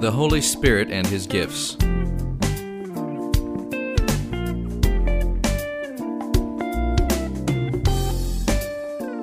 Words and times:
The 0.00 0.12
Holy 0.12 0.40
Spirit 0.40 0.90
and 0.90 1.06
His 1.06 1.26
Gifts. 1.26 1.76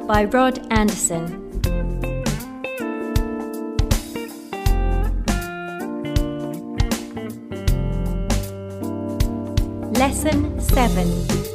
by 0.08 0.26
Rod 0.26 0.72
Anderson. 0.72 1.42
Lesson 9.94 10.60
7 10.62 11.54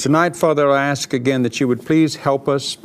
Tonight, 0.00 0.34
Father, 0.34 0.70
I 0.70 0.86
ask 0.86 1.12
again 1.12 1.42
that 1.42 1.60
you 1.60 1.68
would 1.68 1.84
please 1.84 2.16
help 2.16 2.48
us. 2.48 2.78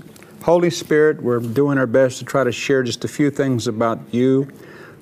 Holy 0.44 0.70
Spirit, 0.70 1.24
we're 1.24 1.40
doing 1.40 1.78
our 1.78 1.88
best 1.88 2.20
to 2.20 2.26
try 2.26 2.44
to 2.44 2.52
share 2.52 2.84
just 2.84 3.06
a 3.06 3.08
few 3.08 3.32
things 3.32 3.68
about 3.68 4.00
you, 4.12 4.52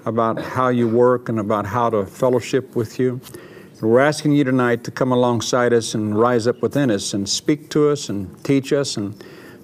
about 0.05 0.39
how 0.39 0.67
you 0.67 0.88
work, 0.88 1.27
and 1.27 1.39
about 1.39 1.66
how 1.66 1.89
to 1.89 2.05
fellowship 2.05 2.76
with 2.76 2.99
you. 2.99 3.20
We're 3.81 3.99
asking 3.99 4.34
you 4.34 4.44
tonight 4.44 4.84
to 4.84 4.91
come 4.91 5.12
alongside 5.12 5.73
us 5.73 5.95
and 5.95 6.16
rise 6.16 6.45
up 6.45 6.62
within 6.62 6.91
us 6.91 7.16
and 7.16 7.27
speak 7.27 7.72
to 7.72 7.89
us 7.89 8.09
and 8.09 8.44
teach 8.44 8.72
us 8.72 8.95
and 8.95 9.20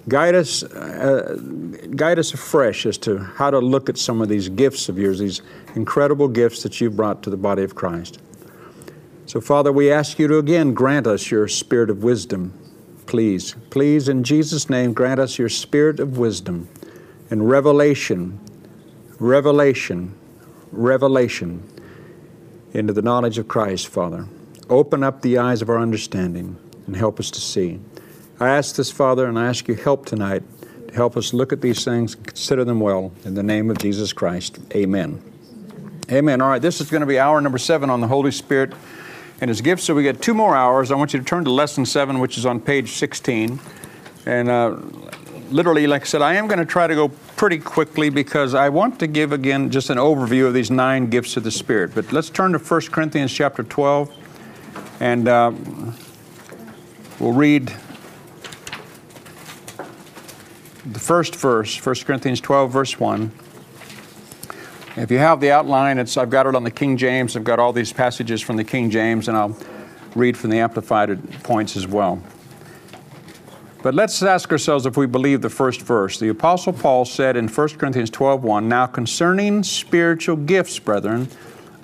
guide 0.08 0.34
us, 0.34 0.64
uh, 0.64 1.36
guide 1.94 2.18
us 2.18 2.34
afresh 2.34 2.84
as 2.84 2.98
to 2.98 3.18
how 3.18 3.52
to 3.52 3.60
look 3.60 3.88
at 3.88 3.96
some 3.96 4.20
of 4.20 4.28
these 4.28 4.48
gifts 4.48 4.88
of 4.88 4.98
yours, 4.98 5.20
these 5.20 5.40
incredible 5.76 6.26
gifts 6.26 6.64
that 6.64 6.80
you've 6.80 6.96
brought 6.96 7.22
to 7.22 7.30
the 7.30 7.36
body 7.36 7.62
of 7.62 7.76
Christ. 7.76 8.18
So, 9.30 9.40
Father, 9.40 9.70
we 9.70 9.92
ask 9.92 10.18
you 10.18 10.26
to 10.26 10.38
again 10.38 10.74
grant 10.74 11.06
us 11.06 11.30
your 11.30 11.46
spirit 11.46 11.88
of 11.88 12.02
wisdom. 12.02 12.52
Please, 13.06 13.54
please, 13.70 14.08
in 14.08 14.24
Jesus' 14.24 14.68
name, 14.68 14.92
grant 14.92 15.20
us 15.20 15.38
your 15.38 15.48
spirit 15.48 16.00
of 16.00 16.18
wisdom 16.18 16.68
and 17.30 17.48
revelation, 17.48 18.40
revelation, 19.20 20.16
revelation 20.72 21.62
into 22.72 22.92
the 22.92 23.02
knowledge 23.02 23.38
of 23.38 23.46
Christ, 23.46 23.86
Father. 23.86 24.26
Open 24.68 25.04
up 25.04 25.22
the 25.22 25.38
eyes 25.38 25.62
of 25.62 25.70
our 25.70 25.78
understanding 25.78 26.56
and 26.88 26.96
help 26.96 27.20
us 27.20 27.30
to 27.30 27.40
see. 27.40 27.78
I 28.40 28.48
ask 28.48 28.74
this, 28.74 28.90
Father, 28.90 29.28
and 29.28 29.38
I 29.38 29.46
ask 29.46 29.68
you 29.68 29.76
help 29.76 30.06
tonight 30.06 30.42
to 30.88 30.94
help 30.96 31.16
us 31.16 31.32
look 31.32 31.52
at 31.52 31.60
these 31.60 31.84
things 31.84 32.16
and 32.16 32.26
consider 32.26 32.64
them 32.64 32.80
well. 32.80 33.12
In 33.24 33.34
the 33.34 33.44
name 33.44 33.70
of 33.70 33.78
Jesus 33.78 34.12
Christ, 34.12 34.58
amen. 34.74 35.22
Amen. 36.10 36.40
All 36.40 36.48
right, 36.48 36.60
this 36.60 36.80
is 36.80 36.90
going 36.90 37.02
to 37.02 37.06
be 37.06 37.20
hour 37.20 37.40
number 37.40 37.58
seven 37.58 37.90
on 37.90 38.00
the 38.00 38.08
Holy 38.08 38.32
Spirit 38.32 38.72
and 39.40 39.48
his 39.48 39.60
gifts. 39.60 39.84
So 39.84 39.94
we 39.94 40.02
get 40.02 40.20
two 40.20 40.34
more 40.34 40.56
hours. 40.56 40.90
I 40.90 40.94
want 40.94 41.12
you 41.12 41.18
to 41.18 41.24
turn 41.24 41.44
to 41.44 41.50
lesson 41.50 41.86
seven, 41.86 42.20
which 42.20 42.36
is 42.36 42.46
on 42.46 42.60
page 42.60 42.92
16. 42.92 43.58
And 44.26 44.48
uh, 44.48 44.76
literally, 45.50 45.86
like 45.86 46.02
I 46.02 46.04
said, 46.04 46.22
I 46.22 46.34
am 46.34 46.46
going 46.46 46.58
to 46.58 46.66
try 46.66 46.86
to 46.86 46.94
go 46.94 47.08
pretty 47.36 47.58
quickly 47.58 48.10
because 48.10 48.54
I 48.54 48.68
want 48.68 48.98
to 49.00 49.06
give 49.06 49.32
again 49.32 49.70
just 49.70 49.90
an 49.90 49.98
overview 49.98 50.46
of 50.46 50.54
these 50.54 50.70
nine 50.70 51.08
gifts 51.08 51.36
of 51.36 51.44
the 51.44 51.50
Spirit. 51.50 51.94
But 51.94 52.12
let's 52.12 52.30
turn 52.30 52.52
to 52.52 52.58
1 52.58 52.80
Corinthians 52.92 53.32
chapter 53.32 53.62
12, 53.62 54.12
and 55.00 55.26
uh, 55.26 55.52
we'll 57.18 57.32
read 57.32 57.72
the 60.84 60.98
first 60.98 61.36
verse, 61.36 61.84
1 61.84 61.94
Corinthians 62.04 62.40
12, 62.40 62.70
verse 62.70 63.00
1. 63.00 63.30
If 64.96 65.10
you 65.10 65.18
have 65.18 65.40
the 65.40 65.52
outline, 65.52 65.98
it's, 65.98 66.16
I've 66.16 66.30
got 66.30 66.46
it 66.46 66.56
on 66.56 66.64
the 66.64 66.70
King 66.70 66.96
James. 66.96 67.36
I've 67.36 67.44
got 67.44 67.58
all 67.58 67.72
these 67.72 67.92
passages 67.92 68.40
from 68.40 68.56
the 68.56 68.64
King 68.64 68.90
James, 68.90 69.28
and 69.28 69.36
I'll 69.36 69.56
read 70.16 70.36
from 70.36 70.50
the 70.50 70.58
Amplified 70.58 71.42
points 71.42 71.76
as 71.76 71.86
well. 71.86 72.20
But 73.82 73.94
let's 73.94 74.22
ask 74.22 74.50
ourselves 74.52 74.84
if 74.84 74.96
we 74.96 75.06
believe 75.06 75.40
the 75.40 75.48
first 75.48 75.80
verse. 75.82 76.18
The 76.18 76.28
Apostle 76.28 76.72
Paul 76.72 77.04
said 77.04 77.36
in 77.36 77.48
1 77.48 77.68
Corinthians 77.78 78.10
12:1, 78.10 78.64
Now 78.64 78.86
concerning 78.86 79.62
spiritual 79.62 80.36
gifts, 80.36 80.78
brethren, 80.78 81.28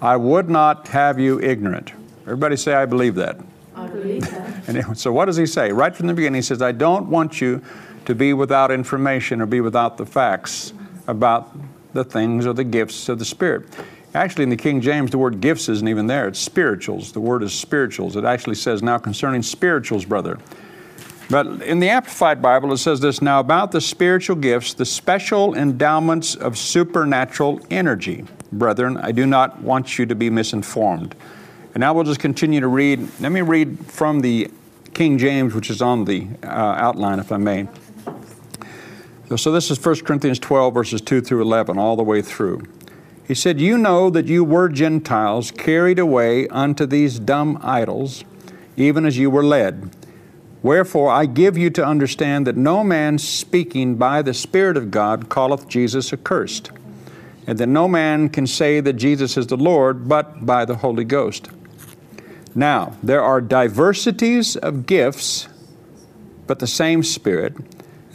I 0.03 0.17
would 0.17 0.51
not 0.51 0.89
have 0.89 1.19
you 1.19 1.41
ignorant. 1.41 1.93
Everybody 2.25 2.57
say, 2.57 2.75
I 2.75 2.85
believe 2.85 3.15
that. 3.15 3.39
I 3.75 3.87
believe 3.87 4.29
that. 4.31 4.55
And 4.69 4.99
so 4.99 5.13
what 5.13 5.27
does 5.27 5.37
he 5.37 5.47
say? 5.47 5.71
Right 5.71 5.95
from 5.95 6.09
the 6.09 6.13
beginning, 6.13 6.39
he 6.39 6.43
says, 6.43 6.61
I 6.61 6.73
don't 6.73 7.09
want 7.09 7.41
you 7.41 7.63
to 8.05 8.15
be 8.15 8.33
without 8.33 8.71
information 8.73 9.41
or 9.41 9.47
be 9.47 9.61
without 9.61 9.97
the 9.97 10.05
facts 10.05 10.73
about 11.07 11.57
the 11.97 12.05
things 12.05 12.47
or 12.47 12.53
the 12.53 12.65
gifts 12.65 13.09
of 13.09 13.19
the 13.19 13.25
Spirit. 13.25 13.67
Actually, 14.15 14.45
in 14.45 14.51
the 14.51 14.57
King 14.57 14.81
James, 14.81 15.11
the 15.11 15.19
word 15.19 15.41
gifts 15.41 15.69
isn't 15.69 15.89
even 15.89 16.07
there. 16.07 16.29
It's 16.29 16.39
spirituals. 16.39 17.13
The 17.13 17.21
word 17.21 17.43
is 17.43 17.53
spirituals. 17.53 18.17
It 18.17 18.25
actually 18.25 18.55
says, 18.55 18.83
now 18.83 18.99
concerning 18.99 19.43
spirituals, 19.43 20.05
brother. 20.05 20.39
But 21.29 21.47
in 21.63 21.81
the 21.81 21.89
Amplified 21.89 22.41
Bible, 22.41 22.73
it 22.73 22.79
says 22.79 23.01
this 23.01 23.21
now 23.21 23.41
about 23.41 23.73
the 23.73 23.81
spiritual 23.81 24.37
gifts, 24.37 24.75
the 24.75 24.87
special 24.87 25.55
endowments 25.55 26.35
of 26.37 26.57
supernatural 26.57 27.61
energy. 27.69 28.25
Brethren, 28.53 28.97
I 28.97 29.13
do 29.13 29.27
not 29.27 29.61
want 29.61 29.99
you 29.99 30.07
to 30.07 30.15
be 30.15 30.31
misinformed. 30.31 31.17
And 31.75 31.81
now 31.81 31.93
we'll 31.93 32.05
just 32.05 32.21
continue 32.21 32.61
to 32.61 32.69
read. 32.69 33.07
Let 33.21 33.33
me 33.33 33.41
read 33.43 33.79
from 33.87 34.21
the 34.21 34.51
King 34.95 35.19
James, 35.19 35.53
which 35.53 35.69
is 35.69 35.83
on 35.83 36.05
the 36.05 36.29
uh, 36.43 36.47
outline, 36.47 37.19
if 37.19 37.33
I 37.33 37.37
may. 37.37 37.69
So 39.35 39.51
this 39.51 39.73
is 39.73 39.85
1 39.85 40.05
Corinthians 40.05 40.39
12, 40.39 40.73
verses 40.73 41.01
2 41.01 41.21
through 41.21 41.43
11, 41.43 41.79
all 41.79 41.97
the 41.97 42.05
way 42.05 42.23
through. 42.23 42.63
He 43.27 43.35
said, 43.35 43.61
You 43.61 43.77
know 43.77 44.09
that 44.09 44.27
you 44.27 44.45
were 44.45 44.69
Gentiles 44.69 45.51
carried 45.51 45.99
away 45.99 46.47
unto 46.47 46.87
these 46.87 47.19
dumb 47.19 47.59
idols, 47.61 48.25
even 48.77 49.05
as 49.05 49.19
you 49.19 49.29
were 49.29 49.43
led. 49.43 49.91
Wherefore 50.63 51.11
I 51.11 51.27
give 51.27 51.59
you 51.59 51.71
to 51.71 51.85
understand 51.85 52.47
that 52.47 52.57
no 52.57 52.85
man 52.85 53.19
speaking 53.19 53.97
by 53.97 54.23
the 54.23 54.33
Spirit 54.33 54.77
of 54.77 54.93
God 54.93 55.29
calleth 55.29 55.67
Jesus 55.67 56.13
accursed, 56.13 56.71
and 57.49 57.59
that 57.59 57.67
no 57.67 57.89
man 57.89 58.29
can 58.29 58.47
say 58.47 58.81
that 58.81 58.93
Jesus 58.93 59.37
is 59.37 59.49
the 59.49 59.57
Lord 59.57 60.09
but 60.09 60.47
by 60.47 60.65
the 60.65 60.77
Holy 60.77 61.05
Ghost. 61.05 61.49
Now, 62.55 62.97
there 63.03 63.23
are 63.23 63.41
diversities 63.41 64.55
of 64.57 64.87
gifts, 64.87 65.49
but 66.47 66.61
the 66.61 66.67
same 66.69 67.03
Spirit 67.03 67.57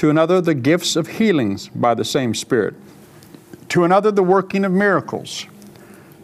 to 0.00 0.08
another 0.08 0.40
the 0.40 0.54
gifts 0.54 0.96
of 0.96 1.06
healings 1.06 1.68
by 1.68 1.92
the 1.92 2.06
same 2.06 2.32
Spirit, 2.32 2.74
to 3.68 3.84
another 3.84 4.10
the 4.10 4.22
working 4.22 4.64
of 4.64 4.72
miracles, 4.72 5.44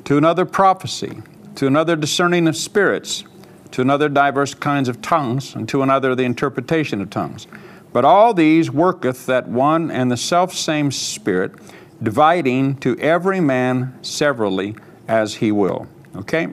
to 0.03 0.16
another 0.16 0.47
prophecy, 0.47 1.20
to 1.56 1.66
another 1.66 1.94
discerning 1.94 2.48
of 2.48 2.56
spirits, 2.56 3.25
to 3.72 3.82
another 3.82 4.09
diverse 4.09 4.54
kinds 4.54 4.88
of 4.88 5.03
tongues, 5.03 5.54
and 5.54 5.69
to 5.69 5.82
another 5.82 6.14
the 6.14 6.22
interpretation 6.22 7.03
of 7.03 7.10
tongues. 7.10 7.47
But 7.92 8.06
all 8.06 8.32
these 8.32 8.70
worketh 8.70 9.26
that 9.26 9.47
one 9.47 9.91
and 9.91 10.10
the 10.10 10.16
self 10.16 10.54
same 10.54 10.91
Spirit, 10.91 11.53
dividing 12.03 12.76
to 12.76 12.98
every 12.98 13.41
man 13.41 13.93
severally 14.00 14.75
as 15.06 15.34
he 15.34 15.53
will. 15.53 15.87
Okay? 16.16 16.48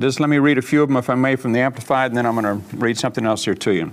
Just 0.00 0.18
let 0.18 0.28
me 0.28 0.38
read 0.38 0.58
a 0.58 0.62
few 0.62 0.82
of 0.82 0.88
them, 0.88 0.96
if 0.96 1.08
I 1.08 1.14
may, 1.14 1.36
from 1.36 1.52
the 1.52 1.60
Amplified, 1.60 2.10
and 2.10 2.16
then 2.16 2.26
I'm 2.26 2.34
going 2.34 2.60
to 2.60 2.76
read 2.76 2.98
something 2.98 3.24
else 3.24 3.44
here 3.44 3.54
to 3.54 3.70
you. 3.70 3.92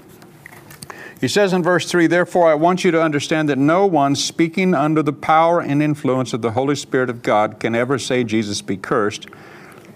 He 1.21 1.27
says 1.27 1.53
in 1.53 1.63
verse 1.63 1.89
3 1.89 2.07
Therefore, 2.07 2.49
I 2.49 2.55
want 2.55 2.83
you 2.83 2.91
to 2.91 3.01
understand 3.01 3.47
that 3.49 3.57
no 3.57 3.85
one 3.85 4.15
speaking 4.15 4.73
under 4.73 5.01
the 5.01 5.13
power 5.13 5.61
and 5.61 5.81
influence 5.81 6.33
of 6.33 6.41
the 6.41 6.51
Holy 6.51 6.75
Spirit 6.75 7.09
of 7.09 7.21
God 7.21 7.59
can 7.59 7.73
ever 7.73 7.97
say, 7.97 8.23
Jesus 8.23 8.61
be 8.61 8.77
cursed. 8.77 9.27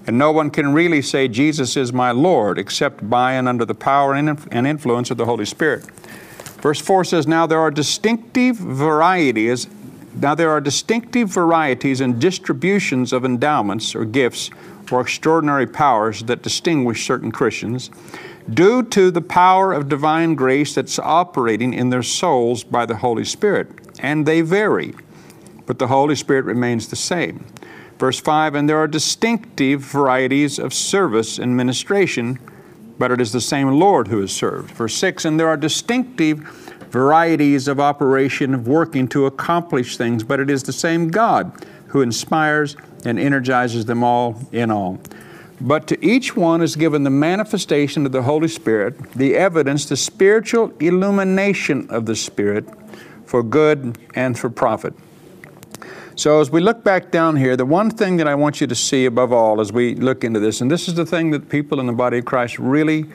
And 0.08 0.18
no 0.18 0.32
one 0.32 0.50
can 0.50 0.74
really 0.74 1.02
say, 1.02 1.28
Jesus 1.28 1.78
is 1.78 1.94
my 1.94 2.12
Lord, 2.12 2.58
except 2.58 3.08
by 3.10 3.34
and 3.34 3.48
under 3.48 3.66
the 3.66 3.76
power 3.76 4.16
and 4.16 4.68
influence 4.68 5.12
of 5.12 5.18
the 5.18 5.26
Holy 5.26 5.46
Spirit. 5.46 5.86
Verse 6.62 6.82
4 6.82 7.04
says, 7.04 7.28
Now 7.28 7.46
there 7.46 7.60
are 7.60 7.70
distinctive 7.70 8.56
varieties. 8.56 9.68
Now 10.16 10.36
there 10.36 10.50
are 10.50 10.62
distinctive 10.62 11.30
varieties 11.30 12.02
and 12.02 12.20
distributions 12.20 13.14
of 13.14 13.24
endowments 13.24 13.94
or 13.94 14.06
gifts 14.06 14.50
or 14.92 15.02
extraordinary 15.02 15.68
powers 15.68 16.24
that 16.24 16.42
distinguish 16.42 17.06
certain 17.06 17.32
Christians 17.32 17.92
due 18.54 18.84
to 18.84 19.12
the 19.12 19.22
power 19.22 19.74
of 19.74 19.90
divine 19.90 20.36
grace 20.36 20.76
that's 20.76 21.00
operating 21.00 21.74
in 21.74 21.90
their 21.90 22.04
souls 22.04 22.64
by 22.64 22.86
the 22.86 22.98
Holy 22.98 23.26
Spirit. 23.26 23.70
And 24.00 24.26
they 24.26 24.42
vary, 24.42 24.94
but 25.66 25.80
the 25.80 25.88
Holy 25.88 26.16
Spirit 26.16 26.46
remains 26.46 26.88
the 26.88 26.96
same. 26.96 27.46
Verse 27.98 28.20
5 28.20 28.56
And 28.56 28.70
there 28.70 28.78
are 28.78 28.88
distinctive 28.88 29.82
varieties 29.82 30.58
of 30.58 30.74
service 30.74 31.38
and 31.38 31.56
ministration, 31.56 32.40
but 32.98 33.12
it 33.12 33.22
is 33.22 33.32
the 33.32 33.42
same 33.42 33.70
Lord 33.72 34.08
who 34.08 34.22
is 34.22 34.32
served. 34.32 34.72
Verse 34.72 34.96
6 34.96 35.26
And 35.26 35.40
there 35.40 35.50
are 35.50 35.58
distinctive 35.58 36.40
varieties 36.90 37.68
of 37.68 37.80
operation 37.80 38.54
of 38.54 38.68
working 38.68 39.08
to 39.10 39.26
accomplish 39.26 39.98
things, 39.98 40.24
but 40.24 40.40
it 40.40 40.50
is 40.50 40.64
the 40.64 40.74
same 40.74 41.10
God 41.10 41.66
who 41.88 42.02
inspires 42.02 42.76
and 43.06 43.20
energizes 43.20 43.86
them 43.86 44.04
all 44.04 44.40
in 44.52 44.72
all. 44.72 45.00
But 45.62 45.88
to 45.88 46.06
each 46.06 46.36
one 46.36 46.62
is 46.62 46.76
given 46.76 47.04
the 47.04 47.10
manifestation 47.10 48.06
of 48.06 48.12
the 48.12 48.22
Holy 48.22 48.48
Spirit, 48.48 49.12
the 49.14 49.36
evidence, 49.36 49.86
the 49.86 49.98
spiritual 49.98 50.74
illumination 50.80 51.90
of 51.90 52.06
the 52.06 52.16
Spirit 52.16 52.66
for 53.26 53.44
good 53.44 53.98
and 54.16 54.40
for 54.40 54.50
profit. 54.50 54.94
So, 56.16 56.42
as 56.42 56.52
we 56.52 56.60
look 56.60 56.84
back 56.84 57.12
down 57.12 57.38
here, 57.38 57.56
the 57.56 57.66
one 57.66 57.90
thing 57.92 58.18
that 58.18 58.28
I 58.28 58.36
want 58.36 58.60
you 58.60 58.68
to 58.68 58.76
see 58.76 59.06
above 59.06 59.32
all 59.32 59.62
as 59.62 59.72
we 59.72 59.96
look 59.96 60.24
into 60.24 60.40
this, 60.40 60.60
and 60.60 60.70
this 60.70 60.88
is 60.88 60.96
the 60.96 61.06
thing 61.06 61.32
that 61.32 61.48
people 61.48 61.80
in 61.80 61.88
the 61.88 61.94
body 61.94 62.18
of 62.18 62.26
Christ 62.26 62.60
really, 62.60 63.06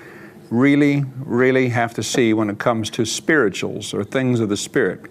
really, 0.48 1.04
really 1.18 1.68
have 1.68 1.92
to 1.94 2.02
see 2.02 2.32
when 2.32 2.48
it 2.48 2.58
comes 2.58 2.88
to 2.90 3.04
spirituals 3.04 3.92
or 3.92 4.04
things 4.04 4.40
of 4.40 4.48
the 4.48 4.56
Spirit, 4.56 5.02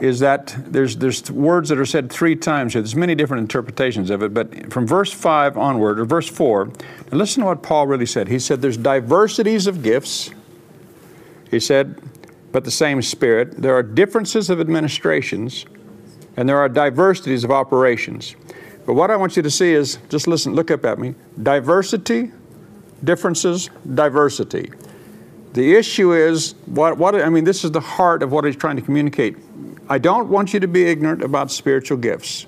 is 0.00 0.20
that 0.20 0.54
there's, 0.58 0.96
there's 0.96 1.30
words 1.30 1.68
that 1.68 1.78
are 1.78 1.86
said 1.86 2.10
three 2.10 2.36
times 2.36 2.72
here. 2.72 2.82
There's 2.82 2.96
many 2.96 3.14
different 3.14 3.42
interpretations 3.42 4.10
of 4.10 4.22
it, 4.22 4.34
but 4.34 4.72
from 4.72 4.86
verse 4.86 5.12
5 5.12 5.56
onward, 5.56 5.98
or 5.98 6.04
verse 6.04 6.28
4, 6.28 6.70
listen 7.10 7.42
to 7.42 7.46
what 7.46 7.62
Paul 7.62 7.86
really 7.86 8.06
said. 8.06 8.28
He 8.28 8.38
said, 8.38 8.62
There's 8.62 8.76
diversities 8.76 9.66
of 9.66 9.82
gifts. 9.82 10.30
He 11.50 11.60
said, 11.60 12.00
but 12.54 12.62
the 12.62 12.70
same 12.70 13.02
Spirit. 13.02 13.60
There 13.60 13.74
are 13.74 13.82
differences 13.82 14.48
of 14.48 14.60
administrations 14.60 15.66
and 16.36 16.48
there 16.48 16.58
are 16.58 16.68
diversities 16.68 17.42
of 17.42 17.50
operations. 17.50 18.36
But 18.86 18.94
what 18.94 19.10
I 19.10 19.16
want 19.16 19.36
you 19.36 19.42
to 19.42 19.50
see 19.50 19.72
is 19.72 19.98
just 20.08 20.28
listen, 20.28 20.54
look 20.54 20.70
up 20.70 20.84
at 20.84 21.00
me. 21.00 21.16
Diversity, 21.42 22.30
differences, 23.02 23.70
diversity. 23.94 24.70
The 25.54 25.76
issue 25.76 26.12
is 26.12 26.56
what, 26.66 26.98
what 26.98 27.14
I 27.14 27.28
mean, 27.28 27.44
this 27.44 27.62
is 27.64 27.70
the 27.70 27.80
heart 27.80 28.24
of 28.24 28.32
what 28.32 28.44
he's 28.44 28.56
trying 28.56 28.74
to 28.74 28.82
communicate. 28.82 29.36
I 29.88 29.98
don't 29.98 30.28
want 30.28 30.52
you 30.52 30.58
to 30.58 30.66
be 30.66 30.82
ignorant 30.84 31.22
about 31.22 31.52
spiritual 31.52 31.96
gifts. 31.96 32.46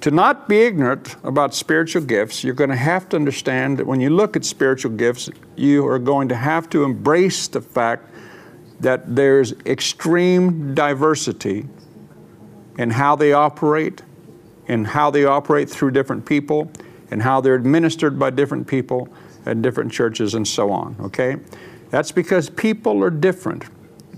To 0.00 0.10
not 0.10 0.48
be 0.48 0.62
ignorant 0.62 1.16
about 1.24 1.54
spiritual 1.54 2.02
gifts, 2.02 2.42
you're 2.42 2.54
going 2.54 2.70
to 2.70 2.76
have 2.76 3.10
to 3.10 3.16
understand 3.16 3.78
that 3.78 3.86
when 3.86 4.00
you 4.00 4.08
look 4.08 4.34
at 4.34 4.46
spiritual 4.46 4.92
gifts, 4.92 5.28
you 5.56 5.86
are 5.86 5.98
going 5.98 6.28
to 6.28 6.34
have 6.34 6.70
to 6.70 6.84
embrace 6.84 7.48
the 7.48 7.60
fact 7.60 8.10
that 8.80 9.14
there's 9.14 9.52
extreme 9.66 10.74
diversity 10.74 11.66
in 12.78 12.90
how 12.90 13.14
they 13.14 13.34
operate, 13.34 14.00
in 14.68 14.86
how 14.86 15.10
they 15.10 15.26
operate 15.26 15.68
through 15.68 15.90
different 15.90 16.24
people, 16.24 16.70
and 17.10 17.22
how 17.22 17.42
they're 17.42 17.54
administered 17.54 18.18
by 18.18 18.30
different 18.30 18.66
people 18.66 19.06
and 19.44 19.62
different 19.62 19.92
churches 19.92 20.32
and 20.34 20.48
so 20.48 20.70
on, 20.70 20.96
okay? 20.98 21.36
That's 21.94 22.10
because 22.10 22.50
people 22.50 23.04
are 23.04 23.08
different. 23.08 23.66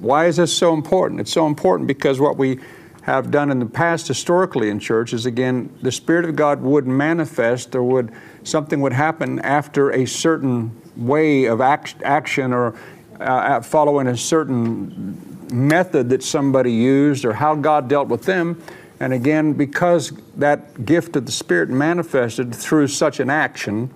Why 0.00 0.24
is 0.28 0.36
this 0.36 0.50
so 0.50 0.72
important? 0.72 1.20
It's 1.20 1.30
so 1.30 1.46
important 1.46 1.86
because 1.86 2.18
what 2.18 2.38
we 2.38 2.58
have 3.02 3.30
done 3.30 3.50
in 3.50 3.58
the 3.58 3.66
past 3.66 4.08
historically 4.08 4.70
in 4.70 4.78
church 4.78 5.12
is 5.12 5.26
again, 5.26 5.76
the 5.82 5.92
Spirit 5.92 6.24
of 6.24 6.36
God 6.36 6.62
would 6.62 6.86
manifest 6.86 7.74
or 7.74 7.82
would 7.82 8.12
something 8.44 8.80
would 8.80 8.94
happen 8.94 9.40
after 9.40 9.90
a 9.90 10.06
certain 10.06 10.74
way 10.96 11.44
of 11.44 11.60
act, 11.60 11.96
action 12.02 12.54
or 12.54 12.74
uh, 13.20 13.60
following 13.60 14.06
a 14.06 14.16
certain 14.16 15.46
method 15.52 16.08
that 16.08 16.22
somebody 16.22 16.72
used 16.72 17.26
or 17.26 17.34
how 17.34 17.54
God 17.54 17.88
dealt 17.88 18.08
with 18.08 18.22
them. 18.22 18.58
And 19.00 19.12
again, 19.12 19.52
because 19.52 20.12
that 20.36 20.86
gift 20.86 21.14
of 21.14 21.26
the 21.26 21.32
Spirit 21.32 21.68
manifested 21.68 22.54
through 22.54 22.88
such 22.88 23.20
an 23.20 23.28
action, 23.28 23.90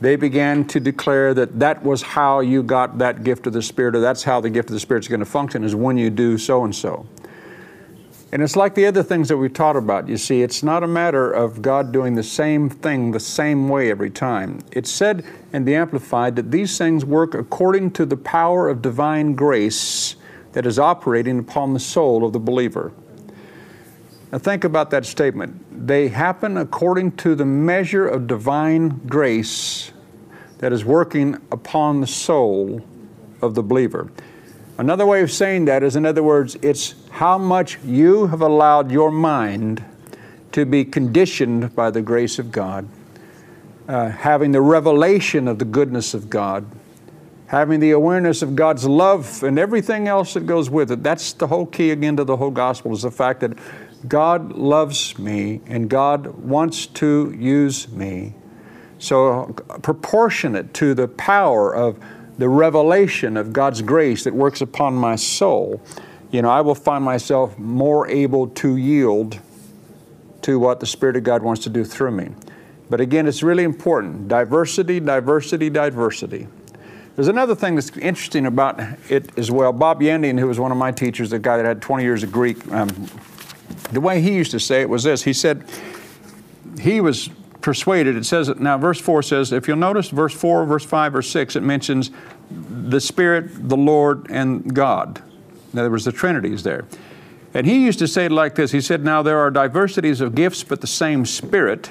they 0.00 0.16
began 0.16 0.66
to 0.68 0.80
declare 0.80 1.34
that 1.34 1.58
that 1.60 1.82
was 1.82 2.02
how 2.02 2.40
you 2.40 2.62
got 2.62 2.98
that 2.98 3.22
gift 3.22 3.46
of 3.46 3.52
the 3.52 3.62
Spirit, 3.62 3.94
or 3.94 4.00
that's 4.00 4.22
how 4.22 4.40
the 4.40 4.50
gift 4.50 4.70
of 4.70 4.74
the 4.74 4.80
Spirit 4.80 5.04
is 5.04 5.08
going 5.08 5.20
to 5.20 5.26
function, 5.26 5.62
is 5.62 5.74
when 5.74 5.96
you 5.96 6.10
do 6.10 6.38
so 6.38 6.64
and 6.64 6.74
so. 6.74 7.06
And 8.32 8.42
it's 8.42 8.54
like 8.54 8.74
the 8.76 8.86
other 8.86 9.02
things 9.02 9.28
that 9.28 9.36
we've 9.36 9.52
taught 9.52 9.76
about. 9.76 10.08
You 10.08 10.16
see, 10.16 10.42
it's 10.42 10.62
not 10.62 10.84
a 10.84 10.86
matter 10.86 11.30
of 11.30 11.62
God 11.62 11.90
doing 11.92 12.14
the 12.14 12.22
same 12.22 12.70
thing 12.70 13.10
the 13.10 13.18
same 13.18 13.68
way 13.68 13.90
every 13.90 14.10
time. 14.10 14.60
It's 14.70 14.90
said 14.90 15.24
in 15.52 15.64
the 15.64 15.74
Amplified 15.74 16.36
that 16.36 16.52
these 16.52 16.78
things 16.78 17.04
work 17.04 17.34
according 17.34 17.90
to 17.92 18.06
the 18.06 18.16
power 18.16 18.68
of 18.68 18.82
divine 18.82 19.34
grace 19.34 20.14
that 20.52 20.64
is 20.64 20.78
operating 20.78 21.40
upon 21.40 21.74
the 21.74 21.80
soul 21.80 22.24
of 22.24 22.32
the 22.32 22.38
believer. 22.38 22.92
Now, 24.32 24.38
think 24.38 24.62
about 24.64 24.90
that 24.90 25.04
statement. 25.06 25.86
They 25.86 26.08
happen 26.08 26.56
according 26.56 27.12
to 27.18 27.34
the 27.34 27.44
measure 27.44 28.06
of 28.06 28.28
divine 28.28 29.00
grace 29.06 29.90
that 30.58 30.72
is 30.72 30.84
working 30.84 31.34
upon 31.50 32.00
the 32.00 32.06
soul 32.06 32.84
of 33.42 33.54
the 33.54 33.62
believer. 33.62 34.10
Another 34.78 35.04
way 35.04 35.22
of 35.22 35.32
saying 35.32 35.64
that 35.64 35.82
is, 35.82 35.96
in 35.96 36.06
other 36.06 36.22
words, 36.22 36.56
it's 36.62 36.94
how 37.10 37.38
much 37.38 37.78
you 37.84 38.28
have 38.28 38.40
allowed 38.40 38.90
your 38.90 39.10
mind 39.10 39.84
to 40.52 40.64
be 40.64 40.84
conditioned 40.84 41.74
by 41.74 41.90
the 41.90 42.00
grace 42.00 42.38
of 42.38 42.52
God, 42.52 42.88
uh, 43.88 44.10
having 44.10 44.52
the 44.52 44.60
revelation 44.60 45.48
of 45.48 45.58
the 45.58 45.64
goodness 45.64 46.14
of 46.14 46.30
God, 46.30 46.64
having 47.46 47.80
the 47.80 47.90
awareness 47.90 48.42
of 48.42 48.54
God's 48.54 48.86
love 48.86 49.42
and 49.42 49.58
everything 49.58 50.08
else 50.08 50.34
that 50.34 50.46
goes 50.46 50.70
with 50.70 50.92
it. 50.92 51.02
That's 51.02 51.32
the 51.32 51.48
whole 51.48 51.66
key 51.66 51.90
again 51.90 52.16
to 52.16 52.24
the 52.24 52.36
whole 52.36 52.50
gospel 52.50 52.92
is 52.92 53.02
the 53.02 53.10
fact 53.10 53.40
that 53.40 53.58
God 54.08 54.52
loves 54.52 55.18
me 55.18 55.60
and 55.66 55.88
God 55.88 56.26
wants 56.26 56.86
to 56.86 57.34
use 57.38 57.88
me. 57.88 58.34
So, 58.98 59.54
proportionate 59.82 60.74
to 60.74 60.94
the 60.94 61.08
power 61.08 61.74
of 61.74 61.98
the 62.38 62.48
revelation 62.48 63.36
of 63.36 63.52
God's 63.52 63.82
grace 63.82 64.24
that 64.24 64.34
works 64.34 64.60
upon 64.60 64.94
my 64.94 65.16
soul, 65.16 65.82
you 66.30 66.42
know, 66.42 66.50
I 66.50 66.60
will 66.60 66.74
find 66.74 67.04
myself 67.04 67.58
more 67.58 68.08
able 68.08 68.48
to 68.48 68.76
yield 68.76 69.40
to 70.42 70.58
what 70.58 70.80
the 70.80 70.86
Spirit 70.86 71.16
of 71.16 71.24
God 71.24 71.42
wants 71.42 71.62
to 71.64 71.70
do 71.70 71.84
through 71.84 72.12
me. 72.12 72.30
But 72.88 73.00
again, 73.00 73.26
it's 73.26 73.42
really 73.42 73.64
important 73.64 74.28
diversity, 74.28 75.00
diversity, 75.00 75.70
diversity. 75.70 76.48
There's 77.16 77.28
another 77.28 77.54
thing 77.54 77.74
that's 77.74 77.96
interesting 77.98 78.46
about 78.46 78.80
it 79.10 79.36
as 79.38 79.50
well. 79.50 79.72
Bob 79.72 80.00
Yandian, 80.00 80.38
who 80.38 80.46
was 80.46 80.58
one 80.58 80.72
of 80.72 80.78
my 80.78 80.90
teachers, 80.90 81.30
the 81.30 81.38
guy 81.38 81.56
that 81.56 81.66
had 81.66 81.82
20 81.82 82.02
years 82.02 82.22
of 82.22 82.32
Greek, 82.32 82.66
um, 82.72 82.88
the 83.92 84.00
way 84.00 84.20
he 84.20 84.34
used 84.34 84.50
to 84.52 84.60
say 84.60 84.80
it 84.80 84.88
was 84.88 85.02
this. 85.02 85.22
He 85.22 85.32
said 85.32 85.64
he 86.80 87.00
was 87.00 87.30
persuaded. 87.60 88.16
It 88.16 88.24
says 88.24 88.48
now, 88.48 88.78
verse 88.78 89.00
4 89.00 89.22
says, 89.22 89.52
if 89.52 89.68
you'll 89.68 89.76
notice, 89.76 90.08
verse 90.08 90.34
4, 90.34 90.64
verse 90.64 90.84
5, 90.84 91.16
or 91.16 91.22
6, 91.22 91.56
it 91.56 91.62
mentions 91.62 92.10
the 92.50 93.00
Spirit, 93.00 93.68
the 93.68 93.76
Lord, 93.76 94.26
and 94.30 94.74
God. 94.74 95.22
In 95.72 95.78
other 95.78 95.90
words, 95.90 96.04
the 96.04 96.12
Trinity 96.12 96.52
is 96.52 96.62
there. 96.62 96.86
And 97.54 97.66
he 97.66 97.84
used 97.84 97.98
to 97.98 98.08
say 98.08 98.26
it 98.26 98.32
like 98.32 98.54
this 98.54 98.72
He 98.72 98.80
said, 98.80 99.04
Now 99.04 99.22
there 99.22 99.38
are 99.38 99.50
diversities 99.50 100.20
of 100.20 100.34
gifts, 100.34 100.62
but 100.62 100.80
the 100.80 100.86
same 100.86 101.26
Spirit. 101.26 101.90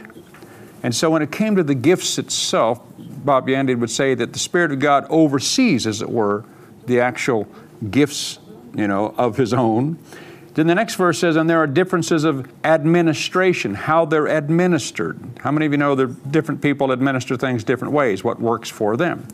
And 0.82 0.96
so 0.96 1.10
when 1.10 1.22
it 1.22 1.32
came 1.32 1.58
to 1.58 1.64
the 1.64 1.76
gifts 1.76 2.18
itself, 2.18 2.82
Bob 2.98 3.48
Yandian 3.48 3.80
would 3.80 3.90
say 3.90 4.16
that 4.16 4.32
the 4.32 4.40
Spirit 4.40 4.72
of 4.72 4.80
God 4.80 5.06
oversees, 5.10 5.86
as 5.86 6.02
it 6.02 6.10
were, 6.10 6.46
the 6.86 7.02
actual 7.02 7.48
gifts, 7.92 8.40
you 8.74 8.88
know, 8.88 9.14
of 9.18 9.36
His 9.36 9.54
own. 9.54 10.00
Then 10.60 10.68
the 10.68 10.76
next 10.76 10.96
verse 10.96 11.18
says, 11.18 11.38
and 11.38 11.50
there 11.50 11.60
are 11.60 11.68
differences 11.68 12.26
of 12.26 12.46
administration, 12.66 13.76
how 13.76 14.04
they're 14.04 14.28
administered. 14.28 15.18
How 15.40 15.52
many 15.54 15.66
of 15.66 15.72
you 15.72 15.78
know 15.78 15.96
that 15.96 16.34
different 16.34 16.62
people 16.62 16.92
administer 16.92 17.38
things 17.38 17.64
different 17.64 17.94
ways, 17.94 18.26
what 18.26 18.42
works 18.42 18.68
for 18.70 18.98
them? 18.98 19.26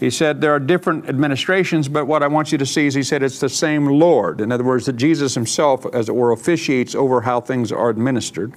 He 0.00 0.10
said 0.10 0.40
there 0.40 0.52
are 0.52 0.58
different 0.58 1.08
administrations, 1.08 1.86
but 1.86 2.06
what 2.06 2.24
I 2.24 2.26
want 2.26 2.50
you 2.50 2.58
to 2.58 2.66
see 2.66 2.88
is 2.88 2.94
he 2.94 3.04
said 3.04 3.22
it's 3.22 3.38
the 3.38 3.48
same 3.48 3.86
Lord. 3.86 4.40
In 4.40 4.50
other 4.50 4.64
words, 4.64 4.86
that 4.86 4.94
Jesus 4.94 5.34
himself, 5.34 5.86
as 5.94 6.08
it 6.08 6.16
were, 6.16 6.32
officiates 6.32 6.96
over 6.96 7.20
how 7.20 7.40
things 7.40 7.70
are 7.70 7.88
administered. 7.88 8.52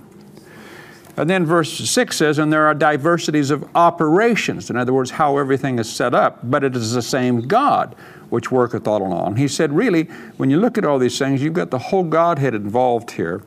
And 1.15 1.29
then 1.29 1.45
verse 1.45 1.71
6 1.71 2.17
says, 2.17 2.39
and 2.39 2.51
there 2.51 2.65
are 2.65 2.73
diversities 2.73 3.51
of 3.51 3.69
operations, 3.75 4.71
in 4.71 4.77
other 4.77 4.93
words, 4.93 5.11
how 5.11 5.37
everything 5.37 5.77
is 5.77 5.87
set 5.87 6.15
up, 6.15 6.39
but 6.49 6.63
it 6.63 6.75
is 6.75 6.93
the 6.93 7.03
same 7.03 7.41
God 7.41 7.95
which 8.29 8.51
worketh 8.51 8.87
all 8.87 9.01
along. 9.01 9.37
He 9.37 9.47
said, 9.47 9.73
really, 9.73 10.03
when 10.37 10.49
you 10.49 10.59
look 10.59 10.77
at 10.77 10.85
all 10.85 10.99
these 10.99 11.17
things, 11.17 11.41
you've 11.41 11.53
got 11.53 11.71
the 11.71 11.79
whole 11.79 12.03
Godhead 12.03 12.53
involved 12.53 13.11
here 13.11 13.43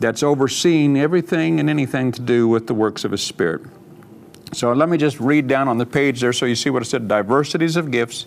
that's 0.00 0.22
overseeing 0.22 0.98
everything 0.98 1.60
and 1.60 1.70
anything 1.70 2.12
to 2.12 2.20
do 2.20 2.48
with 2.48 2.66
the 2.66 2.74
works 2.74 3.04
of 3.04 3.12
His 3.12 3.22
Spirit. 3.22 3.62
So 4.52 4.72
let 4.72 4.88
me 4.88 4.98
just 4.98 5.18
read 5.18 5.46
down 5.46 5.68
on 5.68 5.78
the 5.78 5.86
page 5.86 6.20
there 6.20 6.32
so 6.32 6.46
you 6.46 6.54
see 6.54 6.70
what 6.70 6.82
it 6.82 6.86
said 6.86 7.08
diversities 7.08 7.76
of 7.76 7.90
gifts, 7.90 8.26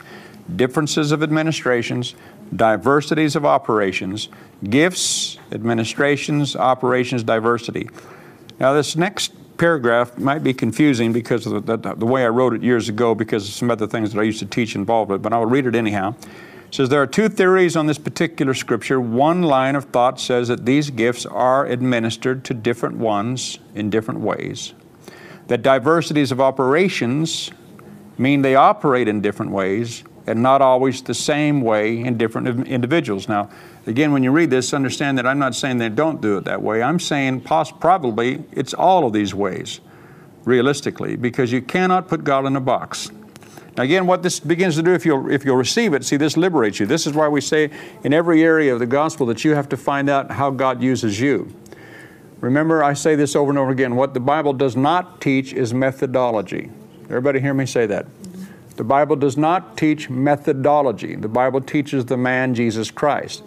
differences 0.55 1.11
of 1.11 1.23
administrations, 1.23 2.15
diversities 2.55 3.35
of 3.35 3.45
operations, 3.45 4.29
gifts, 4.69 5.37
administrations, 5.51 6.55
operations, 6.55 7.23
diversity. 7.23 7.89
Now, 8.59 8.73
this 8.73 8.95
next 8.95 9.33
paragraph 9.57 10.17
might 10.17 10.43
be 10.43 10.53
confusing 10.53 11.11
because 11.11 11.45
of 11.45 11.65
the, 11.65 11.77
the, 11.77 11.95
the, 11.95 12.05
way 12.05 12.23
I 12.25 12.29
wrote 12.29 12.53
it 12.53 12.63
years 12.63 12.89
ago 12.89 13.15
because 13.15 13.47
of 13.47 13.53
some 13.53 13.71
other 13.71 13.87
things 13.87 14.13
that 14.13 14.19
I 14.19 14.23
used 14.23 14.39
to 14.39 14.45
teach 14.45 14.75
involved 14.75 15.11
with, 15.11 15.21
but 15.21 15.33
I'll 15.33 15.45
read 15.45 15.65
it 15.65 15.75
anyhow. 15.75 16.15
It 16.67 16.75
says 16.75 16.89
there 16.89 17.01
are 17.01 17.07
two 17.07 17.29
theories 17.29 17.75
on 17.75 17.87
this 17.87 17.97
particular 17.97 18.53
scripture. 18.53 18.99
One 18.99 19.41
line 19.41 19.75
of 19.75 19.85
thought 19.85 20.19
says 20.19 20.49
that 20.49 20.65
these 20.65 20.89
gifts 20.89 21.25
are 21.25 21.65
administered 21.65 22.43
to 22.45 22.53
different 22.53 22.97
ones 22.97 23.59
in 23.73 23.89
different 23.89 24.19
ways. 24.19 24.73
That 25.47 25.61
diversities 25.61 26.31
of 26.31 26.41
operations 26.41 27.51
mean 28.17 28.41
they 28.41 28.55
operate 28.55 29.07
in 29.07 29.21
different 29.21 29.51
ways, 29.51 30.03
and 30.25 30.43
not 30.43 30.61
always 30.61 31.01
the 31.01 31.13
same 31.13 31.61
way 31.61 32.01
in 32.01 32.17
different 32.17 32.67
individuals. 32.67 33.29
Now, 33.29 33.49
again, 33.87 34.11
when 34.11 34.23
you 34.23 34.31
read 34.31 34.49
this, 34.49 34.73
understand 34.73 35.17
that 35.17 35.25
I'm 35.25 35.39
not 35.39 35.55
saying 35.55 35.77
they 35.77 35.89
don't 35.89 36.21
do 36.21 36.37
it 36.37 36.45
that 36.45 36.61
way. 36.61 36.83
I'm 36.83 36.99
saying 36.99 37.41
poss- 37.41 37.71
probably 37.71 38.43
it's 38.51 38.73
all 38.73 39.05
of 39.05 39.13
these 39.13 39.33
ways, 39.33 39.79
realistically, 40.45 41.15
because 41.15 41.51
you 41.51 41.61
cannot 41.61 42.07
put 42.07 42.23
God 42.23 42.45
in 42.45 42.55
a 42.55 42.61
box. 42.61 43.11
Now, 43.77 43.83
again, 43.83 44.07
what 44.07 44.23
this 44.23 44.39
begins 44.39 44.75
to 44.75 44.83
do, 44.83 44.93
if 44.93 45.05
you'll, 45.05 45.31
if 45.31 45.45
you'll 45.45 45.55
receive 45.55 45.93
it, 45.93 46.03
see, 46.03 46.17
this 46.17 46.35
liberates 46.35 46.79
you. 46.79 46.87
This 46.87 47.05
is 47.05 47.13
why 47.13 47.27
we 47.27 47.41
say 47.41 47.69
in 48.03 48.11
every 48.11 48.43
area 48.43 48.73
of 48.73 48.79
the 48.79 48.87
gospel 48.87 49.27
that 49.27 49.45
you 49.45 49.53
have 49.53 49.69
to 49.69 49.77
find 49.77 50.09
out 50.09 50.31
how 50.31 50.49
God 50.49 50.81
uses 50.81 51.19
you. 51.19 51.53
Remember, 52.41 52.83
I 52.83 52.93
say 52.93 53.15
this 53.15 53.35
over 53.35 53.51
and 53.51 53.57
over 53.57 53.71
again 53.71 53.95
what 53.95 54.13
the 54.13 54.19
Bible 54.19 54.53
does 54.53 54.75
not 54.75 55.21
teach 55.21 55.53
is 55.53 55.73
methodology. 55.73 56.71
Everybody 57.05 57.39
hear 57.39 57.53
me 57.53 57.65
say 57.65 57.85
that? 57.85 58.05
The 58.75 58.83
Bible 58.83 59.15
does 59.15 59.37
not 59.37 59.77
teach 59.77 60.09
methodology. 60.09 61.15
The 61.15 61.27
Bible 61.27 61.61
teaches 61.61 62.05
the 62.05 62.17
man 62.17 62.53
Jesus 62.53 62.91
Christ. 62.91 63.43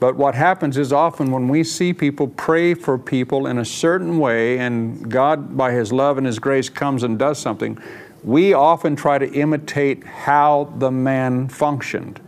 But 0.00 0.16
what 0.16 0.34
happens 0.34 0.78
is 0.78 0.92
often 0.92 1.32
when 1.32 1.48
we 1.48 1.64
see 1.64 1.92
people 1.92 2.28
pray 2.28 2.74
for 2.74 2.98
people 2.98 3.46
in 3.46 3.58
a 3.58 3.64
certain 3.64 4.18
way 4.18 4.58
and 4.58 5.10
God, 5.10 5.56
by 5.56 5.72
His 5.72 5.92
love 5.92 6.18
and 6.18 6.26
His 6.26 6.38
grace, 6.38 6.68
comes 6.68 7.02
and 7.02 7.18
does 7.18 7.38
something, 7.38 7.78
we 8.22 8.52
often 8.52 8.94
try 8.96 9.18
to 9.18 9.30
imitate 9.32 10.04
how 10.04 10.72
the 10.76 10.90
man 10.90 11.48
functioned. 11.48 12.20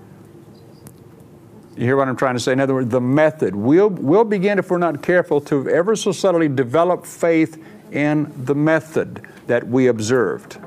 You 1.77 1.85
hear 1.85 1.97
what 1.97 2.09
I'm 2.09 2.17
trying 2.17 2.35
to 2.35 2.41
say? 2.41 2.53
In 2.53 2.61
other 2.61 2.75
words, 2.75 2.91
the 2.91 3.01
method. 3.01 3.55
We'll, 3.55 3.89
we'll 3.89 4.25
begin, 4.25 4.59
if 4.59 4.71
we're 4.71 4.79
not 4.79 5.03
careful, 5.03 5.41
to 5.43 5.69
ever 5.69 5.97
so 5.97 6.13
subtly 6.13 6.49
develop 6.49 7.07
faith 7.07 7.63
in 7.93 8.33
the 8.45 8.55
method 8.55 9.27
that 9.47 9.67
we 9.67 9.87
observed 9.87 10.59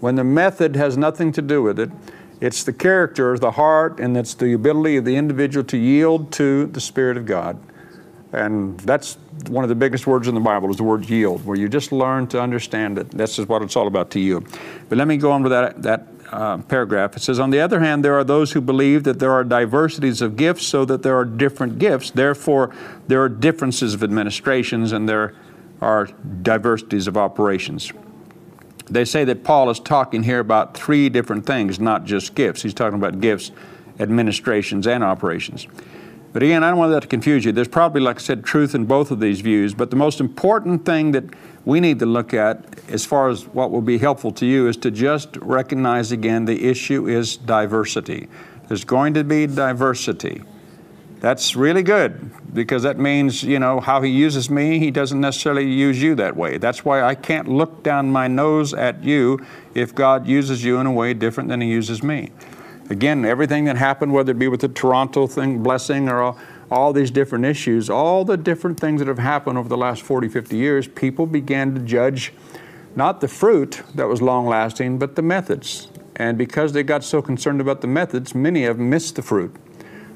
when 0.00 0.16
the 0.16 0.24
method 0.24 0.76
has 0.76 0.96
nothing 0.96 1.30
to 1.32 1.42
do 1.42 1.62
with 1.62 1.78
it. 1.78 1.90
It's 2.40 2.64
the 2.64 2.72
character, 2.72 3.38
the 3.38 3.50
heart, 3.50 4.00
and 4.00 4.16
it's 4.16 4.32
the 4.34 4.54
ability 4.54 4.96
of 4.96 5.04
the 5.04 5.16
individual 5.16 5.64
to 5.64 5.76
yield 5.76 6.32
to 6.32 6.66
the 6.66 6.80
Spirit 6.80 7.18
of 7.18 7.26
God. 7.26 7.60
And 8.32 8.78
that's 8.80 9.18
one 9.48 9.64
of 9.64 9.68
the 9.68 9.74
biggest 9.74 10.06
words 10.06 10.26
in 10.26 10.34
the 10.34 10.40
Bible 10.40 10.70
is 10.70 10.76
the 10.76 10.84
word 10.84 11.08
yield, 11.08 11.44
where 11.44 11.56
you 11.56 11.68
just 11.68 11.92
learn 11.92 12.28
to 12.28 12.40
understand 12.40 12.96
it. 12.96 13.10
This 13.10 13.38
is 13.38 13.46
what 13.46 13.60
it's 13.60 13.76
all 13.76 13.86
about 13.86 14.10
to 14.12 14.20
you. 14.20 14.44
But 14.88 14.96
let 14.96 15.06
me 15.06 15.16
go 15.16 15.32
on 15.32 15.42
with 15.42 15.52
that, 15.52 15.82
that 15.82 16.06
uh, 16.30 16.58
paragraph. 16.58 17.16
It 17.16 17.20
says, 17.20 17.38
On 17.40 17.50
the 17.50 17.60
other 17.60 17.80
hand, 17.80 18.04
there 18.04 18.14
are 18.14 18.24
those 18.24 18.52
who 18.52 18.60
believe 18.60 19.04
that 19.04 19.18
there 19.18 19.32
are 19.32 19.44
diversities 19.44 20.22
of 20.22 20.36
gifts, 20.36 20.64
so 20.64 20.84
that 20.84 21.02
there 21.02 21.18
are 21.18 21.24
different 21.24 21.78
gifts. 21.78 22.10
Therefore, 22.12 22.74
there 23.08 23.22
are 23.22 23.28
differences 23.28 23.92
of 23.92 24.02
administrations 24.02 24.92
and 24.92 25.08
there 25.08 25.34
are 25.82 26.06
diversities 26.42 27.06
of 27.06 27.16
operations 27.16 27.92
they 28.90 29.04
say 29.04 29.24
that 29.24 29.44
Paul 29.44 29.70
is 29.70 29.78
talking 29.80 30.24
here 30.24 30.40
about 30.40 30.76
three 30.76 31.08
different 31.08 31.46
things, 31.46 31.78
not 31.78 32.04
just 32.04 32.34
gifts. 32.34 32.62
He's 32.62 32.74
talking 32.74 32.98
about 32.98 33.20
gifts, 33.20 33.52
administrations, 33.98 34.86
and 34.86 35.04
operations. 35.04 35.66
But 36.32 36.42
again, 36.42 36.62
I 36.62 36.70
don't 36.70 36.78
want 36.78 36.92
that 36.92 37.02
to 37.02 37.08
confuse 37.08 37.44
you. 37.44 37.52
There's 37.52 37.68
probably, 37.68 38.00
like 38.00 38.16
I 38.16 38.20
said, 38.20 38.44
truth 38.44 38.74
in 38.74 38.84
both 38.84 39.10
of 39.10 39.18
these 39.18 39.40
views. 39.40 39.74
But 39.74 39.90
the 39.90 39.96
most 39.96 40.20
important 40.20 40.84
thing 40.84 41.12
that 41.12 41.24
we 41.64 41.80
need 41.80 41.98
to 41.98 42.06
look 42.06 42.32
at, 42.32 42.64
as 42.88 43.04
far 43.04 43.28
as 43.28 43.46
what 43.48 43.70
will 43.70 43.80
be 43.80 43.98
helpful 43.98 44.30
to 44.32 44.46
you, 44.46 44.68
is 44.68 44.76
to 44.78 44.90
just 44.90 45.36
recognize 45.38 46.12
again 46.12 46.44
the 46.44 46.68
issue 46.68 47.08
is 47.08 47.36
diversity. 47.36 48.28
There's 48.68 48.84
going 48.84 49.14
to 49.14 49.24
be 49.24 49.46
diversity. 49.46 50.42
That's 51.20 51.54
really 51.54 51.82
good 51.82 52.30
because 52.54 52.82
that 52.82 52.98
means, 52.98 53.42
you 53.42 53.58
know, 53.58 53.78
how 53.78 54.00
he 54.00 54.10
uses 54.10 54.48
me, 54.48 54.78
he 54.78 54.90
doesn't 54.90 55.20
necessarily 55.20 55.70
use 55.70 56.02
you 56.02 56.14
that 56.14 56.34
way. 56.34 56.56
That's 56.56 56.82
why 56.82 57.02
I 57.02 57.14
can't 57.14 57.46
look 57.46 57.82
down 57.82 58.10
my 58.10 58.26
nose 58.26 58.72
at 58.72 59.04
you 59.04 59.44
if 59.74 59.94
God 59.94 60.26
uses 60.26 60.64
you 60.64 60.78
in 60.78 60.86
a 60.86 60.92
way 60.92 61.12
different 61.12 61.50
than 61.50 61.60
he 61.60 61.68
uses 61.68 62.02
me. 62.02 62.32
Again, 62.88 63.26
everything 63.26 63.66
that 63.66 63.76
happened, 63.76 64.14
whether 64.14 64.32
it 64.32 64.38
be 64.38 64.48
with 64.48 64.62
the 64.62 64.68
Toronto 64.68 65.26
thing, 65.26 65.62
blessing, 65.62 66.08
or 66.08 66.22
all, 66.22 66.38
all 66.70 66.92
these 66.94 67.10
different 67.10 67.44
issues, 67.44 67.90
all 67.90 68.24
the 68.24 68.38
different 68.38 68.80
things 68.80 69.00
that 69.00 69.06
have 69.06 69.18
happened 69.18 69.58
over 69.58 69.68
the 69.68 69.76
last 69.76 70.02
40, 70.02 70.26
50 70.26 70.56
years, 70.56 70.88
people 70.88 71.26
began 71.26 71.74
to 71.74 71.80
judge 71.80 72.32
not 72.96 73.20
the 73.20 73.28
fruit 73.28 73.82
that 73.94 74.08
was 74.08 74.22
long 74.22 74.46
lasting, 74.46 74.98
but 74.98 75.16
the 75.16 75.22
methods. 75.22 75.88
And 76.16 76.36
because 76.38 76.72
they 76.72 76.82
got 76.82 77.04
so 77.04 77.20
concerned 77.20 77.60
about 77.60 77.82
the 77.82 77.86
methods, 77.86 78.34
many 78.34 78.64
of 78.64 78.78
them 78.78 78.90
missed 78.90 79.16
the 79.16 79.22
fruit 79.22 79.54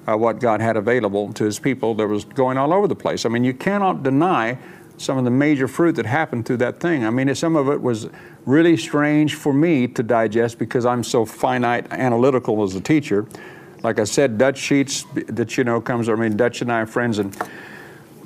uh, 0.06 0.16
what 0.16 0.40
God 0.40 0.60
had 0.60 0.76
available 0.76 1.32
to 1.34 1.44
His 1.44 1.58
people 1.58 1.94
that 1.94 2.06
was 2.06 2.24
going 2.24 2.58
all 2.58 2.72
over 2.72 2.88
the 2.88 2.94
place. 2.94 3.24
I 3.24 3.28
mean, 3.28 3.44
you 3.44 3.54
cannot 3.54 4.02
deny 4.02 4.58
some 4.96 5.18
of 5.18 5.24
the 5.24 5.30
major 5.30 5.66
fruit 5.66 5.96
that 5.96 6.06
happened 6.06 6.46
through 6.46 6.58
that 6.58 6.80
thing. 6.80 7.04
I 7.04 7.10
mean, 7.10 7.34
some 7.34 7.56
of 7.56 7.68
it 7.68 7.80
was 7.80 8.08
really 8.46 8.76
strange 8.76 9.34
for 9.34 9.52
me 9.52 9.88
to 9.88 10.02
digest 10.02 10.58
because 10.58 10.86
I'm 10.86 11.02
so 11.02 11.24
finite 11.24 11.90
analytical 11.92 12.62
as 12.62 12.74
a 12.74 12.80
teacher. 12.80 13.26
Like 13.82 13.98
I 13.98 14.04
said, 14.04 14.38
Dutch 14.38 14.58
Sheets 14.58 15.04
that 15.14 15.58
you 15.58 15.64
know 15.64 15.80
comes. 15.80 16.08
I 16.08 16.14
mean, 16.14 16.36
Dutch 16.36 16.62
and 16.62 16.72
I 16.72 16.80
are 16.80 16.86
friends, 16.86 17.18
and 17.18 17.36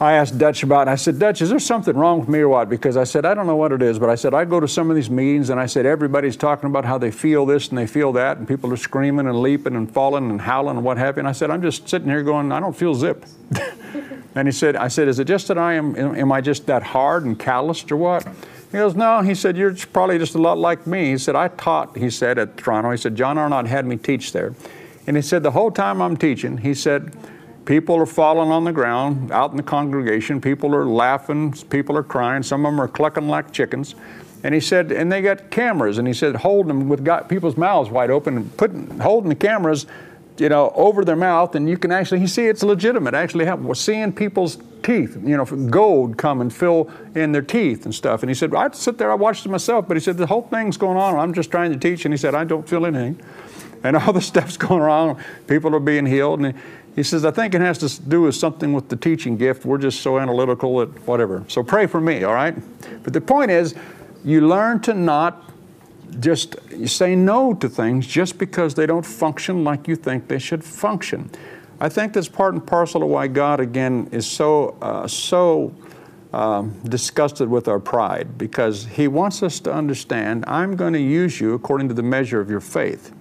I 0.00 0.12
asked 0.12 0.38
Dutch 0.38 0.62
about 0.62 0.86
it. 0.86 0.92
I 0.92 0.94
said, 0.94 1.18
Dutch, 1.18 1.42
is 1.42 1.50
there 1.50 1.58
something 1.58 1.96
wrong 1.96 2.20
with 2.20 2.28
me 2.28 2.38
or 2.38 2.48
what? 2.48 2.68
Because 2.68 2.96
I 2.96 3.02
said, 3.02 3.24
I 3.24 3.34
don't 3.34 3.48
know 3.48 3.56
what 3.56 3.72
it 3.72 3.82
is, 3.82 3.98
but 3.98 4.08
I 4.08 4.14
said, 4.14 4.32
I 4.32 4.44
go 4.44 4.60
to 4.60 4.68
some 4.68 4.90
of 4.90 4.96
these 4.96 5.10
meetings 5.10 5.50
and 5.50 5.58
I 5.58 5.66
said, 5.66 5.86
everybody's 5.86 6.36
talking 6.36 6.70
about 6.70 6.84
how 6.84 6.98
they 6.98 7.10
feel 7.10 7.44
this 7.44 7.68
and 7.68 7.78
they 7.78 7.86
feel 7.86 8.12
that, 8.12 8.36
and 8.36 8.46
people 8.46 8.72
are 8.72 8.76
screaming 8.76 9.26
and 9.26 9.42
leaping 9.42 9.74
and 9.74 9.92
falling 9.92 10.30
and 10.30 10.40
howling 10.40 10.76
and 10.76 10.84
what 10.84 10.98
have 10.98 11.16
you. 11.16 11.20
And 11.20 11.28
I 11.28 11.32
said, 11.32 11.50
I'm 11.50 11.62
just 11.62 11.88
sitting 11.88 12.08
here 12.08 12.22
going, 12.22 12.52
I 12.52 12.60
don't 12.60 12.76
feel 12.76 12.94
zip. 12.94 13.26
and 14.36 14.46
he 14.46 14.52
said, 14.52 14.76
I 14.76 14.86
said, 14.86 15.08
is 15.08 15.18
it 15.18 15.24
just 15.24 15.48
that 15.48 15.58
I 15.58 15.74
am, 15.74 15.96
am 15.96 16.30
I 16.30 16.42
just 16.42 16.66
that 16.66 16.84
hard 16.84 17.24
and 17.24 17.36
calloused 17.36 17.90
or 17.90 17.96
what? 17.96 18.24
He 18.70 18.78
goes, 18.78 18.94
no. 18.94 19.22
He 19.22 19.34
said, 19.34 19.56
you're 19.56 19.74
probably 19.74 20.18
just 20.18 20.36
a 20.36 20.38
lot 20.38 20.58
like 20.58 20.86
me. 20.86 21.10
He 21.10 21.18
said, 21.18 21.34
I 21.34 21.48
taught, 21.48 21.96
he 21.96 22.10
said, 22.10 22.38
at 22.38 22.56
Toronto. 22.56 22.92
He 22.92 22.98
said, 22.98 23.16
John 23.16 23.36
Arnott 23.36 23.66
had 23.66 23.84
me 23.84 23.96
teach 23.96 24.32
there. 24.32 24.54
And 25.08 25.16
he 25.16 25.22
said, 25.22 25.42
the 25.42 25.52
whole 25.52 25.72
time 25.72 26.00
I'm 26.00 26.16
teaching, 26.16 26.58
he 26.58 26.74
said, 26.74 27.12
People 27.68 27.96
are 27.96 28.06
falling 28.06 28.50
on 28.50 28.64
the 28.64 28.72
ground 28.72 29.30
out 29.30 29.50
in 29.50 29.58
the 29.58 29.62
congregation. 29.62 30.40
People 30.40 30.74
are 30.74 30.86
laughing. 30.86 31.52
People 31.68 31.98
are 31.98 32.02
crying. 32.02 32.42
Some 32.42 32.64
of 32.64 32.72
them 32.72 32.80
are 32.80 32.88
clucking 32.88 33.28
like 33.28 33.52
chickens. 33.52 33.94
And 34.42 34.54
he 34.54 34.60
said, 34.60 34.90
and 34.90 35.12
they 35.12 35.20
got 35.20 35.50
cameras, 35.50 35.98
and 35.98 36.08
he 36.08 36.14
said, 36.14 36.36
holding 36.36 36.68
them 36.68 36.88
with 36.88 37.06
people's 37.28 37.58
mouths 37.58 37.90
wide 37.90 38.08
open 38.10 38.38
and 38.38 38.56
putting 38.56 39.00
holding 39.00 39.28
the 39.28 39.34
cameras, 39.34 39.84
you 40.38 40.48
know, 40.48 40.72
over 40.76 41.04
their 41.04 41.14
mouth, 41.14 41.54
and 41.56 41.68
you 41.68 41.76
can 41.76 41.92
actually, 41.92 42.26
see, 42.26 42.46
it's 42.46 42.62
legitimate. 42.62 43.12
Actually, 43.12 43.44
have, 43.44 43.60
we're 43.60 43.74
seeing 43.74 44.14
people's 44.14 44.56
teeth, 44.82 45.18
you 45.22 45.36
know, 45.36 45.44
gold 45.44 46.16
come 46.16 46.40
and 46.40 46.54
fill 46.54 46.90
in 47.14 47.32
their 47.32 47.42
teeth 47.42 47.84
and 47.84 47.94
stuff. 47.94 48.22
And 48.22 48.30
he 48.30 48.34
said, 48.34 48.54
I 48.54 48.70
sit 48.70 48.96
there, 48.96 49.12
I 49.12 49.14
watched 49.14 49.44
it 49.44 49.50
myself, 49.50 49.86
but 49.86 49.94
he 49.94 50.00
said 50.00 50.16
the 50.16 50.26
whole 50.26 50.48
thing's 50.48 50.78
going 50.78 50.96
on. 50.96 51.16
I'm 51.16 51.34
just 51.34 51.50
trying 51.50 51.74
to 51.74 51.78
teach, 51.78 52.06
and 52.06 52.14
he 52.14 52.18
said, 52.18 52.34
I 52.34 52.44
don't 52.44 52.66
feel 52.66 52.86
anything, 52.86 53.20
and 53.84 53.94
all 53.98 54.14
the 54.14 54.22
stuff's 54.22 54.56
going 54.56 54.80
on. 54.80 55.22
People 55.46 55.76
are 55.76 55.80
being 55.80 56.06
healed, 56.06 56.40
and. 56.40 56.54
He, 56.98 57.04
says, 57.04 57.24
I 57.24 57.30
think 57.30 57.54
it 57.54 57.60
has 57.60 57.78
to 57.78 58.02
do 58.08 58.22
with 58.22 58.34
something 58.34 58.72
with 58.72 58.88
the 58.88 58.96
teaching 58.96 59.36
gift. 59.36 59.64
We're 59.64 59.78
just 59.78 60.00
so 60.00 60.18
analytical 60.18 60.78
that 60.78 61.06
whatever. 61.06 61.44
So 61.46 61.62
pray 61.62 61.86
for 61.86 62.00
me, 62.00 62.24
all 62.24 62.34
right? 62.34 62.56
But 63.04 63.12
the 63.12 63.20
point 63.20 63.52
is, 63.52 63.76
you 64.24 64.48
learn 64.48 64.80
to 64.80 64.94
not 64.94 65.48
just 66.18 66.56
say 66.88 67.14
no 67.14 67.54
to 67.54 67.68
things 67.68 68.04
just 68.04 68.36
because 68.36 68.74
they 68.74 68.84
don't 68.84 69.06
function 69.06 69.62
like 69.62 69.86
you 69.86 69.94
think 69.94 70.26
they 70.26 70.40
should 70.40 70.64
function. 70.64 71.30
I 71.78 71.88
think 71.88 72.14
that's 72.14 72.26
part 72.28 72.54
and 72.54 72.66
parcel 72.66 73.04
of 73.04 73.10
why 73.10 73.28
God, 73.28 73.60
again, 73.60 74.08
is 74.10 74.26
so, 74.26 74.76
uh, 74.82 75.06
so 75.06 75.72
um, 76.32 76.80
disgusted 76.82 77.48
with 77.48 77.68
our 77.68 77.78
pride 77.78 78.36
because 78.36 78.86
He 78.86 79.06
wants 79.06 79.44
us 79.44 79.60
to 79.60 79.72
understand 79.72 80.42
I'm 80.48 80.74
going 80.74 80.94
to 80.94 81.00
use 81.00 81.40
you 81.40 81.54
according 81.54 81.86
to 81.90 81.94
the 81.94 82.02
measure 82.02 82.40
of 82.40 82.50
your 82.50 82.60
faith, 82.60 83.12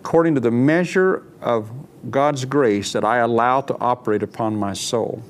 according 0.00 0.34
to 0.34 0.40
the 0.40 0.50
measure 0.50 1.22
of 1.40 1.70
God's 2.08 2.44
grace 2.44 2.92
that 2.92 3.04
I 3.04 3.18
allow 3.18 3.60
to 3.62 3.76
operate 3.78 4.22
upon 4.22 4.56
my 4.56 4.72
soul. 4.72 5.22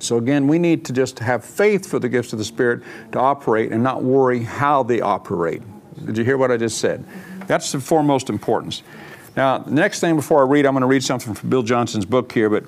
So 0.00 0.18
again, 0.18 0.48
we 0.48 0.58
need 0.58 0.84
to 0.86 0.92
just 0.92 1.18
have 1.20 1.44
faith 1.44 1.86
for 1.86 1.98
the 1.98 2.08
gifts 2.08 2.32
of 2.32 2.38
the 2.38 2.44
Spirit 2.44 2.82
to 3.12 3.18
operate 3.18 3.72
and 3.72 3.82
not 3.82 4.02
worry 4.02 4.42
how 4.42 4.82
they 4.82 5.00
operate. 5.00 5.62
Did 6.04 6.18
you 6.18 6.24
hear 6.24 6.36
what 6.36 6.50
I 6.50 6.56
just 6.56 6.78
said? 6.78 7.04
That's 7.46 7.72
the 7.72 7.80
foremost 7.80 8.28
importance. 8.28 8.82
Now, 9.36 9.58
the 9.58 9.72
next 9.72 10.00
thing 10.00 10.14
before 10.14 10.40
I 10.42 10.48
read, 10.48 10.64
I'm 10.64 10.74
going 10.74 10.82
to 10.82 10.86
read 10.86 11.02
something 11.02 11.34
from 11.34 11.50
Bill 11.50 11.62
Johnson's 11.62 12.04
book 12.04 12.30
here, 12.30 12.48
but 12.48 12.64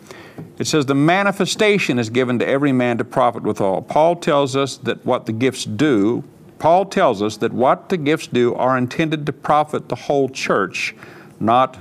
it 0.58 0.66
says, 0.66 0.86
The 0.86 0.94
manifestation 0.94 1.98
is 1.98 2.10
given 2.10 2.38
to 2.40 2.46
every 2.46 2.72
man 2.72 2.98
to 2.98 3.04
profit 3.04 3.42
withal. 3.42 3.82
Paul 3.82 4.16
tells 4.16 4.56
us 4.56 4.76
that 4.78 5.04
what 5.04 5.26
the 5.26 5.32
gifts 5.32 5.64
do, 5.64 6.24
Paul 6.58 6.86
tells 6.86 7.22
us 7.22 7.36
that 7.38 7.52
what 7.52 7.88
the 7.88 7.96
gifts 7.96 8.26
do 8.26 8.54
are 8.54 8.76
intended 8.76 9.26
to 9.26 9.32
profit 9.32 9.88
the 9.88 9.94
whole 9.94 10.28
church, 10.28 10.94
not 11.38 11.78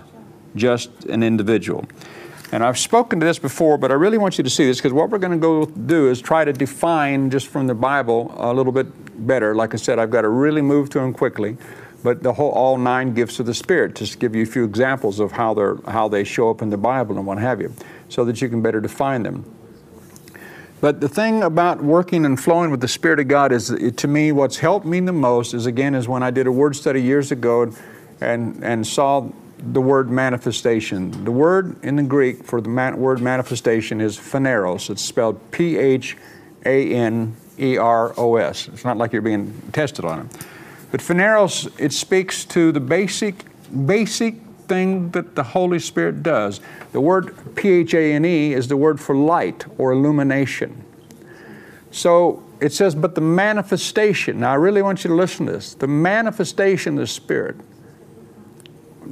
just 0.56 1.06
an 1.06 1.24
individual. 1.24 1.86
And 2.52 2.64
I've 2.64 2.78
spoken 2.78 3.20
to 3.20 3.26
this 3.26 3.40
before, 3.40 3.78
but 3.78 3.92
I 3.92 3.96
really 3.96 4.18
want 4.18 4.38
you 4.38 4.44
to 4.44 4.50
see 4.50 4.66
this 4.66 4.78
because 4.78 4.94
what 4.94 5.10
we're 5.10 5.18
going 5.18 5.34
to 5.34 5.38
go 5.38 5.66
do 5.66 6.10
is 6.10 6.22
try 6.22 6.46
to 6.46 6.54
define 6.54 7.30
just 7.30 7.48
from 7.48 7.68
the 7.68 7.76
Bible 7.76 8.34
a 8.38 8.54
little 8.54 8.72
bit 8.72 8.88
better. 9.28 9.56
Like 9.56 9.74
I 9.74 9.78
said, 9.78 10.00
I've 10.00 10.12
got 10.12 10.22
to 10.22 10.30
really 10.30 10.62
move 10.62 10.90
to 10.92 11.00
them 11.00 11.12
quickly. 11.12 11.58
But 12.04 12.22
the 12.22 12.34
whole 12.34 12.52
all 12.52 12.78
nine 12.78 13.16
gifts 13.16 13.40
of 13.40 13.48
the 13.48 13.54
Spirit, 13.56 13.96
just 13.96 14.14
to 14.14 14.18
give 14.20 14.36
you 14.36 14.44
a 14.44 14.46
few 14.46 14.64
examples 14.64 15.20
of 15.20 15.32
how 15.32 15.56
they're 15.56 15.78
how 15.88 16.08
they 16.08 16.24
show 16.24 16.52
up 16.52 16.62
in 16.62 16.70
the 16.70 16.78
Bible 16.78 17.18
and 17.18 17.26
what 17.26 17.40
have 17.40 17.60
you, 17.60 17.74
so 18.10 18.24
that 18.26 18.40
you 18.44 18.48
can 18.48 18.62
better 18.62 18.80
define 18.80 19.24
them. 19.24 19.44
But 20.82 21.02
the 21.02 21.10
thing 21.10 21.42
about 21.42 21.84
working 21.84 22.24
and 22.24 22.40
flowing 22.40 22.70
with 22.70 22.82
the 22.82 22.88
Spirit 22.88 23.20
of 23.20 23.28
God 23.28 23.52
is, 23.52 23.70
to 23.98 24.08
me, 24.08 24.32
what's 24.32 24.58
helped 24.58 24.86
me 24.86 25.00
the 25.00 25.14
most 25.14 25.56
is 25.56 25.66
again 25.66 25.96
is 25.96 26.08
when 26.08 26.22
I 26.22 26.30
did 26.30 26.46
a 26.46 26.52
word 26.52 26.76
study 26.76 27.02
years 27.02 27.32
ago, 27.32 27.74
and 28.22 28.64
and 28.64 28.86
saw 28.86 29.28
the 29.74 29.82
word 29.82 30.10
manifestation. 30.10 31.24
The 31.24 31.32
word 31.32 31.84
in 31.84 31.96
the 31.96 32.04
Greek 32.04 32.44
for 32.44 32.62
the 32.62 32.70
man, 32.70 32.98
word 32.98 33.22
manifestation 33.22 34.02
is 34.02 34.18
phaneros. 34.18 34.90
It's 34.90 35.02
spelled 35.02 35.40
P 35.52 35.78
H 35.78 36.18
A 36.66 36.94
N 36.94 37.36
E 37.60 37.78
R 37.78 38.14
O 38.18 38.36
S. 38.36 38.68
It's 38.68 38.86
not 38.86 38.98
like 38.98 39.12
you're 39.14 39.22
being 39.22 39.62
tested 39.74 40.06
on 40.06 40.22
it. 40.22 40.48
But 40.92 41.02
phaneros, 41.02 41.68
it 41.78 41.94
speaks 41.94 42.46
to 42.46 42.72
the 42.72 42.80
basic, 42.80 43.36
basic 43.86 44.36
thing 44.68 45.10
that 45.12 45.36
the 45.36 45.44
Holy 45.44 45.80
Spirit 45.80 46.24
does. 46.24 46.62
The 46.92 47.02
word 47.02 47.36
P 47.56 47.70
H 47.70 47.94
A 47.94 48.14
N 48.14 48.26
E 48.26 48.54
is 48.54 48.68
the 48.68 48.78
word 48.78 49.00
for 49.00 49.16
light 49.16 49.66
or 49.78 49.92
illumination. 49.92 50.84
So 51.92 52.44
it 52.60 52.74
says, 52.74 52.94
but 52.94 53.16
the 53.16 53.22
manifestation, 53.22 54.40
now 54.40 54.52
I 54.52 54.56
really 54.56 54.82
want 54.82 55.04
you 55.04 55.10
to 55.10 55.16
listen 55.16 55.46
to 55.48 55.54
this 55.54 55.74
the 55.74 55.88
manifestation 55.88 56.94
of 56.94 57.00
the 57.00 57.08
Spirit. 57.08 57.56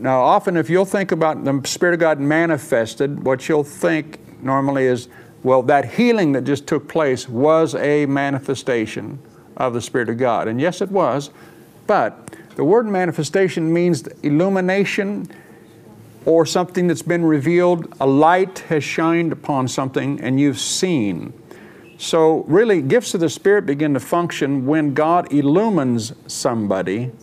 Now, 0.03 0.21
often 0.21 0.57
if 0.57 0.69
you'll 0.69 0.83
think 0.83 1.13
about 1.13 1.45
the 1.45 1.61
Spirit 1.63 1.93
of 1.93 2.01
God 2.01 2.19
manifested, 2.19 3.23
what 3.23 3.47
you'll 3.47 3.63
think 3.63 4.19
normally 4.43 4.83
is, 4.83 5.07
well, 5.43 5.63
that 5.63 5.93
healing 5.93 6.33
that 6.33 6.43
just 6.43 6.67
took 6.67 6.89
place 6.89 7.29
was 7.29 7.73
a 7.73 8.05
manifestation 8.07 9.17
of 9.55 9.73
the 9.73 9.79
Spirit 9.79 10.09
of 10.09 10.17
God. 10.17 10.49
And 10.49 10.59
yes, 10.59 10.81
it 10.81 10.91
was, 10.91 11.29
but 11.87 12.35
the 12.57 12.65
word 12.65 12.85
manifestation 12.85 13.71
means 13.71 14.05
illumination 14.23 15.31
or 16.25 16.45
something 16.45 16.87
that's 16.87 17.01
been 17.01 17.23
revealed. 17.23 17.95
A 18.01 18.05
light 18.05 18.59
has 18.67 18.83
shined 18.83 19.31
upon 19.31 19.69
something 19.69 20.19
and 20.19 20.37
you've 20.37 20.59
seen. 20.59 21.31
So, 21.97 22.43
really, 22.49 22.81
gifts 22.81 23.13
of 23.13 23.21
the 23.21 23.29
Spirit 23.29 23.65
begin 23.65 23.93
to 23.93 24.01
function 24.01 24.65
when 24.65 24.93
God 24.93 25.31
illumines 25.31 26.11
somebody 26.27 27.13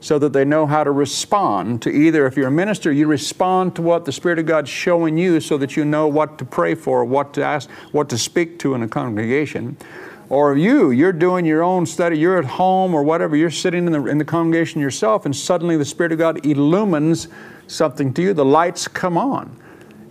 so 0.00 0.18
that 0.18 0.32
they 0.32 0.44
know 0.44 0.66
how 0.66 0.84
to 0.84 0.90
respond 0.90 1.82
to 1.82 1.90
either, 1.90 2.26
if 2.26 2.36
you're 2.36 2.48
a 2.48 2.52
minister, 2.52 2.92
you 2.92 3.06
respond 3.06 3.74
to 3.76 3.82
what 3.82 4.04
the 4.04 4.12
Spirit 4.12 4.38
of 4.38 4.46
God's 4.46 4.70
showing 4.70 5.18
you 5.18 5.40
so 5.40 5.58
that 5.58 5.76
you 5.76 5.84
know 5.84 6.06
what 6.06 6.38
to 6.38 6.44
pray 6.44 6.74
for, 6.74 7.04
what 7.04 7.34
to 7.34 7.44
ask, 7.44 7.68
what 7.90 8.08
to 8.10 8.18
speak 8.18 8.58
to 8.60 8.74
in 8.74 8.82
a 8.82 8.88
congregation. 8.88 9.76
Or 10.28 10.56
you, 10.56 10.90
you're 10.90 11.12
doing 11.12 11.44
your 11.44 11.62
own 11.62 11.86
study, 11.86 12.18
you're 12.18 12.38
at 12.38 12.44
home 12.44 12.94
or 12.94 13.02
whatever, 13.02 13.34
you're 13.34 13.50
sitting 13.50 13.86
in 13.86 13.92
the, 13.92 14.04
in 14.06 14.18
the 14.18 14.24
congregation 14.24 14.80
yourself, 14.80 15.24
and 15.24 15.34
suddenly 15.34 15.76
the 15.76 15.84
Spirit 15.84 16.12
of 16.12 16.18
God 16.18 16.44
illumines 16.46 17.28
something 17.66 18.12
to 18.14 18.22
you, 18.22 18.34
the 18.34 18.44
lights 18.44 18.86
come 18.86 19.16
on 19.16 19.56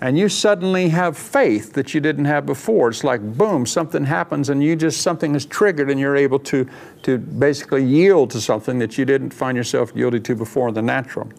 and 0.02 0.18
you 0.18 0.30
suddenly 0.30 0.90
have 0.90 1.18
faith 1.18 1.74
that 1.74 1.94
you 1.94 2.00
didn't 2.00 2.26
have 2.26 2.46
before. 2.46 2.90
It's 2.90 3.04
like 3.04 3.22
boom, 3.38 3.66
something 3.66 4.06
happens 4.06 4.50
and 4.50 4.64
you 4.64 4.76
just 4.76 5.02
something 5.02 5.36
is 5.36 5.46
triggered 5.46 5.90
and 5.90 6.00
you're 6.00 6.16
able 6.16 6.40
to 6.40 6.68
to 7.04 7.18
basically 7.18 7.84
yield 7.84 8.32
to 8.32 8.42
something 8.42 8.80
that 8.80 8.98
you 8.98 9.06
didn't 9.06 9.32
find 9.32 9.58
yourself 9.58 9.92
yielded 9.96 10.24
to 10.26 10.36
before 10.36 10.70
in 10.70 10.74
the 10.74 10.82
natural. 10.82 11.30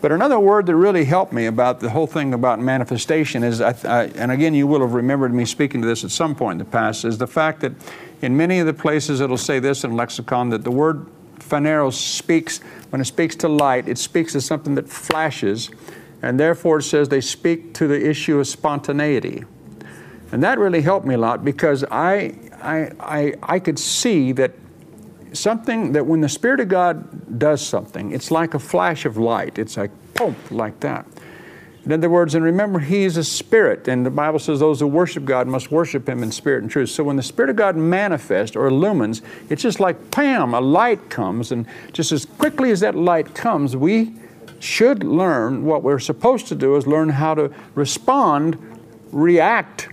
But 0.00 0.12
another 0.12 0.38
word 0.38 0.66
that 0.66 0.76
really 0.76 1.04
helped 1.04 1.32
me 1.32 1.46
about 1.46 1.80
the 1.80 1.90
whole 1.90 2.06
thing 2.06 2.32
about 2.32 2.60
manifestation 2.60 3.42
is, 3.42 3.60
I, 3.60 3.74
I, 3.84 4.04
and 4.14 4.30
again, 4.30 4.54
you 4.54 4.68
will 4.68 4.80
have 4.80 4.94
remembered 4.94 5.34
me 5.34 5.44
speaking 5.44 5.82
to 5.82 5.88
this 5.88 6.04
at 6.04 6.12
some 6.12 6.36
point 6.36 6.60
in 6.60 6.66
the 6.66 6.70
past, 6.70 7.04
is 7.04 7.18
the 7.18 7.26
fact 7.26 7.60
that 7.60 7.72
in 8.22 8.36
many 8.36 8.60
of 8.60 8.66
the 8.66 8.74
places 8.74 9.20
it'll 9.20 9.36
say 9.36 9.58
this 9.58 9.82
in 9.82 9.96
lexicon 9.96 10.50
that 10.50 10.62
the 10.62 10.70
word 10.70 11.04
phaneros 11.40 11.98
speaks, 11.98 12.58
when 12.90 13.00
it 13.00 13.06
speaks 13.06 13.34
to 13.36 13.48
light, 13.48 13.88
it 13.88 13.98
speaks 13.98 14.32
to 14.34 14.40
something 14.40 14.76
that 14.76 14.88
flashes 14.88 15.70
and 16.22 16.38
therefore, 16.38 16.78
it 16.78 16.82
says 16.82 17.08
they 17.08 17.20
speak 17.20 17.74
to 17.74 17.86
the 17.86 18.08
issue 18.08 18.38
of 18.38 18.46
spontaneity. 18.46 19.44
And 20.32 20.42
that 20.42 20.58
really 20.58 20.82
helped 20.82 21.06
me 21.06 21.14
a 21.14 21.18
lot 21.18 21.44
because 21.44 21.84
I, 21.84 22.38
I, 22.60 22.90
I, 23.00 23.34
I 23.42 23.58
could 23.58 23.78
see 23.78 24.32
that 24.32 24.52
something 25.32 25.92
that 25.92 26.06
when 26.06 26.20
the 26.20 26.28
Spirit 26.28 26.60
of 26.60 26.68
God 26.68 27.38
does 27.38 27.64
something, 27.64 28.12
it's 28.12 28.30
like 28.30 28.54
a 28.54 28.58
flash 28.58 29.04
of 29.04 29.16
light. 29.16 29.58
It's 29.58 29.76
like, 29.76 29.90
boom, 30.14 30.34
like 30.50 30.80
that. 30.80 31.06
In 31.84 31.92
other 31.92 32.10
words, 32.10 32.34
and 32.34 32.44
remember, 32.44 32.80
He 32.80 33.04
is 33.04 33.16
a 33.16 33.24
spirit, 33.24 33.88
and 33.88 34.04
the 34.04 34.10
Bible 34.10 34.38
says 34.38 34.60
those 34.60 34.80
who 34.80 34.86
worship 34.86 35.24
God 35.24 35.46
must 35.46 35.70
worship 35.70 36.06
Him 36.06 36.22
in 36.22 36.30
spirit 36.30 36.62
and 36.62 36.70
truth. 36.70 36.90
So 36.90 37.02
when 37.02 37.16
the 37.16 37.22
Spirit 37.22 37.48
of 37.48 37.56
God 37.56 37.76
manifests 37.76 38.56
or 38.56 38.66
illumines, 38.66 39.22
it's 39.48 39.62
just 39.62 39.80
like, 39.80 40.10
pam, 40.10 40.52
a 40.52 40.60
light 40.60 41.08
comes, 41.08 41.50
and 41.50 41.66
just 41.94 42.12
as 42.12 42.26
quickly 42.26 42.72
as 42.72 42.80
that 42.80 42.94
light 42.94 43.34
comes, 43.34 43.74
we 43.74 44.12
should 44.60 45.04
learn 45.04 45.64
what 45.64 45.82
we're 45.82 45.98
supposed 45.98 46.46
to 46.48 46.54
do 46.54 46.76
is 46.76 46.86
learn 46.86 47.08
how 47.08 47.34
to 47.34 47.52
respond, 47.74 48.58
react, 49.12 49.88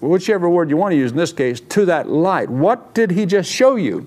whichever 0.00 0.48
word 0.48 0.70
you 0.70 0.76
want 0.76 0.92
to 0.92 0.96
use 0.96 1.10
in 1.10 1.16
this 1.16 1.32
case, 1.32 1.60
to 1.60 1.84
that 1.86 2.08
light. 2.08 2.48
What 2.48 2.94
did 2.94 3.10
he 3.10 3.26
just 3.26 3.50
show 3.50 3.76
you? 3.76 4.06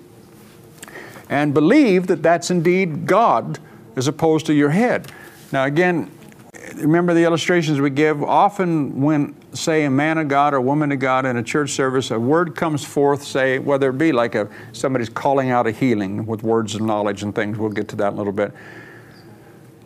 And 1.30 1.54
believe 1.54 2.08
that 2.08 2.22
that's 2.22 2.52
indeed 2.52 3.06
God 3.06 3.60
as 3.96 4.08
opposed 4.08 4.46
to 4.48 4.54
your 4.54 4.70
head. 4.70 5.12
Now, 5.52 5.66
again, 5.66 6.12
remember 6.76 7.14
the 7.14 7.24
illustrations 7.24 7.80
we 7.80 7.90
give? 7.90 8.24
Often, 8.24 9.02
when, 9.02 9.36
say, 9.54 9.86
a 9.86 9.90
man 9.90 10.18
of 10.18 10.28
God 10.28 10.54
or 10.54 10.62
woman 10.62 10.92
of 10.92 11.00
God 11.00 11.26
in 11.26 11.38
a 11.38 11.44
church 11.44 11.72
service, 11.72 12.12
a 12.12 12.20
word 12.20 12.56
comes 12.56 12.84
forth, 12.84 13.24
say, 13.24 13.60
whether 13.60 13.90
it 13.90 13.98
be 13.98 14.12
like 14.12 14.36
a, 14.36 14.50
somebody's 14.74 15.10
calling 15.10 15.52
out 15.52 15.68
a 15.68 15.72
healing 15.72 16.26
with 16.26 16.44
words 16.44 16.76
of 16.76 16.82
knowledge 16.82 17.24
and 17.24 17.34
things, 17.34 17.58
we'll 17.58 17.70
get 17.70 17.88
to 17.90 17.96
that 17.98 18.10
in 18.10 18.14
a 18.14 18.18
little 18.18 18.34
bit 18.34 18.54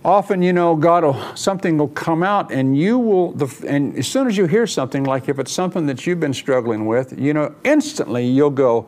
often 0.06 0.40
you 0.40 0.54
know 0.54 0.76
god 0.76 1.04
will 1.04 1.36
something 1.36 1.80
will 1.80 1.88
come 1.88 2.22
out 2.22 2.52
and 2.52 2.78
you 2.78 3.00
will 3.00 3.32
the, 3.32 3.66
and 3.68 3.98
as 3.98 4.08
soon 4.08 4.28
as 4.28 4.38
you 4.38 4.46
hear 4.46 4.68
something 4.68 5.04
like 5.04 5.28
if 5.28 5.40
it's 5.40 5.52
something 5.52 5.88
that 5.88 6.06
you've 6.06 6.20
been 6.20 6.34
struggling 6.34 6.86
with 6.86 7.20
you 7.20 7.34
know 7.34 7.54
instantly 7.64 8.24
you'll 8.24 8.52
go 8.52 8.88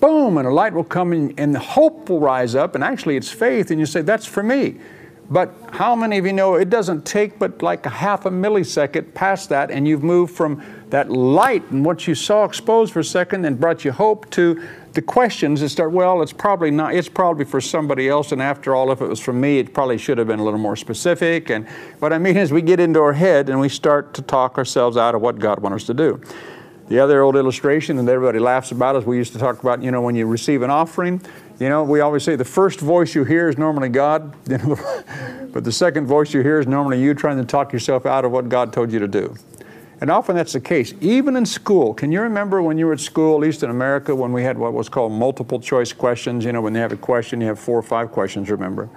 boom 0.00 0.38
and 0.38 0.46
a 0.46 0.50
light 0.50 0.72
will 0.72 0.84
come 0.84 1.12
in 1.12 1.34
and 1.36 1.56
hope 1.56 2.08
will 2.08 2.20
rise 2.20 2.54
up 2.54 2.76
and 2.76 2.84
actually 2.84 3.16
it's 3.16 3.28
faith 3.28 3.72
and 3.72 3.80
you 3.80 3.86
say 3.86 4.02
that's 4.02 4.24
for 4.24 4.44
me 4.44 4.76
but 5.32 5.52
how 5.70 5.96
many 5.96 6.18
of 6.18 6.26
you 6.26 6.32
know 6.32 6.54
it 6.56 6.68
doesn't 6.68 7.04
take 7.04 7.38
but 7.38 7.62
like 7.62 7.86
a 7.86 7.90
half 7.90 8.26
a 8.26 8.30
millisecond 8.30 9.14
past 9.14 9.48
that 9.48 9.70
and 9.70 9.88
you've 9.88 10.02
moved 10.02 10.34
from 10.34 10.62
that 10.90 11.10
light 11.10 11.68
and 11.70 11.84
what 11.84 12.06
you 12.06 12.14
saw 12.14 12.44
exposed 12.44 12.92
for 12.92 13.00
a 13.00 13.04
second 13.04 13.44
and 13.44 13.58
brought 13.58 13.84
you 13.84 13.90
hope 13.90 14.28
to 14.30 14.62
the 14.92 15.02
questions 15.02 15.60
that 15.60 15.70
start, 15.70 15.90
well, 15.90 16.20
it's 16.20 16.32
probably 16.32 16.70
not, 16.70 16.94
it's 16.94 17.08
probably 17.08 17.44
for 17.44 17.60
somebody 17.60 18.08
else, 18.08 18.32
and 18.32 18.42
after 18.42 18.74
all, 18.74 18.92
if 18.92 19.00
it 19.00 19.08
was 19.08 19.20
for 19.20 19.32
me, 19.32 19.58
it 19.58 19.72
probably 19.72 19.98
should 19.98 20.18
have 20.18 20.26
been 20.26 20.38
a 20.38 20.44
little 20.44 20.58
more 20.58 20.76
specific. 20.76 21.50
And 21.50 21.66
what 21.98 22.12
I 22.12 22.18
mean 22.18 22.36
is, 22.36 22.52
we 22.52 22.62
get 22.62 22.78
into 22.78 23.00
our 23.00 23.14
head 23.14 23.48
and 23.48 23.58
we 23.58 23.68
start 23.68 24.12
to 24.14 24.22
talk 24.22 24.58
ourselves 24.58 24.96
out 24.96 25.14
of 25.14 25.22
what 25.22 25.38
God 25.38 25.60
wants 25.60 25.76
us 25.76 25.86
to 25.86 25.94
do. 25.94 26.20
The 26.92 27.00
other 27.00 27.22
old 27.22 27.36
illustration, 27.36 27.98
and 27.98 28.06
everybody 28.06 28.38
laughs 28.38 28.70
about, 28.70 28.96
is 28.96 29.06
we 29.06 29.16
used 29.16 29.32
to 29.32 29.38
talk 29.38 29.58
about, 29.62 29.82
you 29.82 29.90
know, 29.90 30.02
when 30.02 30.14
you 30.14 30.26
receive 30.26 30.60
an 30.60 30.68
offering, 30.68 31.22
you 31.58 31.70
know, 31.70 31.84
we 31.84 32.00
always 32.00 32.22
say 32.22 32.36
the 32.36 32.44
first 32.44 32.80
voice 32.80 33.14
you 33.14 33.24
hear 33.24 33.48
is 33.48 33.56
normally 33.56 33.88
God, 33.88 34.36
but 35.54 35.64
the 35.64 35.72
second 35.72 36.06
voice 36.06 36.34
you 36.34 36.42
hear 36.42 36.60
is 36.60 36.66
normally 36.66 37.00
you 37.02 37.14
trying 37.14 37.38
to 37.38 37.46
talk 37.46 37.72
yourself 37.72 38.04
out 38.04 38.26
of 38.26 38.30
what 38.30 38.50
God 38.50 38.74
told 38.74 38.92
you 38.92 38.98
to 38.98 39.08
do. 39.08 39.34
And 40.02 40.10
often 40.10 40.36
that's 40.36 40.52
the 40.52 40.60
case, 40.60 40.92
even 41.00 41.34
in 41.34 41.46
school. 41.46 41.94
Can 41.94 42.12
you 42.12 42.20
remember 42.20 42.60
when 42.60 42.76
you 42.76 42.84
were 42.84 42.92
at 42.92 43.00
school, 43.00 43.36
at 43.36 43.40
least 43.40 43.62
in 43.62 43.70
America, 43.70 44.14
when 44.14 44.30
we 44.30 44.42
had 44.42 44.58
what 44.58 44.74
was 44.74 44.90
called 44.90 45.12
multiple 45.12 45.58
choice 45.58 45.94
questions? 45.94 46.44
You 46.44 46.52
know, 46.52 46.60
when 46.60 46.74
they 46.74 46.80
have 46.80 46.92
a 46.92 46.98
question, 46.98 47.40
you 47.40 47.46
have 47.46 47.58
four 47.58 47.78
or 47.78 47.82
five 47.82 48.12
questions, 48.12 48.50
remember? 48.50 48.90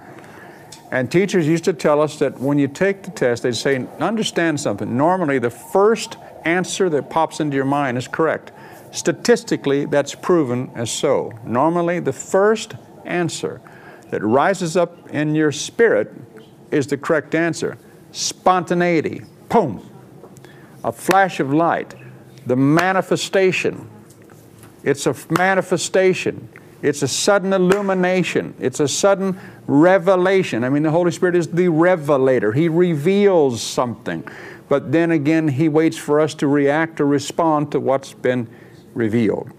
And 0.92 1.10
teachers 1.10 1.48
used 1.48 1.64
to 1.64 1.72
tell 1.72 2.02
us 2.02 2.18
that 2.18 2.38
when 2.38 2.58
you 2.58 2.68
take 2.68 3.04
the 3.04 3.10
test, 3.10 3.42
they'd 3.42 3.56
say, 3.56 3.86
understand 4.00 4.60
something. 4.60 4.98
Normally, 4.98 5.38
the 5.38 5.48
first 5.48 6.18
answer 6.46 6.88
that 6.90 7.10
pops 7.10 7.40
into 7.40 7.56
your 7.56 7.64
mind 7.64 7.98
is 7.98 8.08
correct. 8.08 8.52
Statistically, 8.92 9.84
that's 9.84 10.14
proven 10.14 10.70
as 10.74 10.90
so. 10.90 11.32
Normally, 11.44 12.00
the 12.00 12.12
first 12.12 12.74
answer 13.04 13.60
that 14.10 14.22
rises 14.22 14.76
up 14.76 15.10
in 15.10 15.34
your 15.34 15.52
spirit 15.52 16.12
is 16.70 16.86
the 16.86 16.96
correct 16.96 17.34
answer. 17.34 17.76
Spontaneity. 18.12 19.22
Boom 19.48 19.82
a 20.86 20.92
flash 20.92 21.40
of 21.40 21.52
light, 21.52 21.94
the 22.46 22.56
manifestation. 22.56 23.90
It's 24.84 25.06
a 25.06 25.16
manifestation. 25.30 26.48
It's 26.80 27.02
a 27.02 27.08
sudden 27.08 27.52
illumination. 27.52 28.54
It's 28.60 28.78
a 28.78 28.86
sudden 28.86 29.38
revelation. 29.66 30.62
I 30.62 30.68
mean, 30.68 30.84
the 30.84 30.92
Holy 30.92 31.10
Spirit 31.10 31.34
is 31.34 31.48
the 31.48 31.68
revelator. 31.68 32.52
He 32.52 32.68
reveals 32.68 33.60
something. 33.60 34.28
But 34.68 34.92
then 34.92 35.10
again, 35.10 35.48
He 35.48 35.68
waits 35.68 35.96
for 35.96 36.20
us 36.20 36.34
to 36.34 36.46
react 36.46 37.00
or 37.00 37.06
respond 37.06 37.72
to 37.72 37.80
what's 37.80 38.12
been 38.12 38.48
revealed. 38.94 39.52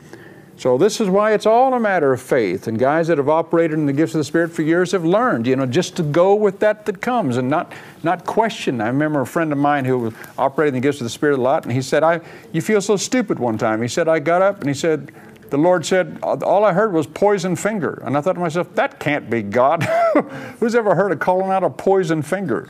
So 0.58 0.76
this 0.76 1.00
is 1.00 1.08
why 1.08 1.34
it's 1.34 1.46
all 1.46 1.76
a 1.76 1.80
matter 1.80 2.12
of 2.14 2.20
faith. 2.20 2.68
And 2.68 2.80
guys 2.80 3.08
that 3.08 3.20
have 3.20 3.30
operated 3.30 3.78
in 3.78 3.86
the 3.86 3.94
gifts 3.94 4.16
of 4.16 4.18
the 4.18 4.24
Spirit 4.24 4.52
for 4.52 4.64
years 4.64 4.92
have 4.92 5.06
learned, 5.06 5.46
you 5.46 5.56
know, 5.56 5.68
just 5.68 5.96
to 5.98 6.04
go 6.04 6.34
with 6.34 6.60
that 6.60 6.88
that 6.88 7.00
comes 7.00 7.38
and 7.38 7.48
not 7.48 7.74
not 8.02 8.26
question. 8.26 8.82
I 8.82 8.88
remember 8.88 9.22
a 9.22 9.26
friend 9.26 9.52
of 9.52 9.60
mine 9.60 9.86
who 9.86 10.00
was 10.00 10.14
operating 10.36 10.74
the 10.74 10.80
gifts 10.80 11.00
of 11.00 11.06
the 11.06 11.12
Spirit 11.12 11.38
a 11.38 11.42
lot, 11.42 11.64
and 11.64 11.72
he 11.72 11.82
said, 11.84 12.04
"I, 12.04 12.22
you 12.54 12.62
feel 12.62 12.82
so 12.82 12.98
stupid." 12.98 13.38
One 13.38 13.60
time, 13.60 13.84
he 13.84 13.88
said, 13.88 14.08
"I 14.08 14.18
got 14.18 14.42
up 14.42 14.60
and 14.60 14.68
he 14.68 14.74
said." 14.74 15.12
The 15.50 15.58
Lord 15.58 15.86
said, 15.86 16.20
All 16.22 16.66
I 16.66 16.74
heard 16.74 16.92
was 16.92 17.08
poison 17.08 17.56
finger. 17.56 18.04
And 18.06 18.18
I 18.18 18.22
thought 18.22 18.34
to 18.34 18.42
myself, 18.42 18.76
That 18.76 19.00
can't 19.00 19.30
be 19.30 19.42
God. 19.42 19.82
Who's 20.60 20.76
ever 20.76 20.94
heard 20.94 21.14
of 21.14 21.20
calling 21.20 21.52
out 21.52 21.64
a 21.64 21.70
poison 21.70 22.22
finger, 22.22 22.68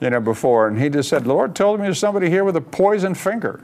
you 0.00 0.10
know, 0.10 0.20
before? 0.20 0.68
And 0.68 0.80
he 0.80 0.88
just 0.88 1.08
said, 1.08 1.26
Lord 1.26 1.54
told 1.54 1.80
me 1.80 1.86
there's 1.86 1.98
somebody 1.98 2.30
here 2.30 2.44
with 2.44 2.56
a 2.56 2.60
poison 2.60 3.14
finger. 3.14 3.62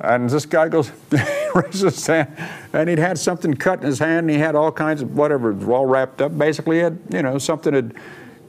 And 0.00 0.28
this 0.28 0.46
guy 0.46 0.68
goes, 0.68 0.90
raises 1.54 1.94
his 1.94 2.06
hand, 2.06 2.36
and 2.72 2.88
he'd 2.88 2.98
had 2.98 3.18
something 3.18 3.54
cut 3.54 3.80
in 3.80 3.86
his 3.86 4.00
hand, 4.00 4.20
and 4.20 4.30
he 4.30 4.38
had 4.38 4.56
all 4.56 4.72
kinds 4.72 5.00
of 5.00 5.16
whatever, 5.16 5.54
all 5.72 5.86
wrapped 5.86 6.20
up. 6.20 6.36
Basically, 6.36 6.80
had, 6.80 6.98
you 7.10 7.22
know, 7.22 7.38
something 7.38 7.72
had 7.72 7.94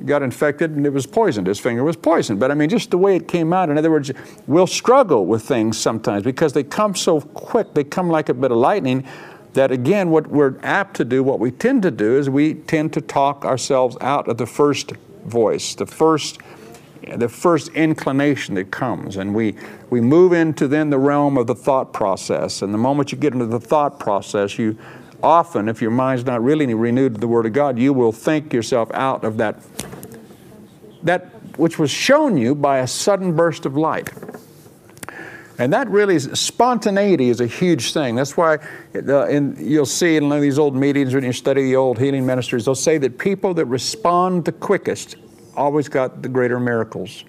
got 0.05 0.21
infected 0.21 0.71
and 0.71 0.85
it 0.85 0.91
was 0.91 1.05
poisoned. 1.05 1.47
His 1.47 1.59
finger 1.59 1.83
was 1.83 1.95
poisoned. 1.95 2.39
But 2.39 2.51
I 2.51 2.55
mean, 2.55 2.69
just 2.69 2.91
the 2.91 2.97
way 2.97 3.15
it 3.15 3.27
came 3.27 3.53
out. 3.53 3.69
In 3.69 3.77
other 3.77 3.91
words, 3.91 4.11
we'll 4.47 4.67
struggle 4.67 5.25
with 5.25 5.43
things 5.43 5.77
sometimes 5.77 6.23
because 6.23 6.53
they 6.53 6.63
come 6.63 6.95
so 6.95 7.21
quick. 7.21 7.73
They 7.73 7.83
come 7.83 8.09
like 8.09 8.29
a 8.29 8.33
bit 8.33 8.51
of 8.51 8.57
lightning 8.57 9.05
that 9.53 9.71
again, 9.71 10.09
what 10.09 10.27
we're 10.27 10.59
apt 10.63 10.95
to 10.95 11.05
do, 11.05 11.23
what 11.23 11.39
we 11.39 11.51
tend 11.51 11.83
to 11.83 11.91
do 11.91 12.17
is 12.17 12.29
we 12.29 12.55
tend 12.55 12.91
to 12.93 13.01
talk 13.01 13.45
ourselves 13.45 13.95
out 14.01 14.27
of 14.27 14.37
the 14.37 14.47
first 14.47 14.93
voice, 15.25 15.75
the 15.75 15.85
first 15.85 16.39
the 17.15 17.29
first 17.29 17.69
inclination 17.69 18.55
that 18.55 18.71
comes 18.71 19.17
and 19.17 19.33
we 19.33 19.55
we 19.89 19.99
move 19.99 20.33
into 20.33 20.67
then 20.67 20.89
the 20.89 20.97
realm 20.97 21.37
of 21.37 21.47
the 21.47 21.55
thought 21.55 21.93
process 21.93 22.61
and 22.61 22.73
the 22.73 22.77
moment 22.77 23.11
you 23.11 23.17
get 23.17 23.33
into 23.33 23.45
the 23.45 23.59
thought 23.59 23.99
process 23.99 24.57
you 24.57 24.77
often 25.21 25.67
if 25.67 25.81
your 25.81 25.91
mind's 25.91 26.25
not 26.25 26.41
really 26.43 26.73
renewed 26.73 27.15
to 27.15 27.19
the 27.19 27.27
word 27.27 27.45
of 27.45 27.53
god 27.53 27.77
you 27.77 27.93
will 27.93 28.11
think 28.11 28.53
yourself 28.53 28.89
out 28.93 29.23
of 29.23 29.37
that 29.37 29.61
that 31.01 31.25
which 31.57 31.77
was 31.77 31.91
shown 31.91 32.37
you 32.37 32.55
by 32.55 32.79
a 32.79 32.87
sudden 32.87 33.35
burst 33.35 33.65
of 33.65 33.75
light 33.75 34.09
and 35.59 35.71
that 35.71 35.87
really 35.89 36.15
is, 36.15 36.29
spontaneity 36.39 37.29
is 37.29 37.39
a 37.39 37.45
huge 37.45 37.93
thing. 37.93 38.15
That's 38.15 38.35
why 38.35 38.57
uh, 38.95 39.27
in, 39.27 39.55
you'll 39.59 39.85
see 39.85 40.15
in 40.15 40.27
these 40.29 40.57
old 40.57 40.75
meetings 40.75 41.13
when 41.13 41.23
you 41.23 41.31
study 41.31 41.63
the 41.63 41.75
old 41.75 41.99
healing 41.99 42.25
ministries, 42.25 42.65
they'll 42.65 42.73
say 42.73 42.97
that 42.97 43.19
people 43.19 43.53
that 43.53 43.65
respond 43.65 44.45
the 44.45 44.51
quickest 44.51 45.15
always 45.55 45.89
got 45.89 46.21
the 46.21 46.29
greater 46.29 46.59
miracles. 46.59 47.23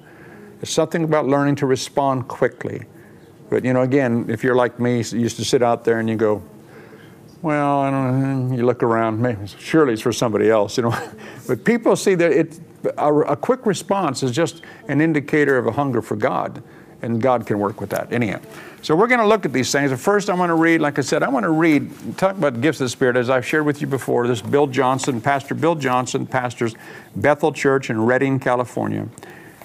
It's 0.60 0.70
something 0.70 1.04
about 1.04 1.26
learning 1.26 1.56
to 1.56 1.66
respond 1.66 2.28
quickly. 2.28 2.82
But 3.50 3.64
you 3.64 3.72
know, 3.72 3.82
again, 3.82 4.26
if 4.28 4.42
you're 4.42 4.54
like 4.54 4.80
me, 4.80 5.02
you 5.02 5.20
used 5.20 5.36
to 5.36 5.44
sit 5.44 5.62
out 5.62 5.84
there 5.84 6.00
and 6.00 6.08
you 6.08 6.16
go, 6.16 6.42
well, 7.42 7.80
I 7.80 7.90
don't 7.90 8.48
know, 8.50 8.56
you 8.56 8.64
look 8.64 8.82
around, 8.82 9.20
maybe, 9.20 9.46
surely 9.58 9.92
it's 9.92 10.02
for 10.02 10.12
somebody 10.12 10.48
else, 10.48 10.78
you 10.78 10.84
know. 10.84 11.10
but 11.46 11.64
people 11.64 11.94
see 11.94 12.14
that 12.14 12.32
it, 12.32 12.58
a, 12.96 13.14
a 13.14 13.36
quick 13.36 13.66
response 13.66 14.22
is 14.22 14.30
just 14.30 14.62
an 14.88 15.02
indicator 15.02 15.58
of 15.58 15.66
a 15.66 15.72
hunger 15.72 16.00
for 16.00 16.16
God 16.16 16.62
and 17.04 17.20
God 17.20 17.46
can 17.46 17.58
work 17.58 17.80
with 17.80 17.90
that. 17.90 18.12
Anyhow, 18.12 18.40
so 18.82 18.96
we're 18.96 19.06
going 19.06 19.20
to 19.20 19.26
look 19.26 19.44
at 19.46 19.52
these 19.52 19.70
things. 19.70 19.90
But 19.90 20.00
First, 20.00 20.28
I 20.28 20.34
want 20.34 20.50
to 20.50 20.54
read, 20.54 20.80
like 20.80 20.98
I 20.98 21.02
said, 21.02 21.22
I 21.22 21.28
want 21.28 21.44
to 21.44 21.50
read, 21.50 22.18
talk 22.18 22.36
about 22.36 22.60
gifts 22.60 22.80
of 22.80 22.86
the 22.86 22.88
Spirit, 22.88 23.16
as 23.16 23.30
I've 23.30 23.46
shared 23.46 23.66
with 23.66 23.80
you 23.80 23.86
before. 23.86 24.26
This 24.26 24.42
Bill 24.42 24.66
Johnson, 24.66 25.20
Pastor 25.20 25.54
Bill 25.54 25.74
Johnson, 25.74 26.26
pastors 26.26 26.74
Bethel 27.14 27.52
Church 27.52 27.90
in 27.90 28.04
Redding, 28.04 28.40
California. 28.40 29.08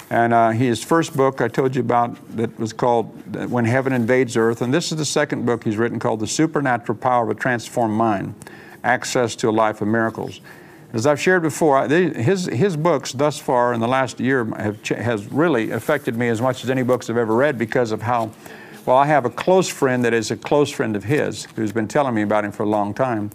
And 0.09 0.33
uh, 0.33 0.49
his 0.49 0.83
first 0.83 1.15
book 1.15 1.39
I 1.39 1.47
told 1.47 1.75
you 1.75 1.81
about 1.81 2.17
that 2.35 2.57
was 2.59 2.73
called 2.73 3.49
When 3.49 3.65
Heaven 3.65 3.93
Invades 3.93 4.35
Earth. 4.35 4.61
And 4.61 4.73
this 4.73 4.91
is 4.91 4.97
the 4.97 5.05
second 5.05 5.45
book 5.45 5.63
he's 5.63 5.77
written 5.77 5.99
called 5.99 6.19
The 6.19 6.27
Supernatural 6.27 6.97
Power 6.97 7.23
of 7.23 7.29
a 7.29 7.39
Transformed 7.39 7.93
Mind 7.93 8.33
Access 8.83 9.35
to 9.37 9.49
a 9.49 9.51
Life 9.51 9.81
of 9.81 9.87
Miracles. 9.87 10.41
As 10.91 11.05
I've 11.05 11.19
shared 11.19 11.43
before, 11.43 11.87
his, 11.87 12.45
his 12.45 12.75
books 12.75 13.11
thus 13.11 13.37
far 13.37 13.73
in 13.73 13.79
the 13.79 13.87
last 13.87 14.19
year 14.19 14.45
have 14.55 14.81
has 14.87 15.31
really 15.31 15.69
affected 15.69 16.15
me 16.15 16.29
as 16.29 16.41
much 16.41 16.63
as 16.63 16.69
any 16.71 16.81
books 16.81 17.09
I've 17.11 17.17
ever 17.17 17.35
read 17.35 17.59
because 17.59 17.91
of 17.91 18.01
how, 18.01 18.31
well, 18.87 18.97
I 18.97 19.05
have 19.05 19.23
a 19.23 19.29
close 19.29 19.69
friend 19.69 20.03
that 20.03 20.15
is 20.15 20.31
a 20.31 20.35
close 20.35 20.71
friend 20.71 20.95
of 20.95 21.03
his 21.03 21.45
who's 21.55 21.71
been 21.71 21.87
telling 21.87 22.15
me 22.15 22.23
about 22.23 22.43
him 22.43 22.51
for 22.51 22.63
a 22.63 22.69
long 22.69 22.95
time. 22.95 23.29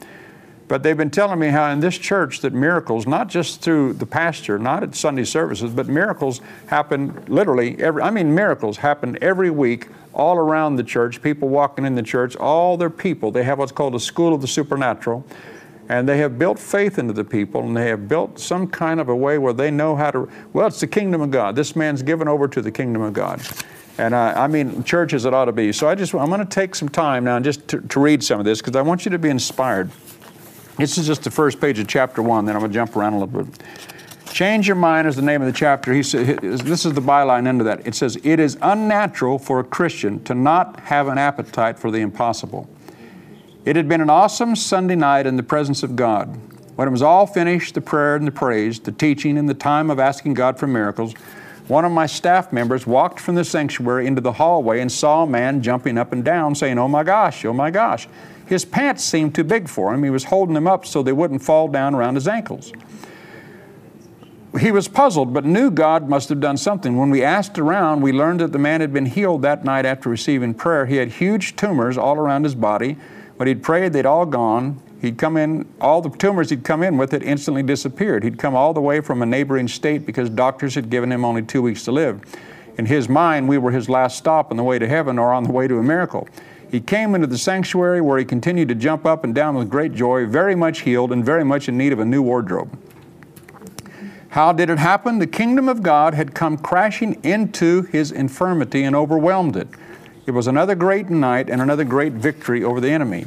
But 0.67 0.83
they've 0.83 0.97
been 0.97 1.11
telling 1.13 1.39
me 1.39 1.49
how 1.49 1.71
in 1.71 1.79
this 1.79 1.97
church 1.97 2.41
that 2.41 2.53
miracles, 2.53 3.07
not 3.07 3.29
just 3.29 3.61
through 3.61 3.93
the 3.95 4.07
pastor, 4.07 4.59
not 4.59 4.83
at 4.83 4.97
Sunday 4.97 5.25
services, 5.25 5.71
but 5.71 5.87
miracles 5.87 6.41
happen 6.67 7.25
literally 7.29 7.79
every, 7.81 8.03
I 8.03 8.11
mean, 8.11 8.35
miracles 8.35 8.79
happen 8.79 9.17
every 9.21 9.51
week 9.51 9.89
all 10.13 10.39
around 10.39 10.75
the 10.75 10.83
church, 10.83 11.23
people 11.23 11.49
walking 11.49 11.85
in 11.85 11.95
the 11.95 12.03
church, 12.03 12.35
all 12.35 12.77
their 12.77 12.91
people. 12.91 13.31
They 13.31 13.45
have 13.45 13.59
what's 13.59 13.73
called 13.73 13.95
a 13.95 14.01
school 14.01 14.35
of 14.35 14.41
the 14.41 14.49
supernatural 14.49 15.25
and 15.89 16.09
they 16.09 16.19
have 16.19 16.39
built 16.39 16.59
faith 16.59 16.99
into 16.99 17.13
the 17.13 17.25
people 17.25 17.63
and 17.63 17.77
they 17.77 17.89
have 17.89 18.09
built 18.09 18.39
some 18.39 18.67
kind 18.67 19.01
of 19.01 19.09
a 19.09 19.17
way 19.17 19.39
where 19.39 19.53
they 19.53 19.71
know 19.71 19.95
how 19.95 20.11
to 20.11 20.29
well 20.53 20.67
it's 20.67 20.81
the 20.81 20.87
kingdom 20.87 21.21
of 21.21 21.31
god. 21.31 21.57
This 21.57 21.77
man's 21.77 22.03
given 22.03 22.29
over 22.29 22.49
to 22.49 22.63
the 22.63 22.71
kingdom 22.71 23.03
of 23.03 23.13
god. 23.13 23.43
And 23.99 24.15
uh, 24.15 24.33
i 24.37 24.47
mean 24.47 24.83
church 24.85 25.13
as 25.13 25.25
it 25.25 25.35
ought 25.35 25.45
to 25.47 25.53
be. 25.53 25.73
So 25.73 25.89
i 25.89 25.95
just 25.95 26.15
i'm 26.15 26.29
going 26.29 26.41
to 26.41 26.47
take 26.47 26.75
some 26.75 26.89
time 26.89 27.25
now 27.25 27.39
just 27.41 27.67
to, 27.69 27.81
to 27.81 28.01
read 28.01 28.25
some 28.25 28.39
of 28.39 28.45
this 28.45 28.61
because 28.61 28.77
i 28.77 28.83
want 28.83 29.05
you 29.05 29.11
to 29.11 29.19
be 29.19 29.29
inspired. 29.29 29.91
This 30.77 30.99
is 30.99 31.07
just 31.07 31.23
the 31.23 31.31
first 31.31 31.61
page 31.61 31.79
of 31.79 31.87
chapter 31.87 32.23
one 32.23 32.45
then 32.45 32.57
i'm 32.57 32.61
going 32.61 32.73
to 32.73 32.75
jump 32.75 32.97
around 32.97 33.15
a 33.15 33.19
little 33.19 33.45
bit. 33.45 33.63
Change 34.33 34.67
your 34.67 34.77
mind 34.77 35.07
is 35.07 35.15
the 35.15 35.23
name 35.23 35.43
of 35.43 35.47
the 35.47 35.53
chapter. 35.53 35.93
He 35.93 36.03
said 36.03 36.39
this 36.41 36.85
is 36.85 36.93
the 36.93 37.01
byline 37.01 37.47
into 37.47 37.63
that. 37.65 37.87
It 37.87 37.95
says 37.95 38.19
it 38.25 38.41
is 38.41 38.59
unnatural 38.63 39.39
for 39.39 39.61
a 39.61 39.65
christian 39.65 40.23
to 40.25 40.35
not 40.35 40.81
have 40.81 41.09
an 41.09 41.19
appetite 41.19 41.79
for 41.79 41.91
the 41.91 41.99
impossible 41.99 42.69
it 43.65 43.77
had 43.77 43.89
been 43.89 44.01
an 44.01 44.11
awesome 44.11 44.55
Sunday 44.57 44.95
night 44.95 45.27
in 45.27 45.37
the 45.37 45.43
presence 45.43 45.83
of 45.83 45.97
God. 45.97 46.39
When 46.77 46.89
it 46.89 46.91
was 46.91 47.03
all 47.03 47.27
finished, 47.27 47.75
the 47.75 47.81
prayer 47.81 48.17
and 48.17 48.27
the 48.27 48.33
praise, 48.33 48.81
the 48.81 48.93
teaching, 48.93 49.39
and 49.39 49.49
the 49.49 49.55
time 49.55 49.91
of 49.91 49.99
asking 49.99 50.35
God 50.35 50.59
for 50.59 50.67
miracles, 50.67 51.15
one 51.67 51.85
of 51.85 51.93
my 51.93 52.05
staff 52.05 52.53
members 52.53 52.87
walked 52.87 53.19
from 53.19 53.37
the 53.37 53.45
sanctuary 53.45 54.07
into 54.07 54.21
the 54.21 54.33
hallway 54.33 54.81
and 54.81 54.93
saw 54.93 55.23
a 55.23 55.27
man 55.27 55.63
jumping 55.63 55.97
up 55.97 56.13
and 56.13 56.23
down 56.23 56.55
saying, 56.55 56.79
Oh 56.79 56.89
my 56.89 57.03
gosh, 57.03 57.45
oh 57.45 57.55
my 57.55 57.71
gosh. 57.71 58.07
His 58.47 58.67
pants 58.67 59.03
seemed 59.03 59.35
too 59.35 59.45
big 59.45 59.69
for 59.69 59.95
him. 59.95 60.03
He 60.03 60.11
was 60.11 60.25
holding 60.25 60.55
them 60.55 60.67
up 60.67 60.85
so 60.85 61.03
they 61.03 61.13
wouldn't 61.13 61.43
fall 61.43 61.69
down 61.69 61.95
around 61.95 62.17
his 62.17 62.29
ankles. 62.29 62.73
He 64.61 64.71
was 64.71 64.87
puzzled, 64.87 65.33
but 65.33 65.45
knew 65.45 65.71
God 65.71 66.09
must 66.09 66.29
have 66.29 66.39
done 66.39 66.59
something. 66.59 66.97
When 66.97 67.11
we 67.11 67.25
asked 67.25 67.59
around, 67.59 68.03
we 68.03 68.13
learned 68.13 68.41
that 68.41 68.53
the 68.53 68.59
man 68.59 68.83
had 68.83 68.93
been 68.93 69.07
healed 69.07 69.43
that 69.43 69.65
night 69.65 69.87
after 69.87 70.11
receiving 70.11 70.53
prayer. 70.53 70.87
He 70.87 70.97
had 70.97 71.09
huge 71.09 71.57
tumors 71.57 71.97
all 71.97 72.17
around 72.17 72.45
his 72.45 72.55
body. 72.55 72.97
When 73.37 73.49
he'd 73.49 73.63
prayed, 73.63 73.93
they'd 73.93 74.07
all 74.07 74.27
gone. 74.27 74.81
He'd 75.01 75.19
come 75.19 75.37
in, 75.37 75.69
all 75.81 76.01
the 76.01 76.11
tumors 76.11 76.51
he'd 76.51 76.65
come 76.65 76.83
in 76.83 76.97
with 76.97 77.13
had 77.13 77.23
instantly 77.23 77.63
disappeared. 77.63 78.25
He'd 78.25 78.39
come 78.39 78.55
all 78.55 78.73
the 78.73 78.81
way 78.81 79.01
from 79.01 79.23
a 79.23 79.27
neighboring 79.27 79.69
state 79.69 80.07
because 80.07 80.31
doctors 80.31 80.75
had 80.75 80.89
given 80.89 81.13
him 81.13 81.25
only 81.25 81.43
two 81.43 81.61
weeks 81.61 81.85
to 81.85 81.93
live. 81.93 82.23
In 82.79 82.87
his 82.87 83.09
mind, 83.09 83.49
we 83.49 83.59
were 83.59 83.71
his 83.71 83.89
last 83.89 84.17
stop 84.17 84.51
on 84.51 84.57
the 84.57 84.63
way 84.63 84.79
to 84.79 84.89
heaven 84.89 85.19
or 85.19 85.33
on 85.33 85.45
the 85.45 85.53
way 85.53 85.69
to 85.69 85.79
a 85.79 85.83
miracle. 85.83 86.27
He 86.71 86.81
came 86.81 87.15
into 87.15 87.27
the 87.27 87.39
sanctuary 87.39 88.01
where 88.01 88.19
he 88.19 88.25
continued 88.25 88.69
to 88.69 88.75
jump 88.75 89.07
up 89.07 89.25
and 89.25 89.35
down 89.35 89.55
with 89.55 89.69
great 89.69 89.95
joy, 89.95 90.27
very 90.27 90.55
much 90.55 90.81
healed 90.81 91.13
and 91.13 91.25
very 91.25 91.45
much 91.45 91.69
in 91.69 91.77
need 91.77 91.93
of 91.93 92.01
a 92.01 92.05
new 92.05 92.23
wardrobe. 92.23 92.77
How 94.31 94.53
did 94.53 94.71
it 94.71 94.79
happen? 94.79 95.21
The 95.21 95.29
kingdom 95.29 95.69
of 95.69 95.83
God 95.83 96.15
had 96.15 96.35
come 96.35 96.59
crashing 96.59 97.23
into 97.23 97.83
his 97.83 98.11
infirmity 98.11 98.83
and 98.83 98.97
overwhelmed 98.97 99.55
it. 99.55 99.69
It 100.27 100.31
was 100.31 100.47
another 100.47 100.75
great 100.75 101.11
night 101.11 101.51
and 101.51 101.61
another 101.61 101.85
great 101.85 102.15
victory 102.15 102.65
over 102.65 102.81
the 102.81 102.91
enemy. 102.91 103.27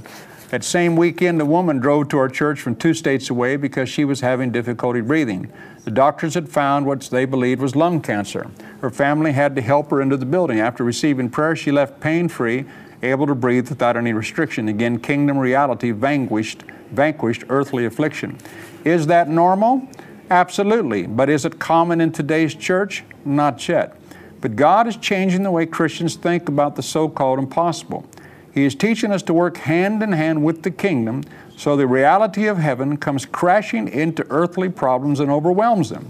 That 0.49 0.63
same 0.63 0.95
weekend, 0.95 1.41
a 1.41 1.45
woman 1.45 1.79
drove 1.79 2.07
to 2.09 2.17
our 2.17 2.29
church 2.29 2.61
from 2.61 2.75
two 2.75 2.93
states 2.93 3.29
away 3.29 3.57
because 3.57 3.89
she 3.89 4.05
was 4.05 4.21
having 4.21 4.51
difficulty 4.51 5.01
breathing. 5.01 5.51
The 5.83 5.91
doctors 5.91 6.33
had 6.33 6.49
found 6.49 6.85
what 6.85 7.01
they 7.01 7.25
believed 7.25 7.61
was 7.61 7.75
lung 7.75 8.01
cancer. 8.01 8.49
Her 8.81 8.89
family 8.89 9.33
had 9.33 9.55
to 9.57 9.61
help 9.61 9.91
her 9.91 10.01
into 10.01 10.17
the 10.17 10.25
building. 10.25 10.59
After 10.59 10.83
receiving 10.83 11.29
prayer, 11.29 11.55
she 11.55 11.71
left 11.71 11.99
pain 11.99 12.29
free, 12.29 12.65
able 13.03 13.27
to 13.27 13.35
breathe 13.35 13.69
without 13.69 13.97
any 13.97 14.13
restriction. 14.13 14.69
Again, 14.69 14.99
kingdom 14.99 15.37
reality 15.37 15.91
vanquished, 15.91 16.63
vanquished 16.91 17.43
earthly 17.49 17.85
affliction. 17.85 18.37
Is 18.85 19.05
that 19.07 19.27
normal? 19.27 19.87
Absolutely. 20.31 21.07
But 21.07 21.29
is 21.29 21.43
it 21.43 21.59
common 21.59 21.99
in 21.99 22.13
today's 22.13 22.55
church? 22.55 23.03
Not 23.25 23.67
yet. 23.67 23.96
But 24.41 24.55
God 24.55 24.87
is 24.87 24.97
changing 24.97 25.43
the 25.43 25.51
way 25.51 25.65
Christians 25.65 26.15
think 26.15 26.47
about 26.47 26.75
the 26.75 26.83
so 26.83 27.09
called 27.09 27.39
impossible. 27.39 28.05
He 28.53 28.65
is 28.65 28.75
teaching 28.75 29.11
us 29.11 29.21
to 29.23 29.33
work 29.33 29.57
hand 29.57 30.01
in 30.01 30.11
hand 30.11 30.43
with 30.43 30.63
the 30.63 30.71
kingdom 30.71 31.23
so 31.55 31.75
the 31.75 31.87
reality 31.87 32.47
of 32.47 32.57
heaven 32.57 32.97
comes 32.97 33.25
crashing 33.25 33.87
into 33.87 34.25
earthly 34.29 34.69
problems 34.69 35.19
and 35.19 35.29
overwhelms 35.31 35.89
them. 35.89 36.07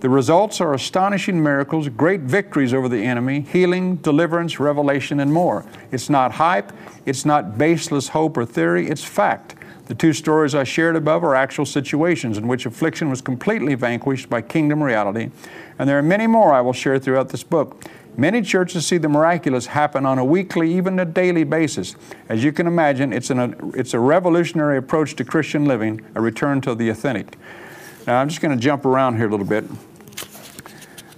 The 0.00 0.10
results 0.10 0.60
are 0.60 0.74
astonishing 0.74 1.42
miracles, 1.42 1.88
great 1.88 2.20
victories 2.20 2.74
over 2.74 2.88
the 2.88 3.02
enemy, 3.02 3.40
healing, 3.40 3.96
deliverance, 3.96 4.60
revelation, 4.60 5.20
and 5.20 5.32
more. 5.32 5.64
It's 5.90 6.10
not 6.10 6.32
hype, 6.32 6.72
it's 7.06 7.24
not 7.24 7.56
baseless 7.56 8.08
hope 8.08 8.36
or 8.36 8.44
theory, 8.44 8.88
it's 8.88 9.04
fact. 9.04 9.54
The 9.86 9.94
two 9.94 10.12
stories 10.12 10.54
I 10.54 10.64
shared 10.64 10.96
above 10.96 11.24
are 11.24 11.34
actual 11.34 11.64
situations 11.64 12.38
in 12.38 12.48
which 12.48 12.66
affliction 12.66 13.08
was 13.08 13.20
completely 13.20 13.74
vanquished 13.74 14.28
by 14.28 14.42
kingdom 14.42 14.82
reality 14.82 15.30
and 15.78 15.88
there 15.88 15.98
are 15.98 16.02
many 16.02 16.26
more 16.26 16.52
I 16.52 16.60
will 16.60 16.72
share 16.72 16.98
throughout 16.98 17.28
this 17.28 17.42
book. 17.42 17.84
Many 18.16 18.40
churches 18.40 18.86
see 18.86 18.96
the 18.96 19.10
miraculous 19.10 19.66
happen 19.66 20.06
on 20.06 20.18
a 20.18 20.24
weekly, 20.24 20.72
even 20.74 20.98
a 20.98 21.04
daily 21.04 21.44
basis. 21.44 21.96
As 22.30 22.42
you 22.42 22.50
can 22.50 22.66
imagine, 22.66 23.12
it's, 23.12 23.28
an, 23.28 23.72
it's 23.74 23.92
a 23.92 24.00
revolutionary 24.00 24.78
approach 24.78 25.16
to 25.16 25.24
Christian 25.24 25.66
living, 25.66 26.00
a 26.14 26.20
return 26.20 26.62
to 26.62 26.74
the 26.74 26.88
authentic. 26.88 27.36
Now, 28.06 28.20
I'm 28.20 28.28
just 28.28 28.40
going 28.40 28.56
to 28.56 28.62
jump 28.62 28.86
around 28.86 29.16
here 29.16 29.26
a 29.26 29.30
little 29.30 29.44
bit. 29.44 29.64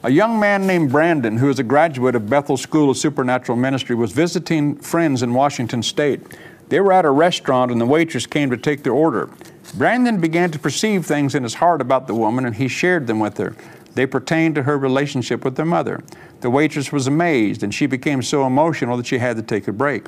A 0.03 0.11
young 0.11 0.41
man 0.41 0.67
named 0.67 0.91
Brandon, 0.91 1.37
who 1.37 1.49
is 1.51 1.59
a 1.59 1.63
graduate 1.63 2.17
of 2.17 2.29
Bethel 2.29 2.57
School 2.57 2.91
of 2.91 2.97
Supernatural 2.97 3.57
Ministry, 3.57 3.95
was 3.95 4.11
visiting 4.11 4.77
friends 4.77 5.23
in 5.23 5.35
Washington 5.35 5.83
State. 5.83 6.21
They 6.69 6.81
were 6.81 6.93
at 6.93 7.05
a 7.05 7.11
restaurant 7.11 7.71
and 7.71 7.81
the 7.81 7.87
waitress 7.87 8.27
came 8.27 8.51
to 8.51 8.57
take 8.57 8.83
their 8.83 8.93
order. 8.93 9.31
Brandon 9.75 10.21
began 10.21 10.51
to 10.51 10.59
perceive 10.59 11.07
things 11.07 11.35
in 11.35 11.43
his 11.43 11.55
heart 11.55 11.81
about 11.81 12.07
the 12.07 12.15
woman 12.15 12.45
and 12.45 12.57
he 12.57 12.69
shared 12.69 13.07
them 13.07 13.21
with 13.21 13.39
her. 13.39 13.55
They 13.95 14.07
pertained 14.07 14.55
to 14.55 14.63
her 14.63 14.79
relationship 14.79 15.45
with 15.45 15.57
their 15.57 15.67
mother. 15.67 16.03
The 16.41 16.51
waitress 16.51 16.93
was 16.93 17.09
amazed, 17.09 17.65
and 17.65 17.75
she 17.75 17.87
became 17.87 18.23
so 18.23 18.47
emotional 18.47 18.97
that 18.97 19.07
she 19.07 19.19
had 19.19 19.37
to 19.37 19.43
take 19.43 19.67
a 19.67 19.73
break. 19.73 20.07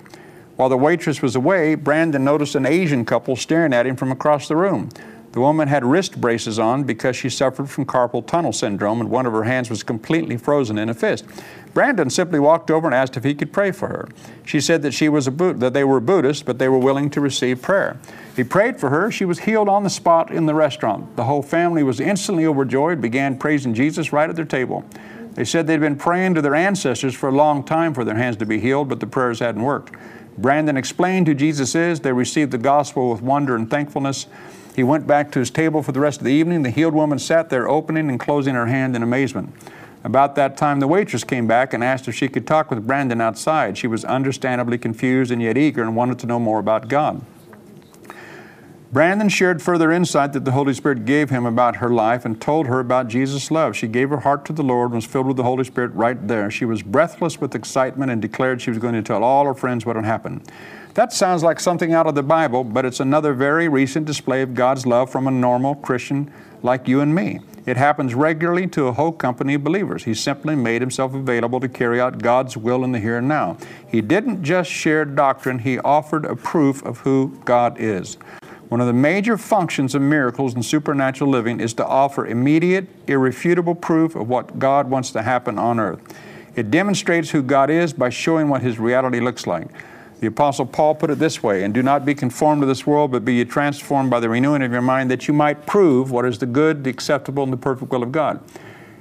While 0.54 0.68
the 0.68 0.76
waitress 0.76 1.22
was 1.22 1.34
away, 1.34 1.74
Brandon 1.74 2.22
noticed 2.22 2.54
an 2.54 2.66
Asian 2.66 3.04
couple 3.04 3.34
staring 3.34 3.72
at 3.72 3.86
him 3.86 3.96
from 3.96 4.12
across 4.12 4.46
the 4.46 4.54
room. 4.54 4.90
The 5.32 5.40
woman 5.40 5.68
had 5.68 5.84
wrist 5.84 6.20
braces 6.20 6.58
on 6.58 6.84
because 6.84 7.16
she 7.16 7.28
suffered 7.30 7.70
from 7.70 7.84
carpal 7.84 8.26
tunnel 8.26 8.52
syndrome 8.52 9.00
and 9.00 9.10
one 9.10 9.26
of 9.26 9.32
her 9.32 9.44
hands 9.44 9.70
was 9.70 9.82
completely 9.82 10.36
frozen 10.36 10.76
in 10.76 10.88
a 10.88 10.94
fist. 10.94 11.24
Brandon 11.72 12.10
simply 12.10 12.40
walked 12.40 12.70
over 12.70 12.88
and 12.88 12.94
asked 12.94 13.16
if 13.16 13.24
he 13.24 13.34
could 13.34 13.52
pray 13.52 13.70
for 13.70 13.88
her. 13.88 14.08
She 14.44 14.60
said 14.60 14.82
that 14.82 14.92
she 14.92 15.08
was 15.08 15.28
a 15.28 15.30
that 15.30 15.72
they 15.72 15.84
were 15.84 16.00
Buddhist, 16.00 16.44
but 16.44 16.58
they 16.58 16.68
were 16.68 16.78
willing 16.78 17.10
to 17.10 17.20
receive 17.20 17.62
prayer. 17.62 17.98
He 18.34 18.44
prayed 18.44 18.80
for 18.80 18.90
her. 18.90 19.10
She 19.10 19.24
was 19.24 19.40
healed 19.40 19.68
on 19.68 19.84
the 19.84 19.90
spot 19.90 20.30
in 20.30 20.46
the 20.46 20.54
restaurant. 20.54 21.16
The 21.16 21.24
whole 21.24 21.42
family 21.42 21.82
was 21.82 22.00
instantly 22.00 22.46
overjoyed, 22.46 23.00
began 23.00 23.38
praising 23.38 23.74
Jesus 23.74 24.12
right 24.12 24.28
at 24.28 24.36
their 24.36 24.44
table. 24.44 24.84
They 25.34 25.44
said 25.44 25.66
they'd 25.66 25.80
been 25.80 25.96
praying 25.96 26.34
to 26.34 26.42
their 26.42 26.56
ancestors 26.56 27.14
for 27.14 27.28
a 27.28 27.32
long 27.32 27.62
time 27.62 27.94
for 27.94 28.04
their 28.04 28.16
hands 28.16 28.36
to 28.38 28.46
be 28.46 28.58
healed, 28.58 28.88
but 28.88 28.98
the 28.98 29.06
prayers 29.06 29.38
hadn't 29.38 29.62
worked. 29.62 29.94
Brandon 30.36 30.76
explained 30.76 31.28
who 31.28 31.34
Jesus 31.34 31.74
is. 31.74 32.00
They 32.00 32.12
received 32.12 32.50
the 32.50 32.58
gospel 32.58 33.10
with 33.10 33.22
wonder 33.22 33.54
and 33.54 33.70
thankfulness. 33.70 34.26
He 34.74 34.82
went 34.82 35.06
back 35.06 35.30
to 35.32 35.38
his 35.38 35.50
table 35.50 35.82
for 35.82 35.92
the 35.92 36.00
rest 36.00 36.20
of 36.20 36.24
the 36.24 36.32
evening. 36.32 36.62
The 36.62 36.70
healed 36.70 36.94
woman 36.94 37.18
sat 37.18 37.50
there, 37.50 37.68
opening 37.68 38.08
and 38.08 38.18
closing 38.18 38.54
her 38.54 38.66
hand 38.66 38.96
in 38.96 39.02
amazement. 39.02 39.52
About 40.02 40.34
that 40.36 40.56
time, 40.56 40.80
the 40.80 40.88
waitress 40.88 41.24
came 41.24 41.46
back 41.46 41.74
and 41.74 41.84
asked 41.84 42.08
if 42.08 42.14
she 42.14 42.28
could 42.28 42.46
talk 42.46 42.70
with 42.70 42.86
Brandon 42.86 43.20
outside. 43.20 43.76
She 43.76 43.86
was 43.86 44.04
understandably 44.04 44.78
confused 44.78 45.30
and 45.30 45.42
yet 45.42 45.58
eager 45.58 45.82
and 45.82 45.94
wanted 45.94 46.18
to 46.20 46.26
know 46.26 46.38
more 46.38 46.58
about 46.58 46.88
God. 46.88 47.22
Brandon 48.92 49.28
shared 49.28 49.62
further 49.62 49.92
insight 49.92 50.32
that 50.32 50.44
the 50.44 50.50
Holy 50.50 50.74
Spirit 50.74 51.04
gave 51.04 51.30
him 51.30 51.46
about 51.46 51.76
her 51.76 51.90
life 51.90 52.24
and 52.24 52.40
told 52.40 52.66
her 52.66 52.80
about 52.80 53.06
Jesus' 53.06 53.48
love. 53.48 53.76
She 53.76 53.86
gave 53.86 54.10
her 54.10 54.20
heart 54.20 54.44
to 54.46 54.52
the 54.52 54.64
Lord 54.64 54.86
and 54.86 54.96
was 54.96 55.04
filled 55.04 55.28
with 55.28 55.36
the 55.36 55.44
Holy 55.44 55.62
Spirit 55.62 55.92
right 55.94 56.26
there. 56.26 56.50
She 56.50 56.64
was 56.64 56.82
breathless 56.82 57.40
with 57.40 57.54
excitement 57.54 58.10
and 58.10 58.20
declared 58.20 58.60
she 58.60 58.70
was 58.70 58.80
going 58.80 58.94
to 58.94 59.02
tell 59.02 59.22
all 59.22 59.44
her 59.44 59.54
friends 59.54 59.86
what 59.86 59.94
had 59.94 60.04
happened. 60.04 60.50
That 60.94 61.12
sounds 61.12 61.44
like 61.44 61.60
something 61.60 61.92
out 61.92 62.08
of 62.08 62.16
the 62.16 62.24
Bible, 62.24 62.64
but 62.64 62.84
it's 62.84 62.98
another 62.98 63.32
very 63.32 63.68
recent 63.68 64.06
display 64.06 64.42
of 64.42 64.54
God's 64.54 64.84
love 64.86 65.08
from 65.08 65.28
a 65.28 65.30
normal 65.30 65.76
Christian 65.76 66.32
like 66.64 66.88
you 66.88 67.00
and 67.00 67.14
me. 67.14 67.38
It 67.66 67.76
happens 67.76 68.14
regularly 68.14 68.66
to 68.68 68.86
a 68.86 68.92
whole 68.92 69.12
company 69.12 69.54
of 69.54 69.64
believers. 69.64 70.04
He 70.04 70.14
simply 70.14 70.56
made 70.56 70.80
himself 70.80 71.14
available 71.14 71.60
to 71.60 71.68
carry 71.68 72.00
out 72.00 72.18
God's 72.22 72.56
will 72.56 72.84
in 72.84 72.92
the 72.92 73.00
here 73.00 73.18
and 73.18 73.28
now. 73.28 73.58
He 73.86 74.00
didn't 74.00 74.42
just 74.42 74.70
share 74.70 75.04
doctrine, 75.04 75.60
he 75.60 75.78
offered 75.80 76.24
a 76.24 76.36
proof 76.36 76.82
of 76.84 76.98
who 76.98 77.38
God 77.44 77.78
is. 77.78 78.16
One 78.70 78.80
of 78.80 78.86
the 78.86 78.92
major 78.92 79.36
functions 79.36 79.94
of 79.94 80.02
miracles 80.02 80.54
and 80.54 80.64
supernatural 80.64 81.28
living 81.28 81.60
is 81.60 81.74
to 81.74 81.86
offer 81.86 82.26
immediate, 82.26 82.86
irrefutable 83.08 83.74
proof 83.74 84.14
of 84.14 84.28
what 84.28 84.58
God 84.60 84.88
wants 84.88 85.10
to 85.10 85.22
happen 85.22 85.58
on 85.58 85.80
earth. 85.80 86.00
It 86.54 86.70
demonstrates 86.70 87.30
who 87.30 87.42
God 87.42 87.68
is 87.68 87.92
by 87.92 88.10
showing 88.10 88.48
what 88.48 88.62
His 88.62 88.78
reality 88.78 89.20
looks 89.20 89.46
like. 89.46 89.68
The 90.20 90.28
Apostle 90.28 90.66
Paul 90.66 90.94
put 90.94 91.10
it 91.10 91.18
this 91.18 91.42
way 91.42 91.64
And 91.64 91.74
do 91.74 91.82
not 91.82 92.04
be 92.04 92.14
conformed 92.14 92.62
to 92.62 92.66
this 92.66 92.86
world, 92.86 93.10
but 93.10 93.24
be 93.24 93.34
ye 93.34 93.44
transformed 93.44 94.10
by 94.10 94.20
the 94.20 94.28
renewing 94.28 94.62
of 94.62 94.72
your 94.72 94.82
mind, 94.82 95.10
that 95.10 95.26
you 95.26 95.34
might 95.34 95.66
prove 95.66 96.10
what 96.10 96.24
is 96.24 96.38
the 96.38 96.46
good, 96.46 96.84
the 96.84 96.90
acceptable, 96.90 97.42
and 97.42 97.52
the 97.52 97.56
perfect 97.56 97.90
will 97.90 98.02
of 98.02 98.12
God. 98.12 98.40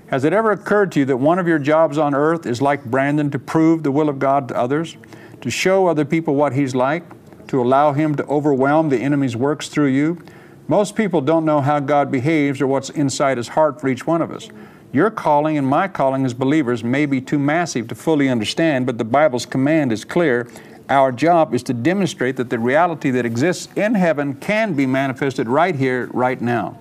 Has 0.08 0.24
it 0.24 0.34
ever 0.34 0.52
occurred 0.52 0.92
to 0.94 1.00
you 1.00 1.06
that 1.06 1.18
one 1.18 1.38
of 1.38 1.48
your 1.48 1.60
jobs 1.60 1.98
on 1.98 2.16
earth 2.16 2.46
is 2.48 2.62
like 2.62 2.84
Brandon 2.86 3.30
to 3.30 3.38
prove 3.38 3.84
the 3.84 3.92
will 3.92 4.10
of 4.10 4.18
God 4.18 4.48
to 4.48 4.58
others, 4.58 4.98
to 5.42 5.52
show 5.52 5.88
other 5.88 6.04
people 6.04 6.34
what 6.36 6.54
He's 6.54 6.74
like? 6.74 7.04
to 7.50 7.60
allow 7.60 7.94
Him 7.94 8.16
to 8.16 8.26
overwhelm 8.28 8.90
the 8.90 9.00
enemy's 9.00 9.36
works 9.36 9.68
through 9.68 9.88
you. 9.88 10.22
Most 10.68 10.96
people 10.96 11.20
don't 11.20 11.46
know 11.46 11.62
how 11.62 11.80
God 11.80 12.12
behaves 12.12 12.62
or 12.62 12.68
what's 12.68 12.92
inside 12.92 13.38
His 13.38 13.50
heart 13.50 13.82
for 13.82 13.90
each 13.90 14.06
one 14.06 14.22
of 14.22 14.32
us. 14.32 14.50
Your 14.92 15.10
calling 15.12 15.58
and 15.58 15.68
my 15.68 15.88
calling 15.88 16.26
as 16.26 16.34
believers 16.34 16.84
may 16.84 17.06
be 17.06 17.22
too 17.22 17.40
massive 17.40 17.88
to 17.90 17.96
fully 17.96 18.30
understand, 18.30 18.86
but 18.86 18.98
the 18.98 19.04
Bible's 19.04 19.46
command 19.46 19.92
is 19.92 20.06
clear. 20.06 20.48
Our 20.90 21.12
job 21.12 21.54
is 21.54 21.62
to 21.64 21.74
demonstrate 21.74 22.36
that 22.38 22.50
the 22.50 22.58
reality 22.58 23.12
that 23.12 23.26
exists 23.26 23.70
in 23.76 23.94
heaven 23.94 24.34
can 24.34 24.74
be 24.74 24.88
manifested 24.88 25.48
right 25.48 25.76
here, 25.76 26.10
right 26.12 26.42
now. 26.42 26.80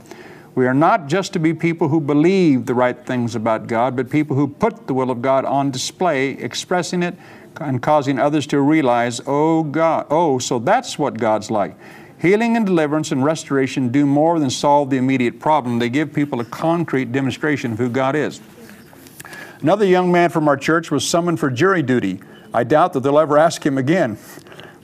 We 0.54 0.66
are 0.66 0.74
not 0.74 1.06
just 1.08 1.34
to 1.34 1.38
be 1.38 1.52
people 1.52 1.88
who 1.88 2.00
believe 2.00 2.66
the 2.66 2.74
right 2.74 2.98
things 2.98 3.36
about 3.36 3.66
God, 3.66 3.94
but 3.94 4.10
people 4.10 4.34
who 4.34 4.48
put 4.48 4.86
the 4.86 4.94
will 4.94 5.10
of 5.10 5.20
God 5.20 5.44
on 5.44 5.70
display, 5.70 6.30
expressing 6.30 7.02
it 7.02 7.16
and 7.60 7.82
causing 7.82 8.18
others 8.18 8.46
to 8.48 8.60
realize, 8.60 9.20
oh 9.26 9.62
God, 9.62 10.06
oh, 10.10 10.38
so 10.38 10.58
that's 10.58 10.98
what 10.98 11.18
God's 11.18 11.50
like. 11.50 11.76
Healing 12.18 12.56
and 12.56 12.66
deliverance 12.66 13.12
and 13.12 13.22
restoration 13.22 13.90
do 13.90 14.06
more 14.06 14.40
than 14.40 14.50
solve 14.50 14.90
the 14.90 14.96
immediate 14.96 15.38
problem. 15.38 15.78
They 15.78 15.90
give 15.90 16.12
people 16.12 16.40
a 16.40 16.44
concrete 16.44 17.12
demonstration 17.12 17.72
of 17.72 17.78
who 17.78 17.88
God 17.88 18.16
is. 18.16 18.40
Another 19.60 19.84
young 19.84 20.10
man 20.10 20.30
from 20.30 20.48
our 20.48 20.56
church 20.56 20.90
was 20.90 21.08
summoned 21.08 21.38
for 21.38 21.50
jury 21.50 21.82
duty. 21.82 22.20
I 22.52 22.64
doubt 22.64 22.92
that 22.94 23.00
they'll 23.00 23.18
ever 23.18 23.38
ask 23.38 23.64
him 23.64 23.78
again. 23.78 24.16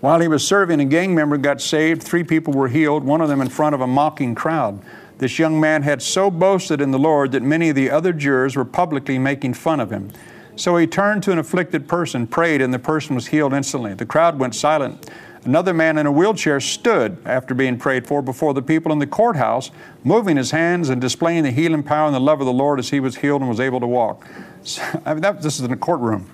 While 0.01 0.21
he 0.21 0.29
was 0.29 0.47
serving, 0.47 0.81
a 0.81 0.85
gang 0.85 1.15
member 1.15 1.39
got 1.39 1.61
saved. 1.61 2.03
Three 2.03 2.25
people 2.25 2.53
were 2.53 2.69
healed, 2.69 3.05
one 3.05 3.21
of 3.21 3.29
them 3.29 3.41
in 3.41 3.49
front 3.49 3.75
of 3.75 3.81
a 3.81 3.87
mocking 3.87 4.35
crowd. 4.35 4.83
This 5.19 5.39
young 5.39 5.59
man 5.59 5.83
had 5.83 6.03
so 6.03 6.31
boasted 6.31 6.81
in 6.81 6.91
the 6.91 6.99
Lord 6.99 7.33
that 7.33 7.43
many 7.43 7.71
of 7.71 7.77
the 7.77 7.91
other 7.91 8.13
jurors 8.13 8.57
were 8.57 8.65
publicly 8.65 9.19
making 9.19 9.55
fun 9.55 9.81
of 9.81 9.91
him. 9.91 10.11
So 10.57 10.77
he 10.77 10.87
turned 10.87 11.23
to 11.25 11.33
an 11.33 11.39
afflicted 11.39 11.89
person, 11.89 12.27
prayed, 12.27 12.61
and 12.61 12.73
the 12.73 12.79
person 12.79 13.15
was 13.15 13.29
healed 13.29 13.55
instantly. 13.55 13.95
The 13.95 14.07
crowd 14.07 14.39
went 14.39 14.55
silent. 14.55 15.11
Another 15.45 15.75
man 15.75 15.99
in 15.99 16.07
a 16.07 16.13
wheelchair 16.13 16.59
stood 16.61 17.19
after 17.27 17.55
being 17.55 17.79
prayed 17.79 18.07
for 18.07 18.23
before 18.23 18.55
the 18.55 18.63
people 18.63 18.93
in 18.93 18.99
the 18.99 19.07
courthouse, 19.07 19.71
moving 20.03 20.37
his 20.37 20.53
hands 20.53 20.89
and 20.89 21.01
displaying 21.01 21.43
the 21.43 21.51
healing 21.51 21.83
power 21.83 22.07
and 22.07 22.15
the 22.15 22.21
love 22.21 22.41
of 22.41 22.47
the 22.47 22.53
Lord 22.53 22.79
as 22.79 22.91
he 22.91 23.01
was 23.01 23.17
healed 23.17 23.41
and 23.41 23.51
was 23.51 23.61
able 23.61 23.81
to 23.81 23.87
walk. 23.87 24.27
So, 24.63 24.83
I 25.05 25.15
mean, 25.15 25.23
that, 25.23 25.43
this 25.43 25.59
is 25.59 25.65
in 25.65 25.73
a 25.73 25.77
courtroom. 25.77 26.31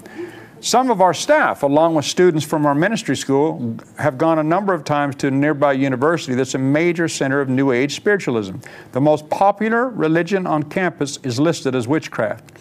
Some 0.62 0.90
of 0.90 1.00
our 1.00 1.14
staff, 1.14 1.62
along 1.62 1.94
with 1.94 2.04
students 2.04 2.44
from 2.44 2.66
our 2.66 2.74
ministry 2.74 3.16
school, 3.16 3.78
have 3.98 4.18
gone 4.18 4.38
a 4.38 4.42
number 4.42 4.74
of 4.74 4.84
times 4.84 5.16
to 5.16 5.28
a 5.28 5.30
nearby 5.30 5.72
university 5.72 6.34
that's 6.34 6.54
a 6.54 6.58
major 6.58 7.08
center 7.08 7.40
of 7.40 7.48
New 7.48 7.72
Age 7.72 7.96
spiritualism. 7.96 8.56
The 8.92 9.00
most 9.00 9.30
popular 9.30 9.88
religion 9.88 10.46
on 10.46 10.64
campus 10.64 11.18
is 11.22 11.40
listed 11.40 11.74
as 11.74 11.88
witchcraft. 11.88 12.52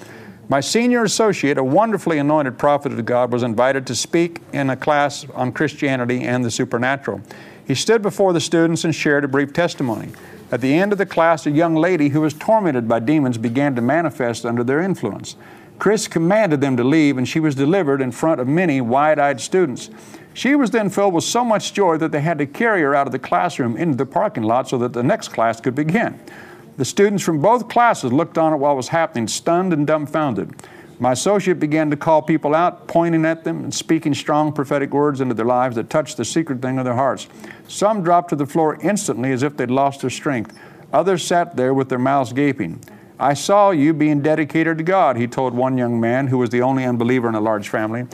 My 0.48 0.62
senior 0.62 1.04
associate, 1.04 1.58
a 1.58 1.64
wonderfully 1.64 2.20
anointed 2.20 2.58
prophet 2.58 2.94
of 2.94 3.06
God, 3.06 3.34
was 3.34 3.44
invited 3.44 3.86
to 3.88 3.96
speak 3.96 4.40
in 4.54 4.70
a 4.70 4.78
class 4.78 5.26
on 5.36 5.52
Christianity 5.52 6.24
and 6.24 6.44
the 6.44 6.52
supernatural. 6.52 7.20
He 7.68 7.76
stood 7.76 8.02
before 8.02 8.32
the 8.32 8.40
students 8.40 8.86
and 8.86 8.96
shared 8.96 9.26
a 9.26 9.28
brief 9.28 9.52
testimony. 9.52 10.14
At 10.54 10.62
the 10.62 10.74
end 10.74 10.94
of 10.94 10.98
the 10.98 11.06
class, 11.06 11.46
a 11.46 11.52
young 11.52 11.76
lady 11.76 12.10
who 12.10 12.22
was 12.22 12.34
tormented 12.34 12.88
by 12.88 13.00
demons 13.00 13.38
began 13.38 13.76
to 13.76 13.82
manifest 13.82 14.46
under 14.46 14.64
their 14.64 14.82
influence. 14.82 15.36
Kris 15.80 16.08
commanded 16.08 16.62
them 16.62 16.76
to 16.78 16.84
leave, 16.84 17.18
and 17.18 17.28
she 17.28 17.39
was 17.39 17.56
delivered 17.56 18.02
in 18.02 18.12
front 18.12 18.42
of 18.42 18.48
many 18.48 18.82
wide 18.82 19.18
eyed 19.18 19.39
students. 19.39 19.89
She 20.34 20.54
was 20.56 20.72
then 20.72 20.89
filled 20.89 21.13
with 21.13 21.24
so 21.24 21.44
much 21.44 21.74
joy 21.74 21.98
that 21.98 22.12
they 22.12 22.22
had 22.22 22.38
to 22.38 22.46
carry 22.46 22.82
her 22.82 22.94
out 22.94 23.08
of 23.08 23.12
the 23.12 23.20
classroom 23.20 23.76
into 23.78 23.98
the 23.98 24.06
parking 24.06 24.44
lot 24.44 24.70
so 24.70 24.78
that 24.78 24.94
the 24.94 25.04
next 25.04 25.30
class 25.30 25.60
could 25.60 25.76
begin. 25.76 26.20
The 26.78 26.86
students 26.86 27.24
from 27.24 27.42
both 27.42 27.68
classes 27.68 28.13
looked 28.13 28.38
on 28.38 28.54
at 28.54 28.60
what 28.60 28.76
was 28.76 28.89
happening, 28.89 29.28
stunned 29.28 29.74
and 29.74 29.88
dumbfounded. 29.88 30.54
My 31.00 31.13
associate 31.13 31.60
began 31.60 31.89
to 31.92 31.98
call 31.98 32.22
people 32.22 32.54
out, 32.54 32.88
pointing 32.88 33.26
at 33.26 33.46
them 33.46 33.63
and 33.63 33.74
speaking 33.74 34.13
strong 34.13 34.52
prophetic 34.52 34.94
words 34.94 35.22
into 35.22 35.34
their 35.34 35.46
lives 35.46 35.78
that 35.78 35.89
touched 35.89 36.18
the 36.18 36.26
secret 36.26 36.62
thing 36.62 36.78
of 36.78 36.84
their 36.84 36.94
hearts. 36.94 37.28
Some 37.70 38.04
dropped 38.04 38.30
to 38.30 38.36
the 38.36 38.46
floor 38.46 38.78
instantly 38.82 39.32
as 39.32 39.44
if 39.44 39.56
they'd 39.56 39.72
lost 39.72 40.02
their 40.02 40.10
strength. 40.10 40.58
Others 40.92 41.26
sat 41.26 41.56
there 41.56 41.74
with 41.74 41.88
their 41.88 42.00
mouths 42.00 42.34
gaping. 42.34 42.84
I 43.19 43.34
saw 43.34 43.71
you 43.71 43.93
being 43.93 44.21
dedicated 44.21 44.77
to 44.77 44.84
God, 44.84 45.17
he 45.17 45.27
told 45.27 45.53
one 45.53 45.77
young 45.77 45.99
man 45.99 46.27
who 46.27 46.38
was 46.38 46.49
the 46.49 46.62
only 46.62 46.86
unbeliever 46.86 47.27
in 47.27 47.36
a 47.36 47.41
large 47.41 47.67
family. 47.67 48.05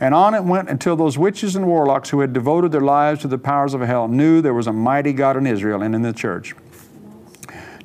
And 0.00 0.14
on 0.14 0.34
it 0.34 0.42
went 0.42 0.70
until 0.70 0.96
those 0.96 1.18
witches 1.18 1.54
and 1.54 1.66
warlocks 1.66 2.10
who 2.10 2.20
had 2.20 2.32
devoted 2.32 2.72
their 2.72 2.80
lives 2.80 3.20
to 3.22 3.28
the 3.28 3.38
powers 3.38 3.74
of 3.74 3.82
hell 3.82 4.08
knew 4.08 4.40
there 4.40 4.54
was 4.54 4.66
a 4.66 4.72
mighty 4.72 5.12
God 5.12 5.36
in 5.36 5.46
Israel 5.46 5.82
and 5.82 5.94
in 5.94 6.02
the 6.02 6.12
church. 6.12 6.54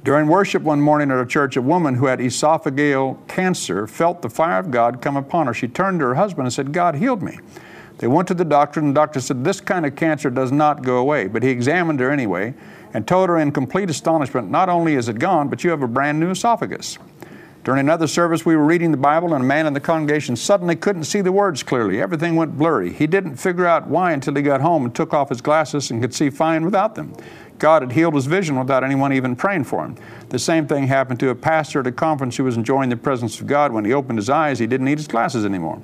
During 0.06 0.28
worship 0.28 0.64
one 0.64 0.80
morning 0.80 1.12
at 1.12 1.20
a 1.20 1.26
church, 1.26 1.58
a 1.58 1.62
woman 1.62 1.96
who 1.96 2.06
had 2.06 2.20
esophageal 2.20 3.28
cancer 3.28 3.86
felt 3.86 4.22
the 4.22 4.30
fire 4.30 4.60
of 4.60 4.72
God 4.72 5.02
come 5.02 5.18
upon 5.18 5.48
her. 5.48 5.54
She 5.54 5.68
turned 5.68 6.00
to 6.00 6.06
her 6.06 6.16
husband 6.16 6.48
and 6.48 6.54
said, 6.54 6.72
God 6.72 6.96
healed 6.96 7.22
me. 7.22 7.40
They 7.98 8.08
went 8.08 8.30
to 8.30 8.34
the 8.34 8.46
doctor, 8.46 8.80
and 8.80 8.90
the 8.90 8.94
doctor 8.94 9.20
said, 9.20 9.44
This 9.44 9.60
kind 9.60 9.86
of 9.86 9.98
cancer 9.98 10.30
does 10.30 10.54
not 10.54 10.84
go 10.84 10.98
away. 10.98 11.28
But 11.28 11.44
he 11.44 11.50
examined 11.50 12.00
her 12.00 12.10
anyway 12.10 12.54
and 12.94 13.08
told 13.08 13.30
her 13.30 13.38
in 13.38 13.52
complete 13.52 13.90
astonishment, 13.90 14.50
Not 14.50 14.70
only 14.70 14.96
is 14.96 15.10
it 15.10 15.20
gone, 15.20 15.50
but 15.50 15.64
you 15.64 15.70
have 15.70 15.84
a 15.84 15.88
brand 15.88 16.20
new 16.20 16.32
esophagus. 16.32 16.98
During 17.64 17.82
another 17.82 18.08
service, 18.08 18.46
we 18.46 18.56
were 18.56 18.64
reading 18.64 18.92
the 18.92 18.98
Bible, 18.98 19.34
and 19.34 19.44
a 19.44 19.48
man 19.48 19.68
in 19.68 19.74
the 19.74 19.80
congregation 19.82 20.36
suddenly 20.36 20.76
couldn't 20.76 21.04
see 21.04 21.22
the 21.22 21.32
words 21.32 21.62
clearly. 21.62 22.02
Everything 22.02 22.36
went 22.36 22.58
blurry. 22.58 22.94
He 22.94 23.06
didn't 23.06 23.36
figure 23.36 23.66
out 23.66 23.88
why 23.88 24.14
until 24.14 24.36
he 24.36 24.42
got 24.42 24.62
home 24.62 24.86
and 24.86 24.96
took 24.96 25.14
off 25.14 25.30
his 25.30 25.42
glasses 25.42 25.92
and 25.92 26.02
could 26.02 26.14
see 26.14 26.30
fine 26.30 26.64
without 26.64 26.96
them. 26.96 27.14
God 27.60 27.82
had 27.82 27.92
healed 27.92 28.16
his 28.16 28.26
vision 28.26 28.58
without 28.58 28.86
anyone 28.86 29.12
even 29.12 29.36
praying 29.36 29.66
for 29.66 29.86
him. 29.86 29.98
The 30.30 30.40
same 30.40 30.66
thing 30.66 30.88
happened 30.88 31.20
to 31.20 31.30
a 31.30 31.36
pastor 31.36 31.82
at 31.82 31.88
a 31.88 31.92
conference 31.92 32.38
who 32.38 32.46
was 32.46 32.56
enjoying 32.56 32.90
the 32.90 32.96
presence 32.96 33.42
of 33.42 33.48
God. 33.48 33.74
When 33.74 33.84
he 33.84 33.94
opened 33.94 34.18
his 34.18 34.30
eyes, 34.30 34.60
he 34.60 34.66
didn't 34.66 34.86
need 34.86 34.98
his 34.98 35.08
glasses 35.08 35.46
anymore. 35.46 35.82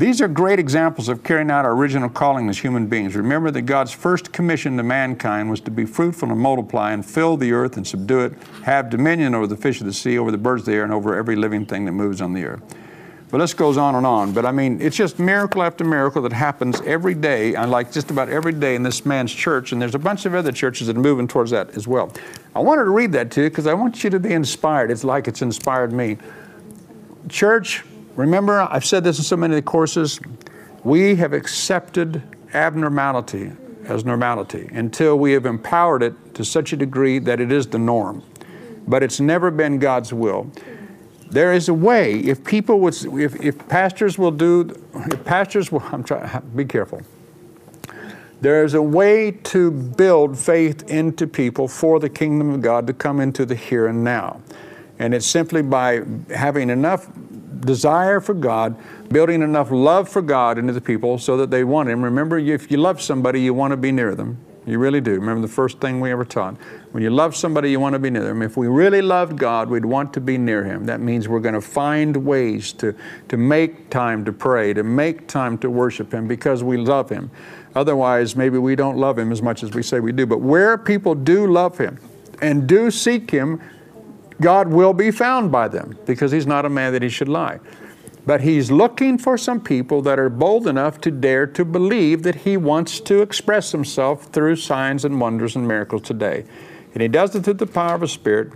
These 0.00 0.22
are 0.22 0.28
great 0.28 0.58
examples 0.58 1.10
of 1.10 1.22
carrying 1.22 1.50
out 1.50 1.66
our 1.66 1.72
original 1.72 2.08
calling 2.08 2.48
as 2.48 2.56
human 2.56 2.86
beings. 2.86 3.14
Remember 3.14 3.50
that 3.50 3.62
God's 3.62 3.92
first 3.92 4.32
commission 4.32 4.78
to 4.78 4.82
mankind 4.82 5.50
was 5.50 5.60
to 5.60 5.70
be 5.70 5.84
fruitful 5.84 6.30
and 6.30 6.40
multiply 6.40 6.92
and 6.92 7.04
fill 7.04 7.36
the 7.36 7.52
earth 7.52 7.76
and 7.76 7.86
subdue 7.86 8.20
it, 8.20 8.32
have 8.62 8.88
dominion 8.88 9.34
over 9.34 9.46
the 9.46 9.58
fish 9.58 9.78
of 9.78 9.86
the 9.86 9.92
sea, 9.92 10.16
over 10.16 10.30
the 10.30 10.38
birds 10.38 10.62
of 10.62 10.66
the 10.68 10.72
air, 10.72 10.84
and 10.84 10.92
over 10.94 11.14
every 11.14 11.36
living 11.36 11.66
thing 11.66 11.84
that 11.84 11.92
moves 11.92 12.22
on 12.22 12.32
the 12.32 12.42
earth. 12.46 12.62
But 13.30 13.38
this 13.38 13.52
goes 13.52 13.76
on 13.76 13.94
and 13.94 14.06
on. 14.06 14.32
But 14.32 14.46
I 14.46 14.52
mean, 14.52 14.80
it's 14.80 14.96
just 14.96 15.18
miracle 15.18 15.62
after 15.62 15.84
miracle 15.84 16.22
that 16.22 16.32
happens 16.32 16.80
every 16.86 17.12
day, 17.12 17.54
and 17.54 17.70
like 17.70 17.92
just 17.92 18.10
about 18.10 18.30
every 18.30 18.54
day 18.54 18.76
in 18.76 18.82
this 18.82 19.04
man's 19.04 19.34
church. 19.34 19.72
And 19.72 19.82
there's 19.82 19.94
a 19.94 19.98
bunch 19.98 20.24
of 20.24 20.34
other 20.34 20.50
churches 20.50 20.86
that 20.86 20.96
are 20.96 21.00
moving 21.00 21.28
towards 21.28 21.50
that 21.50 21.76
as 21.76 21.86
well. 21.86 22.10
I 22.56 22.60
wanted 22.60 22.84
to 22.84 22.90
read 22.90 23.12
that 23.12 23.30
to 23.32 23.42
you 23.42 23.50
because 23.50 23.66
I 23.66 23.74
want 23.74 24.02
you 24.02 24.08
to 24.08 24.18
be 24.18 24.32
inspired. 24.32 24.90
It's 24.90 25.04
like 25.04 25.28
it's 25.28 25.42
inspired 25.42 25.92
me. 25.92 26.16
Church, 27.28 27.84
remember, 28.16 28.60
I've 28.60 28.84
said 28.84 29.04
this 29.04 29.18
in 29.18 29.24
so 29.24 29.36
many 29.36 29.54
of 29.54 29.56
the 29.56 29.70
courses. 29.70 30.20
We 30.84 31.16
have 31.16 31.32
accepted 31.32 32.22
abnormality 32.54 33.52
as 33.84 34.04
normality 34.04 34.68
until 34.72 35.18
we 35.18 35.32
have 35.32 35.46
empowered 35.46 36.02
it 36.02 36.34
to 36.34 36.44
such 36.44 36.72
a 36.72 36.76
degree 36.76 37.18
that 37.18 37.40
it 37.40 37.50
is 37.52 37.66
the 37.66 37.78
norm. 37.78 38.22
But 38.86 39.02
it's 39.02 39.20
never 39.20 39.50
been 39.50 39.78
God's 39.78 40.12
will. 40.12 40.50
There 41.30 41.52
is 41.52 41.68
a 41.68 41.74
way, 41.74 42.18
if 42.18 42.42
people 42.44 42.80
would, 42.80 42.94
if, 43.04 43.40
if 43.40 43.68
pastors 43.68 44.18
will 44.18 44.32
do, 44.32 44.74
if 44.94 45.24
pastors 45.24 45.70
will, 45.70 45.82
I'm 45.92 46.02
trying, 46.02 46.28
be 46.56 46.64
careful. 46.64 47.02
There 48.40 48.64
is 48.64 48.74
a 48.74 48.82
way 48.82 49.32
to 49.32 49.70
build 49.70 50.38
faith 50.38 50.88
into 50.90 51.26
people 51.26 51.68
for 51.68 52.00
the 52.00 52.08
kingdom 52.08 52.50
of 52.50 52.62
God 52.62 52.86
to 52.86 52.94
come 52.94 53.20
into 53.20 53.44
the 53.44 53.54
here 53.54 53.86
and 53.86 54.02
now. 54.02 54.40
And 54.98 55.14
it's 55.14 55.26
simply 55.26 55.62
by 55.62 56.02
having 56.34 56.70
enough 56.70 57.08
desire 57.60 58.20
for 58.20 58.34
God, 58.34 58.76
building 59.08 59.42
enough 59.42 59.70
love 59.70 60.08
for 60.08 60.22
God 60.22 60.58
into 60.58 60.72
the 60.72 60.80
people 60.80 61.18
so 61.18 61.36
that 61.36 61.50
they 61.50 61.64
want 61.64 61.88
Him. 61.88 62.02
Remember, 62.02 62.38
if 62.38 62.70
you 62.70 62.76
love 62.76 63.00
somebody, 63.00 63.40
you 63.40 63.54
want 63.54 63.72
to 63.72 63.76
be 63.76 63.92
near 63.92 64.14
them. 64.14 64.38
You 64.66 64.78
really 64.78 65.00
do. 65.00 65.12
Remember 65.12 65.40
the 65.40 65.52
first 65.52 65.80
thing 65.80 66.00
we 66.00 66.12
ever 66.12 66.24
taught. 66.24 66.56
When 66.92 67.02
you 67.02 67.10
love 67.10 67.34
somebody, 67.34 67.70
you 67.70 67.80
want 67.80 67.94
to 67.94 67.98
be 67.98 68.10
near 68.10 68.22
them. 68.22 68.42
If 68.42 68.56
we 68.56 68.68
really 68.68 69.00
loved 69.00 69.38
God, 69.38 69.70
we'd 69.70 69.84
want 69.84 70.12
to 70.14 70.20
be 70.20 70.36
near 70.36 70.64
Him. 70.64 70.84
That 70.84 71.00
means 71.00 71.28
we're 71.28 71.40
going 71.40 71.54
to 71.54 71.60
find 71.60 72.16
ways 72.16 72.72
to, 72.74 72.94
to 73.28 73.36
make 73.36 73.88
time 73.90 74.24
to 74.26 74.32
pray, 74.32 74.74
to 74.74 74.82
make 74.82 75.26
time 75.26 75.56
to 75.58 75.70
worship 75.70 76.12
Him 76.12 76.28
because 76.28 76.62
we 76.62 76.76
love 76.76 77.08
Him. 77.08 77.30
Otherwise, 77.74 78.36
maybe 78.36 78.58
we 78.58 78.76
don't 78.76 78.98
love 78.98 79.18
Him 79.18 79.32
as 79.32 79.40
much 79.40 79.62
as 79.62 79.72
we 79.72 79.82
say 79.82 79.98
we 79.98 80.12
do. 80.12 80.26
But 80.26 80.40
where 80.40 80.76
people 80.76 81.14
do 81.14 81.46
love 81.50 81.78
Him 81.78 81.98
and 82.42 82.68
do 82.68 82.90
seek 82.90 83.30
Him, 83.30 83.60
God 84.40 84.68
will 84.68 84.92
be 84.92 85.10
found 85.10 85.52
by 85.52 85.68
them 85.68 85.98
because 86.06 86.32
He's 86.32 86.46
not 86.46 86.64
a 86.64 86.70
man 86.70 86.92
that 86.92 87.02
He 87.02 87.08
should 87.08 87.28
lie. 87.28 87.60
But 88.26 88.42
he's 88.42 88.70
looking 88.70 89.18
for 89.18 89.38
some 89.38 89.60
people 89.60 90.02
that 90.02 90.18
are 90.18 90.28
bold 90.28 90.66
enough 90.66 91.00
to 91.02 91.10
dare 91.10 91.46
to 91.48 91.64
believe 91.64 92.22
that 92.22 92.34
he 92.36 92.56
wants 92.56 93.00
to 93.00 93.22
express 93.22 93.72
himself 93.72 94.26
through 94.26 94.56
signs 94.56 95.04
and 95.04 95.20
wonders 95.20 95.56
and 95.56 95.66
miracles 95.66 96.02
today. 96.02 96.44
And 96.92 97.02
he 97.02 97.08
does 97.08 97.34
it 97.34 97.44
through 97.44 97.54
the 97.54 97.66
power 97.66 97.94
of 97.94 98.02
a 98.02 98.08
spirit. 98.08 98.52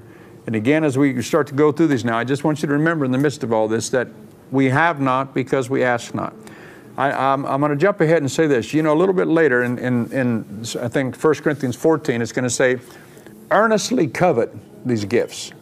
And 0.46 0.54
again, 0.54 0.84
as 0.84 0.98
we 0.98 1.20
start 1.22 1.46
to 1.48 1.54
go 1.54 1.72
through 1.72 1.86
these 1.86 2.04
now, 2.04 2.18
I 2.18 2.24
just 2.24 2.44
want 2.44 2.62
you 2.62 2.68
to 2.68 2.74
remember 2.74 3.04
in 3.04 3.12
the 3.12 3.18
midst 3.18 3.42
of 3.42 3.52
all 3.52 3.66
this 3.66 3.88
that 3.90 4.08
we 4.50 4.66
have 4.66 5.00
not 5.00 5.34
because 5.34 5.70
we 5.70 5.82
ask 5.82 6.14
not. 6.14 6.34
I, 6.96 7.32
am 7.32 7.42
going 7.42 7.70
to 7.70 7.76
jump 7.76 8.00
ahead 8.00 8.18
and 8.18 8.30
say 8.30 8.46
this. 8.46 8.72
You 8.72 8.82
know, 8.82 8.92
a 8.92 8.98
little 8.98 9.14
bit 9.14 9.26
later 9.26 9.64
in, 9.64 9.78
in, 9.78 10.12
in 10.12 10.64
I 10.80 10.88
think 10.88 11.16
1 11.16 11.34
Corinthians 11.36 11.74
14, 11.74 12.22
it's 12.22 12.30
going 12.30 12.44
to 12.44 12.50
say, 12.50 12.78
earnestly 13.50 14.06
covet 14.06 14.54
these 14.86 15.04
gifts. 15.04 15.52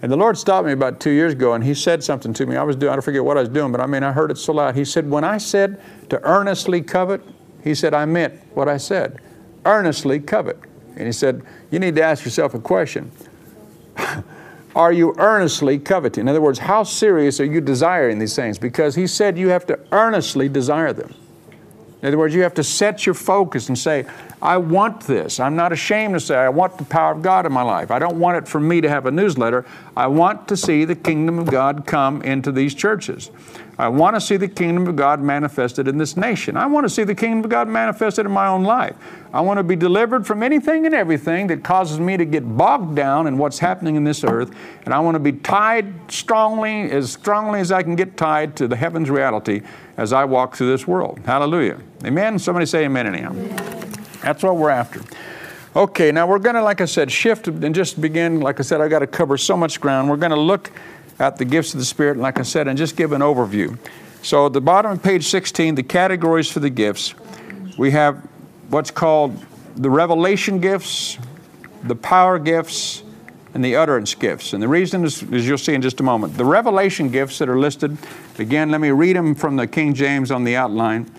And 0.00 0.12
the 0.12 0.16
Lord 0.16 0.38
stopped 0.38 0.66
me 0.66 0.72
about 0.72 1.00
two 1.00 1.10
years 1.10 1.32
ago 1.32 1.54
and 1.54 1.64
He 1.64 1.74
said 1.74 2.04
something 2.04 2.32
to 2.34 2.46
me. 2.46 2.56
I 2.56 2.62
was 2.62 2.76
doing, 2.76 2.90
I 2.90 2.96
don't 2.96 3.02
forget 3.02 3.24
what 3.24 3.36
I 3.36 3.40
was 3.40 3.48
doing, 3.48 3.72
but 3.72 3.80
I 3.80 3.86
mean, 3.86 4.02
I 4.02 4.12
heard 4.12 4.30
it 4.30 4.38
so 4.38 4.52
loud. 4.52 4.76
He 4.76 4.84
said, 4.84 5.10
When 5.10 5.24
I 5.24 5.38
said 5.38 5.80
to 6.10 6.22
earnestly 6.22 6.82
covet, 6.82 7.20
He 7.64 7.74
said, 7.74 7.94
I 7.94 8.04
meant 8.04 8.34
what 8.54 8.68
I 8.68 8.76
said. 8.76 9.20
Earnestly 9.64 10.20
covet. 10.20 10.58
And 10.96 11.06
He 11.06 11.12
said, 11.12 11.42
You 11.70 11.78
need 11.78 11.96
to 11.96 12.02
ask 12.02 12.24
yourself 12.24 12.54
a 12.54 12.60
question. 12.60 13.10
are 14.76 14.92
you 14.92 15.14
earnestly 15.18 15.78
coveting? 15.78 16.22
In 16.22 16.28
other 16.28 16.40
words, 16.40 16.60
how 16.60 16.84
serious 16.84 17.40
are 17.40 17.44
you 17.44 17.60
desiring 17.60 18.20
these 18.20 18.36
things? 18.36 18.58
Because 18.58 18.94
He 18.94 19.08
said 19.08 19.36
you 19.36 19.48
have 19.48 19.66
to 19.66 19.80
earnestly 19.90 20.48
desire 20.48 20.92
them. 20.92 21.12
In 22.00 22.08
other 22.08 22.18
words, 22.18 22.32
you 22.32 22.42
have 22.42 22.54
to 22.54 22.62
set 22.62 23.06
your 23.06 23.14
focus 23.16 23.68
and 23.68 23.76
say, 23.76 24.06
I 24.40 24.56
want 24.56 25.00
this. 25.02 25.40
I'm 25.40 25.56
not 25.56 25.72
ashamed 25.72 26.14
to 26.14 26.20
say 26.20 26.36
I 26.36 26.48
want 26.48 26.78
the 26.78 26.84
power 26.84 27.12
of 27.12 27.22
God 27.22 27.46
in 27.46 27.52
my 27.52 27.62
life. 27.62 27.90
I 27.90 27.98
don't 27.98 28.18
want 28.18 28.36
it 28.36 28.46
for 28.46 28.60
me 28.60 28.80
to 28.80 28.88
have 28.88 29.06
a 29.06 29.10
newsletter. 29.10 29.64
I 29.96 30.06
want 30.06 30.46
to 30.48 30.56
see 30.56 30.84
the 30.84 30.94
kingdom 30.94 31.38
of 31.38 31.50
God 31.50 31.86
come 31.86 32.22
into 32.22 32.52
these 32.52 32.74
churches. 32.74 33.30
I 33.78 33.86
want 33.88 34.16
to 34.16 34.20
see 34.20 34.36
the 34.36 34.48
kingdom 34.48 34.88
of 34.88 34.96
God 34.96 35.20
manifested 35.20 35.86
in 35.86 35.98
this 35.98 36.16
nation. 36.16 36.56
I 36.56 36.66
want 36.66 36.84
to 36.84 36.88
see 36.88 37.04
the 37.04 37.14
kingdom 37.14 37.44
of 37.44 37.50
God 37.50 37.68
manifested 37.68 38.26
in 38.26 38.32
my 38.32 38.48
own 38.48 38.64
life. 38.64 38.96
I 39.32 39.40
want 39.40 39.58
to 39.58 39.62
be 39.62 39.76
delivered 39.76 40.26
from 40.26 40.42
anything 40.42 40.84
and 40.84 40.94
everything 40.94 41.46
that 41.48 41.62
causes 41.62 42.00
me 42.00 42.16
to 42.16 42.24
get 42.24 42.56
bogged 42.56 42.96
down 42.96 43.28
in 43.28 43.38
what's 43.38 43.60
happening 43.60 43.94
in 43.94 44.02
this 44.02 44.24
earth. 44.24 44.50
And 44.84 44.92
I 44.92 44.98
want 44.98 45.14
to 45.14 45.20
be 45.20 45.32
tied 45.32 46.10
strongly, 46.10 46.90
as 46.90 47.12
strongly 47.12 47.60
as 47.60 47.70
I 47.70 47.84
can 47.84 47.94
get 47.94 48.16
tied 48.16 48.56
to 48.56 48.66
the 48.66 48.76
heavens 48.76 49.10
reality 49.10 49.62
as 49.96 50.12
I 50.12 50.24
walk 50.24 50.56
through 50.56 50.70
this 50.70 50.86
world. 50.88 51.20
Hallelujah. 51.24 51.78
Amen. 52.04 52.40
Somebody 52.40 52.66
say 52.66 52.84
amen 52.84 53.06
anyhow. 53.06 53.87
That's 54.28 54.42
what 54.42 54.58
we're 54.58 54.68
after. 54.68 55.00
Okay, 55.74 56.12
now 56.12 56.26
we're 56.26 56.38
going 56.38 56.54
to, 56.54 56.62
like 56.62 56.82
I 56.82 56.84
said, 56.84 57.10
shift 57.10 57.48
and 57.48 57.74
just 57.74 57.98
begin. 57.98 58.40
Like 58.40 58.60
I 58.60 58.62
said, 58.62 58.82
I 58.82 58.88
got 58.88 58.98
to 58.98 59.06
cover 59.06 59.38
so 59.38 59.56
much 59.56 59.80
ground. 59.80 60.10
We're 60.10 60.18
going 60.18 60.32
to 60.32 60.36
look 60.36 60.70
at 61.18 61.38
the 61.38 61.46
gifts 61.46 61.72
of 61.72 61.80
the 61.80 61.86
Spirit, 61.86 62.18
like 62.18 62.38
I 62.38 62.42
said, 62.42 62.68
and 62.68 62.76
just 62.76 62.94
give 62.94 63.12
an 63.12 63.22
overview. 63.22 63.78
So, 64.20 64.44
at 64.44 64.52
the 64.52 64.60
bottom 64.60 64.92
of 64.92 65.02
page 65.02 65.26
16, 65.28 65.76
the 65.76 65.82
categories 65.82 66.52
for 66.52 66.60
the 66.60 66.68
gifts, 66.68 67.14
we 67.78 67.90
have 67.92 68.16
what's 68.68 68.90
called 68.90 69.42
the 69.76 69.88
revelation 69.88 70.60
gifts, 70.60 71.16
the 71.84 71.96
power 71.96 72.38
gifts, 72.38 73.02
and 73.54 73.64
the 73.64 73.76
utterance 73.76 74.14
gifts. 74.14 74.52
And 74.52 74.62
the 74.62 74.68
reason 74.68 75.06
is, 75.06 75.22
as 75.32 75.48
you'll 75.48 75.56
see 75.56 75.72
in 75.72 75.80
just 75.80 76.00
a 76.00 76.02
moment, 76.02 76.36
the 76.36 76.44
revelation 76.44 77.08
gifts 77.08 77.38
that 77.38 77.48
are 77.48 77.58
listed, 77.58 77.96
again, 78.38 78.70
let 78.70 78.82
me 78.82 78.90
read 78.90 79.16
them 79.16 79.34
from 79.34 79.56
the 79.56 79.66
King 79.66 79.94
James 79.94 80.30
on 80.30 80.44
the 80.44 80.54
outline. 80.54 81.10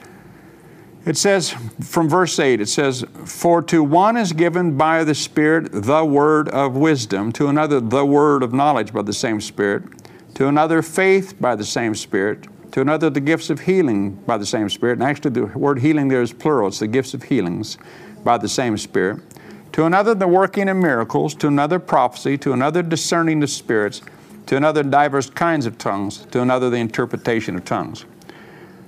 It 1.09 1.17
says 1.17 1.55
from 1.81 2.07
verse 2.07 2.37
8, 2.37 2.61
it 2.61 2.69
says, 2.69 3.03
For 3.25 3.63
to 3.63 3.83
one 3.83 4.15
is 4.15 4.31
given 4.31 4.77
by 4.77 5.03
the 5.03 5.15
Spirit 5.15 5.69
the 5.71 6.05
word 6.05 6.49
of 6.49 6.75
wisdom, 6.75 7.31
to 7.31 7.47
another 7.47 7.79
the 7.79 8.05
word 8.05 8.43
of 8.43 8.53
knowledge 8.53 8.93
by 8.93 9.01
the 9.01 9.11
same 9.11 9.41
Spirit, 9.41 9.81
to 10.35 10.47
another 10.47 10.83
faith 10.83 11.33
by 11.41 11.55
the 11.55 11.65
same 11.65 11.95
Spirit, 11.95 12.45
to 12.73 12.81
another 12.81 13.09
the 13.09 13.21
gifts 13.21 13.49
of 13.49 13.61
healing 13.61 14.11
by 14.27 14.37
the 14.37 14.45
same 14.45 14.69
Spirit. 14.69 14.99
And 14.99 15.03
actually, 15.03 15.31
the 15.31 15.45
word 15.47 15.79
healing 15.79 16.09
there 16.09 16.21
is 16.21 16.31
plural, 16.31 16.67
it's 16.67 16.77
the 16.77 16.85
gifts 16.85 17.15
of 17.15 17.23
healings 17.23 17.79
by 18.23 18.37
the 18.37 18.47
same 18.47 18.77
Spirit. 18.77 19.19
To 19.71 19.85
another 19.85 20.13
the 20.13 20.27
working 20.27 20.69
of 20.69 20.77
miracles, 20.77 21.33
to 21.37 21.47
another 21.47 21.79
prophecy, 21.79 22.37
to 22.37 22.53
another 22.53 22.83
discerning 22.83 23.41
of 23.41 23.49
spirits, 23.49 24.03
to 24.45 24.57
another 24.57 24.83
divers 24.83 25.31
kinds 25.31 25.65
of 25.65 25.79
tongues, 25.79 26.27
to 26.27 26.43
another 26.43 26.69
the 26.69 26.77
interpretation 26.77 27.55
of 27.55 27.65
tongues. 27.65 28.05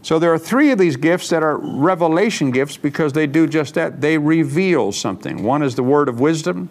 So 0.04 0.18
there 0.18 0.34
are 0.34 0.40
three 0.40 0.72
of 0.72 0.80
these 0.80 0.96
gifts 0.96 1.30
that 1.30 1.44
are 1.44 1.58
revelation 1.58 2.52
gifts 2.52 2.76
because 2.76 3.14
they 3.14 3.28
do 3.28 3.46
just 3.48 3.76
that. 3.76 4.02
They 4.02 4.18
reveal 4.18 4.92
something. 4.92 5.44
One 5.44 5.62
is 5.62 5.76
the 5.76 5.84
word 5.84 6.10
of 6.10 6.20
wisdom, 6.20 6.70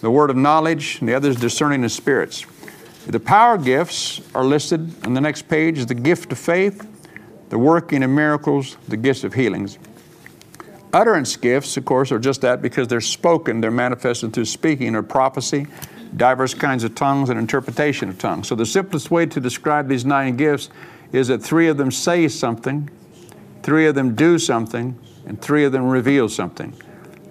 the 0.00 0.10
word 0.10 0.30
of 0.30 0.36
knowledge, 0.36 0.98
and 1.00 1.08
the 1.08 1.14
other 1.14 1.30
is 1.30 1.36
discerning 1.36 1.84
of 1.84 1.92
spirits. 1.92 2.44
The 3.06 3.20
power 3.20 3.56
gifts 3.56 4.20
are 4.34 4.44
listed 4.44 5.06
on 5.06 5.14
the 5.14 5.20
next 5.20 5.48
page 5.48 5.84
the 5.86 5.94
gift 5.94 6.32
of 6.32 6.38
faith, 6.38 6.86
the 7.48 7.58
working 7.58 8.02
of 8.02 8.10
miracles, 8.10 8.76
the 8.88 8.96
gifts 8.96 9.24
of 9.24 9.34
healings. 9.34 9.78
Utterance 10.92 11.36
gifts, 11.36 11.76
of 11.76 11.84
course, 11.84 12.10
are 12.10 12.18
just 12.18 12.40
that 12.40 12.60
because 12.60 12.88
they're 12.88 13.00
spoken, 13.00 13.60
they're 13.60 13.70
manifested 13.70 14.32
through 14.32 14.44
speaking 14.44 14.96
or 14.96 15.02
prophecy, 15.02 15.68
diverse 16.16 16.52
kinds 16.52 16.82
of 16.82 16.96
tongues, 16.96 17.30
and 17.30 17.38
interpretation 17.38 18.08
of 18.08 18.18
tongues. 18.18 18.48
So 18.48 18.56
the 18.56 18.66
simplest 18.66 19.10
way 19.10 19.26
to 19.26 19.40
describe 19.40 19.88
these 19.88 20.04
nine 20.04 20.36
gifts 20.36 20.68
is 21.12 21.28
that 21.28 21.42
three 21.42 21.68
of 21.68 21.76
them 21.76 21.90
say 21.90 22.28
something, 22.28 22.90
three 23.62 23.86
of 23.86 23.94
them 23.94 24.14
do 24.14 24.38
something, 24.38 24.98
and 25.26 25.40
three 25.40 25.64
of 25.64 25.72
them 25.72 25.88
reveal 25.88 26.28
something. 26.28 26.74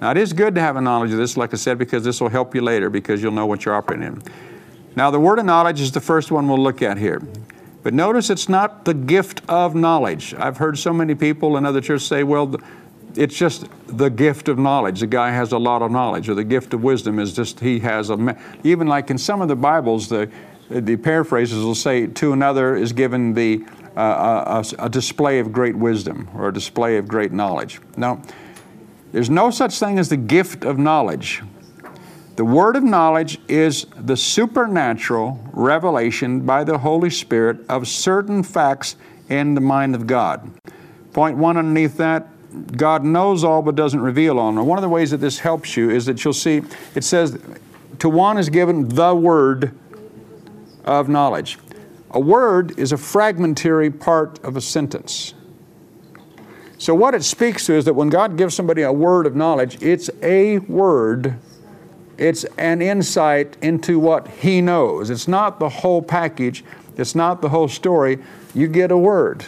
Now, 0.01 0.11
it 0.11 0.17
is 0.17 0.31
good 0.31 0.55
to 0.55 0.61
have 0.61 0.77
a 0.77 0.81
knowledge 0.81 1.11
of 1.11 1.17
this, 1.17 1.35
like 1.35 1.53
I 1.53 1.57
said, 1.57 1.77
because 1.77 2.03
this 2.03 2.21
will 2.21 2.29
help 2.29 2.55
you 2.55 2.61
later 2.61 2.89
because 2.89 3.21
you'll 3.21 3.33
know 3.33 3.45
what 3.45 3.65
you're 3.65 3.75
operating 3.75 4.07
in. 4.07 4.23
Now, 4.95 5.11
the 5.11 5.19
word 5.19 5.39
of 5.39 5.45
knowledge 5.45 5.81
is 5.81 5.91
the 5.91 6.01
first 6.01 6.31
one 6.31 6.47
we'll 6.47 6.57
look 6.57 6.81
at 6.81 6.97
here. 6.97 7.21
But 7.83 7.93
notice 7.93 8.29
it's 8.29 8.49
not 8.49 8.85
the 8.85 8.93
gift 8.93 9.41
of 9.47 9.75
knowledge. 9.75 10.33
I've 10.33 10.57
heard 10.57 10.77
so 10.77 10.93
many 10.93 11.15
people 11.15 11.57
in 11.57 11.65
other 11.65 11.81
churches 11.81 12.07
say, 12.07 12.23
well, 12.23 12.55
it's 13.15 13.35
just 13.35 13.65
the 13.87 14.09
gift 14.09 14.49
of 14.49 14.57
knowledge. 14.57 14.99
The 14.99 15.07
guy 15.07 15.31
has 15.31 15.51
a 15.51 15.57
lot 15.57 15.81
of 15.81 15.91
knowledge, 15.91 16.29
or 16.29 16.35
the 16.35 16.43
gift 16.43 16.73
of 16.73 16.83
wisdom 16.83 17.19
is 17.19 17.33
just 17.33 17.59
he 17.59 17.79
has 17.79 18.09
a. 18.09 18.37
Even 18.63 18.87
like 18.87 19.09
in 19.09 19.17
some 19.17 19.41
of 19.41 19.47
the 19.47 19.55
Bibles, 19.55 20.09
the 20.09 20.29
the 20.69 20.97
paraphrases 20.97 21.63
will 21.63 21.75
say, 21.75 22.07
to 22.07 22.33
another 22.33 22.75
is 22.75 22.93
given 22.93 23.33
the, 23.33 23.65
uh, 23.97 24.63
a, 24.79 24.85
a, 24.85 24.89
display 24.89 25.39
of 25.39 25.51
great 25.51 25.75
wisdom 25.75 26.29
or 26.35 26.49
a 26.49 26.53
display 26.53 26.97
of 26.97 27.07
great 27.07 27.31
knowledge. 27.31 27.79
Now, 27.97 28.21
there's 29.11 29.29
no 29.29 29.49
such 29.49 29.79
thing 29.79 29.97
as 29.97 30.09
the 30.09 30.17
gift 30.17 30.63
of 30.63 30.77
knowledge. 30.77 31.41
The 32.35 32.45
word 32.45 32.75
of 32.75 32.83
knowledge 32.83 33.39
is 33.47 33.85
the 33.97 34.15
supernatural 34.15 35.43
revelation 35.51 36.45
by 36.45 36.63
the 36.63 36.77
Holy 36.77 37.09
Spirit 37.09 37.59
of 37.67 37.87
certain 37.87 38.43
facts 38.43 38.95
in 39.27 39.55
the 39.55 39.61
mind 39.61 39.95
of 39.95 40.07
God. 40.07 40.49
Point 41.11 41.37
one 41.37 41.57
underneath 41.57 41.97
that 41.97 42.27
God 42.77 43.03
knows 43.03 43.43
all 43.43 43.61
but 43.61 43.75
doesn't 43.75 43.99
reveal 43.99 44.39
all. 44.39 44.51
Now, 44.51 44.63
one 44.63 44.77
of 44.77 44.83
the 44.83 44.89
ways 44.89 45.11
that 45.11 45.17
this 45.17 45.39
helps 45.39 45.75
you 45.75 45.89
is 45.89 46.05
that 46.05 46.23
you'll 46.23 46.33
see 46.33 46.61
it 46.95 47.03
says, 47.03 47.37
To 47.99 48.09
one 48.09 48.37
is 48.37 48.49
given 48.49 48.87
the 48.87 49.13
word 49.13 49.75
of 50.89 51.07
knowledge. 51.07 51.59
A 52.09 52.19
word 52.19 52.77
is 52.79 52.91
a 52.91 52.97
fragmentary 52.97 53.91
part 53.91 54.43
of 54.43 54.57
a 54.57 54.61
sentence. 54.61 55.35
So, 56.79 56.95
what 56.95 57.13
it 57.13 57.23
speaks 57.23 57.67
to 57.67 57.73
is 57.73 57.85
that 57.85 57.93
when 57.93 58.09
God 58.09 58.37
gives 58.37 58.55
somebody 58.55 58.81
a 58.81 58.91
word 58.91 59.27
of 59.27 59.35
knowledge, 59.35 59.81
it's 59.83 60.09
a 60.23 60.57
word, 60.59 61.35
it's 62.17 62.43
an 62.57 62.81
insight 62.81 63.55
into 63.61 63.99
what 63.99 64.27
He 64.27 64.61
knows. 64.61 65.11
It's 65.11 65.27
not 65.27 65.59
the 65.59 65.69
whole 65.69 66.01
package, 66.01 66.63
it's 66.97 67.13
not 67.13 67.41
the 67.41 67.49
whole 67.49 67.67
story. 67.67 68.17
You 68.55 68.67
get 68.67 68.91
a 68.91 68.97
word. 68.97 69.45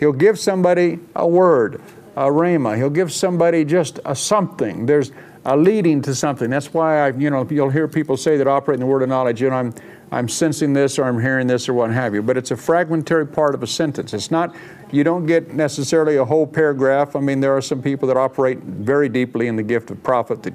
He'll 0.00 0.12
give 0.12 0.38
somebody 0.38 0.98
a 1.14 1.28
word, 1.28 1.80
a 2.16 2.24
rhema. 2.24 2.76
He'll 2.76 2.90
give 2.90 3.12
somebody 3.12 3.64
just 3.64 4.00
a 4.04 4.16
something. 4.16 4.86
There's 4.86 5.12
a 5.44 5.56
leading 5.56 6.00
to 6.02 6.14
something. 6.14 6.48
That's 6.48 6.72
why 6.72 7.00
I, 7.00 7.08
you 7.10 7.28
know, 7.28 7.46
you'll 7.50 7.70
hear 7.70 7.86
people 7.86 8.16
say 8.16 8.36
that 8.38 8.46
operate 8.46 8.76
in 8.76 8.80
the 8.80 8.86
word 8.86 9.02
of 9.02 9.10
knowledge. 9.10 9.42
You 9.42 9.50
know, 9.50 9.56
I'm, 9.56 9.74
I'm 10.10 10.28
sensing 10.28 10.72
this 10.72 10.98
or 10.98 11.04
I'm 11.04 11.20
hearing 11.20 11.46
this 11.46 11.68
or 11.68 11.74
what 11.74 11.90
have 11.90 12.14
you. 12.14 12.22
But 12.22 12.38
it's 12.38 12.50
a 12.50 12.56
fragmentary 12.56 13.26
part 13.26 13.54
of 13.54 13.62
a 13.62 13.66
sentence. 13.66 14.14
It's 14.14 14.30
not. 14.30 14.54
You 14.90 15.04
don't 15.04 15.26
get 15.26 15.52
necessarily 15.52 16.16
a 16.16 16.24
whole 16.24 16.46
paragraph. 16.46 17.14
I 17.14 17.20
mean, 17.20 17.40
there 17.40 17.54
are 17.54 17.60
some 17.60 17.82
people 17.82 18.08
that 18.08 18.16
operate 18.16 18.58
very 18.60 19.08
deeply 19.08 19.48
in 19.48 19.56
the 19.56 19.62
gift 19.62 19.90
of 19.90 20.02
prophet 20.02 20.42
that, 20.44 20.54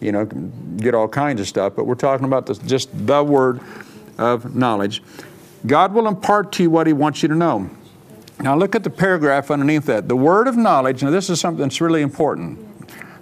you 0.00 0.12
know, 0.12 0.24
get 0.24 0.94
all 0.94 1.08
kinds 1.08 1.40
of 1.40 1.48
stuff. 1.48 1.74
But 1.76 1.84
we're 1.84 1.94
talking 1.94 2.24
about 2.24 2.46
just 2.64 2.88
the 3.06 3.22
word 3.22 3.60
of 4.16 4.54
knowledge. 4.54 5.02
God 5.66 5.92
will 5.92 6.08
impart 6.08 6.52
to 6.52 6.62
you 6.62 6.70
what 6.70 6.86
He 6.86 6.94
wants 6.94 7.22
you 7.22 7.28
to 7.28 7.34
know. 7.34 7.68
Now 8.40 8.56
look 8.56 8.74
at 8.74 8.84
the 8.84 8.90
paragraph 8.90 9.50
underneath 9.50 9.84
that. 9.86 10.08
The 10.08 10.16
word 10.16 10.48
of 10.48 10.56
knowledge, 10.56 11.02
now 11.02 11.10
this 11.10 11.28
is 11.28 11.40
something 11.40 11.62
that's 11.62 11.82
really 11.82 12.00
important. 12.00 12.69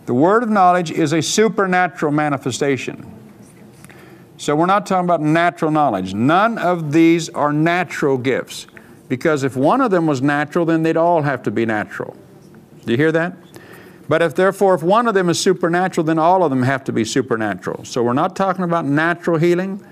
The 0.09 0.15
word 0.15 0.43
of 0.43 0.49
knowledge 0.49 0.91
is 0.91 1.13
a 1.13 1.21
supernatural 1.21 2.13
manifestation. 2.13 3.13
So 4.39 4.57
we're 4.57 4.65
not 4.65 4.87
talking 4.87 5.05
about 5.05 5.21
natural 5.21 5.71
knowledge. 5.71 6.15
None 6.15 6.57
of 6.57 6.93
these 6.93 7.29
are 7.29 7.53
natural 7.53 8.17
gifts. 8.17 8.69
Because 9.11 9.45
if 9.45 9.55
one 9.55 9.83
of 9.83 9.91
them 9.91 10.07
was 10.07 10.23
natural, 10.23 10.65
then 10.65 10.83
they'd 10.83 10.97
all 10.97 11.21
have 11.21 11.43
to 11.43 11.51
be 11.51 11.67
natural. 11.67 12.17
Do 12.87 12.93
you 12.93 12.97
hear 12.97 13.13
that? 13.13 13.37
But 14.09 14.23
if 14.23 14.35
therefore, 14.35 14.75
if 14.75 14.83
one 14.83 15.09
of 15.09 15.13
them 15.13 15.29
is 15.29 15.39
supernatural, 15.39 16.07
then 16.07 16.19
all 16.19 16.43
of 16.43 16.49
them 16.49 16.63
have 16.63 16.85
to 16.85 16.93
be 16.93 17.05
supernatural. 17.05 17.85
So 17.85 18.03
we're 18.03 18.15
not 18.15 18.35
talking 18.35 18.65
about 18.65 18.87
natural 18.87 19.37
healing 19.37 19.85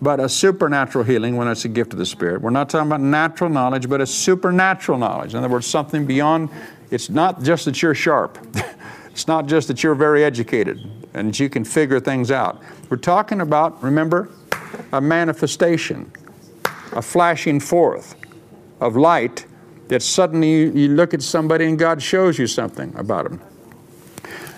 but 0.00 0.18
a 0.18 0.28
supernatural 0.28 1.04
healing 1.04 1.36
when 1.36 1.46
it's 1.46 1.64
a 1.64 1.68
gift 1.68 1.92
of 1.92 1.98
the 1.98 2.06
Spirit. 2.06 2.40
We're 2.40 2.50
not 2.50 2.68
talking 2.68 2.88
about 2.88 3.00
natural 3.00 3.48
knowledge, 3.48 3.88
but 3.88 4.00
a 4.00 4.06
supernatural 4.06 4.98
knowledge. 4.98 5.32
In 5.32 5.38
other 5.38 5.48
words, 5.48 5.64
something 5.64 6.06
beyond, 6.06 6.48
it's 6.90 7.08
not 7.08 7.44
just 7.44 7.66
that 7.66 7.80
you're 7.80 7.94
sharp. 7.94 8.36
it's 9.12 9.28
not 9.28 9.46
just 9.46 9.68
that 9.68 9.82
you're 9.82 9.94
very 9.94 10.24
educated 10.24 10.90
and 11.12 11.38
you 11.38 11.50
can 11.50 11.64
figure 11.64 12.00
things 12.00 12.30
out. 12.30 12.62
We're 12.88 12.96
talking 12.96 13.42
about, 13.42 13.82
remember, 13.82 14.30
a 14.92 15.00
manifestation, 15.00 16.10
a 16.92 17.02
flashing 17.02 17.60
forth 17.60 18.14
of 18.80 18.96
light 18.96 19.46
that 19.88 20.02
suddenly 20.02 20.50
you, 20.50 20.72
you 20.72 20.88
look 20.88 21.12
at 21.12 21.22
somebody 21.22 21.66
and 21.66 21.78
God 21.78 22.02
shows 22.02 22.38
you 22.38 22.46
something 22.46 22.94
about 22.96 23.24
them. 23.24 23.40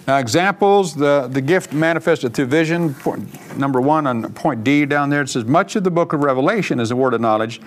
Now, 0.06 0.18
examples, 0.18 0.94
the, 0.94 1.28
the 1.32 1.40
gift 1.40 1.72
manifested 1.72 2.34
through 2.34 2.46
vision, 2.46 2.94
point, 2.94 3.58
number 3.58 3.80
one 3.80 4.06
on 4.06 4.32
point 4.34 4.62
D 4.62 4.84
down 4.84 5.10
there, 5.10 5.22
it 5.22 5.30
says, 5.30 5.46
Much 5.46 5.74
of 5.76 5.82
the 5.82 5.90
book 5.90 6.12
of 6.12 6.20
Revelation 6.20 6.78
is 6.78 6.90
a 6.92 6.96
word 6.96 7.14
of 7.14 7.20
knowledge 7.20 7.60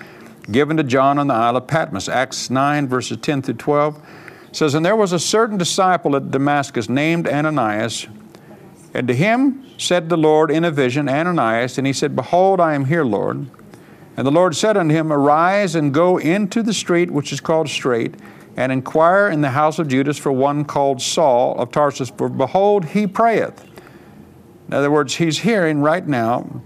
given 0.50 0.78
to 0.78 0.84
John 0.84 1.18
on 1.18 1.26
the 1.26 1.34
Isle 1.34 1.56
of 1.56 1.66
Patmos. 1.66 2.08
Acts 2.08 2.48
9, 2.48 2.88
verses 2.88 3.18
10 3.18 3.42
through 3.42 3.54
12 3.54 4.00
says, 4.58 4.74
And 4.74 4.84
there 4.84 4.96
was 4.96 5.12
a 5.12 5.18
certain 5.18 5.56
disciple 5.56 6.16
at 6.16 6.30
Damascus 6.30 6.88
named 6.88 7.28
Ananias, 7.28 8.06
and 8.92 9.06
to 9.06 9.14
him 9.14 9.64
said 9.78 10.08
the 10.08 10.16
Lord 10.16 10.50
in 10.50 10.64
a 10.64 10.70
vision, 10.70 11.08
Ananias, 11.08 11.78
and 11.78 11.86
he 11.86 11.92
said, 11.92 12.16
Behold, 12.16 12.60
I 12.60 12.74
am 12.74 12.86
here, 12.86 13.04
Lord. 13.04 13.46
And 14.16 14.26
the 14.26 14.32
Lord 14.32 14.56
said 14.56 14.76
unto 14.76 14.92
him, 14.92 15.12
Arise 15.12 15.76
and 15.76 15.94
go 15.94 16.18
into 16.18 16.62
the 16.62 16.74
street 16.74 17.10
which 17.10 17.32
is 17.32 17.40
called 17.40 17.68
Straight 17.68 18.16
and 18.56 18.72
inquire 18.72 19.28
in 19.28 19.40
the 19.40 19.50
house 19.50 19.78
of 19.78 19.86
Judas 19.86 20.18
for 20.18 20.32
one 20.32 20.64
called 20.64 21.00
Saul 21.00 21.56
of 21.60 21.70
Tarsus, 21.70 22.10
for 22.10 22.28
behold, 22.28 22.86
he 22.86 23.06
prayeth. 23.06 23.64
In 24.66 24.74
other 24.74 24.90
words, 24.90 25.14
he's 25.14 25.38
hearing 25.38 25.80
right 25.80 26.04
now 26.04 26.62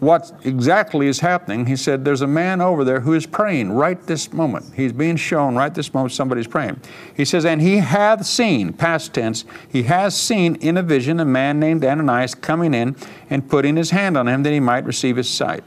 what 0.00 0.32
exactly 0.44 1.08
is 1.08 1.20
happening. 1.20 1.66
He 1.66 1.76
said, 1.76 2.04
There's 2.04 2.20
a 2.20 2.26
man 2.26 2.60
over 2.60 2.84
there 2.84 3.00
who 3.00 3.14
is 3.14 3.26
praying 3.26 3.72
right 3.72 4.00
this 4.06 4.32
moment. 4.32 4.66
He's 4.74 4.92
being 4.92 5.16
shown 5.16 5.56
right 5.56 5.74
this 5.74 5.92
moment 5.92 6.12
somebody's 6.12 6.46
praying. 6.46 6.80
He 7.16 7.24
says, 7.24 7.44
And 7.44 7.60
he 7.60 7.78
hath 7.78 8.24
seen, 8.26 8.72
past 8.72 9.14
tense, 9.14 9.44
he 9.68 9.84
has 9.84 10.16
seen 10.16 10.54
in 10.56 10.76
a 10.76 10.82
vision 10.82 11.18
a 11.20 11.24
man 11.24 11.58
named 11.58 11.84
Ananias 11.84 12.34
coming 12.34 12.74
in 12.74 12.96
and 13.28 13.48
putting 13.48 13.76
his 13.76 13.90
hand 13.90 14.16
on 14.16 14.28
him 14.28 14.42
that 14.44 14.52
he 14.52 14.60
might 14.60 14.84
receive 14.84 15.16
his 15.16 15.28
sight. 15.28 15.64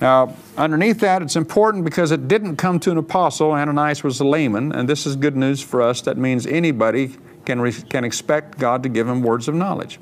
Now, 0.00 0.36
underneath 0.56 1.00
that, 1.00 1.22
it's 1.22 1.34
important 1.34 1.84
because 1.84 2.12
it 2.12 2.28
didn't 2.28 2.56
come 2.56 2.78
to 2.80 2.92
an 2.92 2.98
apostle. 2.98 3.52
Ananias 3.52 4.04
was 4.04 4.20
a 4.20 4.24
layman, 4.24 4.72
and 4.72 4.88
this 4.88 5.06
is 5.06 5.16
good 5.16 5.36
news 5.36 5.60
for 5.60 5.82
us. 5.82 6.02
That 6.02 6.16
means 6.16 6.46
anybody 6.46 7.16
can, 7.44 7.60
re- 7.60 7.72
can 7.72 8.04
expect 8.04 8.58
God 8.58 8.84
to 8.84 8.88
give 8.88 9.08
him 9.08 9.22
words 9.22 9.48
of 9.48 9.54
knowledge. 9.56 9.98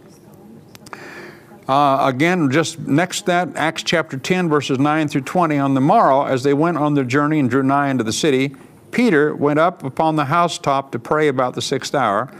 Uh, 1.68 2.06
again, 2.06 2.50
just 2.50 2.78
next 2.78 3.26
that, 3.26 3.56
Acts 3.56 3.82
chapter 3.82 4.16
10, 4.16 4.48
verses 4.48 4.78
9 4.78 5.08
through 5.08 5.22
20. 5.22 5.58
On 5.58 5.74
the 5.74 5.80
morrow, 5.80 6.24
as 6.24 6.44
they 6.44 6.54
went 6.54 6.76
on 6.76 6.94
their 6.94 7.04
journey 7.04 7.40
and 7.40 7.50
drew 7.50 7.62
nigh 7.62 7.90
unto 7.90 8.04
the 8.04 8.12
city, 8.12 8.54
Peter 8.92 9.34
went 9.34 9.58
up 9.58 9.82
upon 9.82 10.14
the 10.14 10.26
housetop 10.26 10.92
to 10.92 10.98
pray 10.98 11.26
about 11.26 11.54
the 11.54 11.62
sixth 11.62 11.94
hour, 11.94 12.32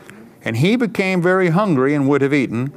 and 0.42 0.58
he 0.58 0.76
became 0.76 1.20
very 1.20 1.48
hungry 1.48 1.92
and 1.92 2.08
would 2.08 2.22
have 2.22 2.32
eaten. 2.32 2.72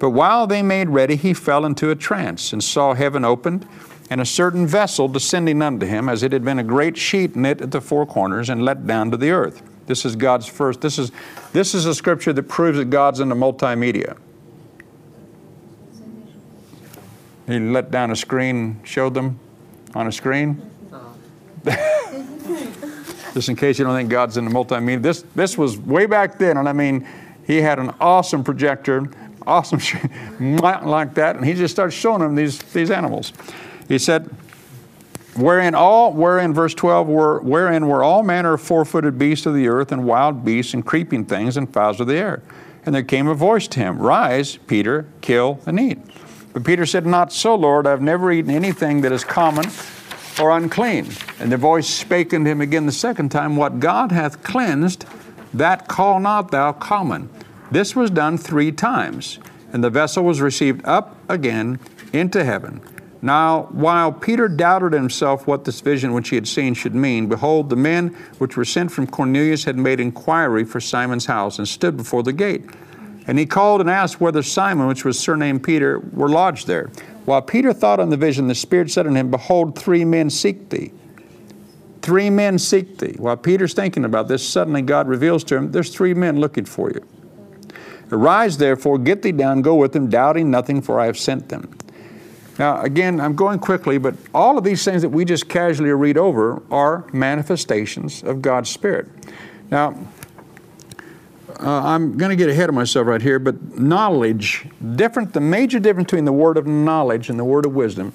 But 0.00 0.10
while 0.10 0.48
they 0.48 0.62
made 0.62 0.88
ready, 0.88 1.14
he 1.14 1.32
fell 1.32 1.64
into 1.64 1.90
a 1.90 1.94
trance 1.94 2.52
and 2.52 2.64
saw 2.64 2.94
heaven 2.94 3.24
opened 3.24 3.68
and 4.10 4.20
a 4.20 4.26
certain 4.26 4.66
vessel 4.66 5.06
descending 5.06 5.62
unto 5.62 5.86
him, 5.86 6.08
as 6.08 6.24
it 6.24 6.32
had 6.32 6.44
been 6.44 6.58
a 6.58 6.64
great 6.64 6.96
sheet 6.96 7.36
knit 7.36 7.60
at 7.60 7.70
the 7.70 7.80
four 7.80 8.04
corners 8.04 8.50
and 8.50 8.64
let 8.64 8.86
down 8.86 9.12
to 9.12 9.16
the 9.16 9.30
earth. 9.30 9.62
This 9.86 10.04
is 10.04 10.16
God's 10.16 10.46
first. 10.46 10.80
This 10.80 10.98
is, 10.98 11.12
this 11.52 11.74
is 11.74 11.86
a 11.86 11.94
scripture 11.94 12.32
that 12.32 12.42
proves 12.42 12.76
that 12.78 12.90
God's 12.90 13.20
into 13.20 13.36
multimedia. 13.36 14.18
He 17.46 17.58
let 17.58 17.90
down 17.90 18.10
a 18.10 18.16
screen, 18.16 18.80
showed 18.84 19.14
them 19.14 19.38
on 19.94 20.06
a 20.06 20.12
screen. 20.12 20.70
Just 23.34 23.48
in 23.48 23.56
case 23.56 23.78
you 23.78 23.84
don't 23.84 23.96
think 23.96 24.10
God's 24.10 24.36
in 24.36 24.44
the 24.44 24.50
multimedia. 24.50 25.00
This, 25.00 25.24
this 25.34 25.56
was 25.56 25.78
way 25.78 26.06
back 26.06 26.38
then, 26.38 26.56
and 26.58 26.68
I 26.68 26.72
mean, 26.72 27.06
he 27.46 27.58
had 27.58 27.78
an 27.78 27.94
awesome 28.00 28.44
projector, 28.44 29.08
awesome 29.46 29.80
mountain 30.38 30.88
like 30.88 31.14
that, 31.14 31.36
and 31.36 31.44
he 31.44 31.54
just 31.54 31.74
started 31.74 31.92
showing 31.92 32.20
them 32.20 32.34
these, 32.34 32.58
these 32.58 32.90
animals. 32.90 33.32
He 33.88 33.98
said, 33.98 34.30
Wherein 35.34 35.74
all, 35.74 36.12
wherein 36.12 36.52
verse 36.52 36.74
12, 36.74 37.08
were, 37.08 37.40
wherein 37.40 37.88
were 37.88 38.02
all 38.04 38.22
manner 38.22 38.54
of 38.54 38.60
four 38.60 38.84
footed 38.84 39.18
beasts 39.18 39.46
of 39.46 39.54
the 39.54 39.66
earth, 39.66 39.90
and 39.90 40.04
wild 40.04 40.44
beasts, 40.44 40.74
and 40.74 40.84
creeping 40.84 41.24
things, 41.24 41.56
and 41.56 41.72
fowls 41.72 42.00
of 42.00 42.06
the 42.06 42.16
air. 42.16 42.42
And 42.84 42.94
there 42.94 43.02
came 43.02 43.28
a 43.28 43.34
voice 43.34 43.66
to 43.68 43.80
him, 43.80 43.98
Rise, 43.98 44.58
Peter, 44.66 45.06
kill 45.22 45.60
and 45.64 45.80
eat. 45.80 45.98
But 46.52 46.64
Peter 46.64 46.86
said, 46.86 47.06
Not 47.06 47.32
so, 47.32 47.54
Lord, 47.54 47.86
I've 47.86 48.02
never 48.02 48.30
eaten 48.30 48.50
anything 48.50 49.00
that 49.02 49.12
is 49.12 49.24
common 49.24 49.66
or 50.40 50.50
unclean. 50.50 51.08
And 51.38 51.50
the 51.50 51.56
voice 51.56 51.88
spake 51.88 52.32
unto 52.34 52.50
him 52.50 52.60
again 52.60 52.86
the 52.86 52.92
second 52.92 53.30
time, 53.30 53.56
What 53.56 53.80
God 53.80 54.12
hath 54.12 54.42
cleansed, 54.42 55.06
that 55.54 55.88
call 55.88 56.20
not 56.20 56.50
thou 56.50 56.72
common. 56.72 57.28
This 57.70 57.96
was 57.96 58.10
done 58.10 58.36
three 58.36 58.72
times, 58.72 59.38
and 59.72 59.82
the 59.82 59.90
vessel 59.90 60.24
was 60.24 60.40
received 60.40 60.84
up 60.84 61.16
again 61.28 61.78
into 62.12 62.44
heaven. 62.44 62.80
Now, 63.24 63.68
while 63.70 64.12
Peter 64.12 64.48
doubted 64.48 64.92
himself 64.92 65.46
what 65.46 65.64
this 65.64 65.80
vision 65.80 66.12
which 66.12 66.30
he 66.30 66.34
had 66.34 66.48
seen 66.48 66.74
should 66.74 66.94
mean, 66.94 67.28
behold, 67.28 67.70
the 67.70 67.76
men 67.76 68.08
which 68.38 68.56
were 68.56 68.64
sent 68.64 68.90
from 68.90 69.06
Cornelius 69.06 69.64
had 69.64 69.78
made 69.78 70.00
inquiry 70.00 70.64
for 70.64 70.80
Simon's 70.80 71.26
house 71.26 71.58
and 71.58 71.68
stood 71.68 71.96
before 71.96 72.24
the 72.24 72.32
gate. 72.32 72.68
And 73.26 73.38
he 73.38 73.46
called 73.46 73.80
and 73.80 73.88
asked 73.88 74.20
whether 74.20 74.42
Simon, 74.42 74.86
which 74.86 75.04
was 75.04 75.18
surnamed 75.18 75.62
Peter, 75.62 76.00
were 76.00 76.28
lodged 76.28 76.66
there. 76.66 76.90
While 77.24 77.42
Peter 77.42 77.72
thought 77.72 78.00
on 78.00 78.10
the 78.10 78.16
vision, 78.16 78.48
the 78.48 78.54
Spirit 78.54 78.90
said 78.90 79.06
unto 79.06 79.18
him, 79.18 79.30
Behold, 79.30 79.78
three 79.78 80.04
men 80.04 80.28
seek 80.28 80.70
thee. 80.70 80.92
Three 82.02 82.30
men 82.30 82.58
seek 82.58 82.98
thee. 82.98 83.14
While 83.16 83.36
Peter's 83.36 83.74
thinking 83.74 84.04
about 84.04 84.26
this, 84.26 84.46
suddenly 84.46 84.82
God 84.82 85.06
reveals 85.06 85.44
to 85.44 85.56
him, 85.56 85.70
There's 85.70 85.94
three 85.94 86.14
men 86.14 86.40
looking 86.40 86.64
for 86.64 86.90
you. 86.90 87.06
Arise, 88.10 88.58
therefore, 88.58 88.98
get 88.98 89.22
thee 89.22 89.32
down, 89.32 89.62
go 89.62 89.76
with 89.76 89.92
them, 89.92 90.10
doubting 90.10 90.50
nothing, 90.50 90.82
for 90.82 91.00
I 91.00 91.06
have 91.06 91.16
sent 91.16 91.48
them. 91.48 91.72
Now, 92.58 92.82
again, 92.82 93.20
I'm 93.20 93.34
going 93.34 93.58
quickly, 93.58 93.96
but 93.96 94.14
all 94.34 94.58
of 94.58 94.64
these 94.64 94.84
things 94.84 95.00
that 95.02 95.08
we 95.08 95.24
just 95.24 95.48
casually 95.48 95.90
read 95.90 96.18
over 96.18 96.62
are 96.70 97.06
manifestations 97.12 98.22
of 98.22 98.42
God's 98.42 98.68
Spirit. 98.68 99.08
Now, 99.70 99.96
uh, 101.62 101.82
I'm 101.84 102.16
going 102.16 102.30
to 102.30 102.36
get 102.36 102.48
ahead 102.48 102.68
of 102.68 102.74
myself 102.74 103.06
right 103.06 103.22
here, 103.22 103.38
but 103.38 103.78
knowledge, 103.78 104.66
different, 104.96 105.32
the 105.32 105.40
major 105.40 105.78
difference 105.78 106.06
between 106.06 106.24
the 106.24 106.32
word 106.32 106.56
of 106.56 106.66
knowledge 106.66 107.30
and 107.30 107.38
the 107.38 107.44
word 107.44 107.64
of 107.64 107.74
wisdom, 107.74 108.12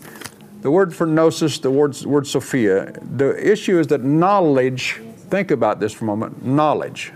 the 0.62 0.72
word 0.72 0.94
for 0.94 1.08
gnosis, 1.08 1.60
the 1.60 1.72
word, 1.72 2.00
word 2.02 2.28
Sophia, 2.28 2.92
the 3.02 3.52
issue 3.52 3.80
is 3.80 3.88
that 3.88 4.04
knowledge, 4.04 5.02
think 5.30 5.52
about 5.52 5.80
this 5.80 5.94
for 5.94 6.06
a 6.06 6.08
moment, 6.08 6.46
knowledge. 6.46 7.14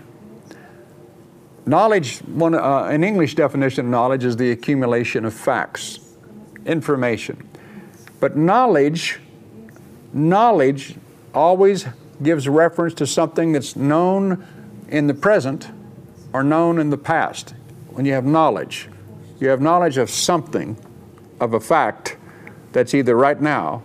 Knowledge, 1.66 2.18
one, 2.20 2.54
uh, 2.54 2.84
an 2.84 3.04
English 3.04 3.34
definition 3.34 3.84
of 3.84 3.90
knowledge 3.90 4.24
is 4.24 4.36
the 4.36 4.50
accumulation 4.50 5.24
of 5.24 5.34
facts 5.34 6.00
information. 6.64 7.48
But 8.20 8.36
knowledge 8.36 9.20
knowledge 10.12 10.96
always 11.34 11.86
gives 12.22 12.48
reference 12.48 12.94
to 12.94 13.06
something 13.06 13.52
that's 13.52 13.76
known 13.76 14.46
in 14.88 15.06
the 15.06 15.14
present 15.14 15.68
or 16.32 16.42
known 16.42 16.78
in 16.78 16.90
the 16.90 16.98
past. 16.98 17.54
When 17.90 18.04
you 18.06 18.12
have 18.12 18.24
knowledge, 18.24 18.88
you 19.38 19.48
have 19.48 19.60
knowledge 19.60 19.98
of 19.98 20.08
something, 20.10 20.76
of 21.40 21.54
a 21.54 21.60
fact 21.60 22.16
that's 22.72 22.94
either 22.94 23.16
right 23.16 23.40
now 23.40 23.82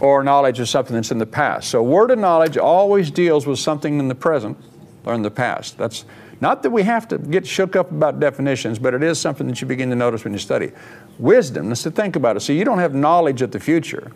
or 0.00 0.24
knowledge 0.24 0.60
of 0.60 0.68
something 0.68 0.96
that's 0.96 1.10
in 1.10 1.18
the 1.18 1.26
past. 1.26 1.68
So, 1.68 1.82
word 1.82 2.10
of 2.10 2.18
knowledge 2.18 2.56
always 2.56 3.10
deals 3.10 3.46
with 3.46 3.58
something 3.58 3.98
in 3.98 4.08
the 4.08 4.14
present 4.14 4.58
or 5.04 5.14
in 5.14 5.22
the 5.22 5.30
past. 5.30 5.78
That's 5.78 6.04
not 6.40 6.62
that 6.62 6.70
we 6.70 6.82
have 6.82 7.06
to 7.08 7.18
get 7.18 7.46
shook 7.46 7.76
up 7.76 7.90
about 7.90 8.18
definitions, 8.18 8.78
but 8.78 8.94
it 8.94 9.02
is 9.02 9.20
something 9.20 9.46
that 9.46 9.60
you 9.60 9.66
begin 9.66 9.90
to 9.90 9.96
notice 9.96 10.24
when 10.24 10.32
you 10.32 10.38
study. 10.38 10.72
Wisdom, 11.18 11.68
let's 11.68 11.84
think 11.84 12.16
about 12.16 12.36
it. 12.36 12.40
So, 12.40 12.52
you 12.52 12.64
don't 12.64 12.78
have 12.78 12.94
knowledge 12.94 13.42
of 13.42 13.50
the 13.50 13.60
future 13.60 14.10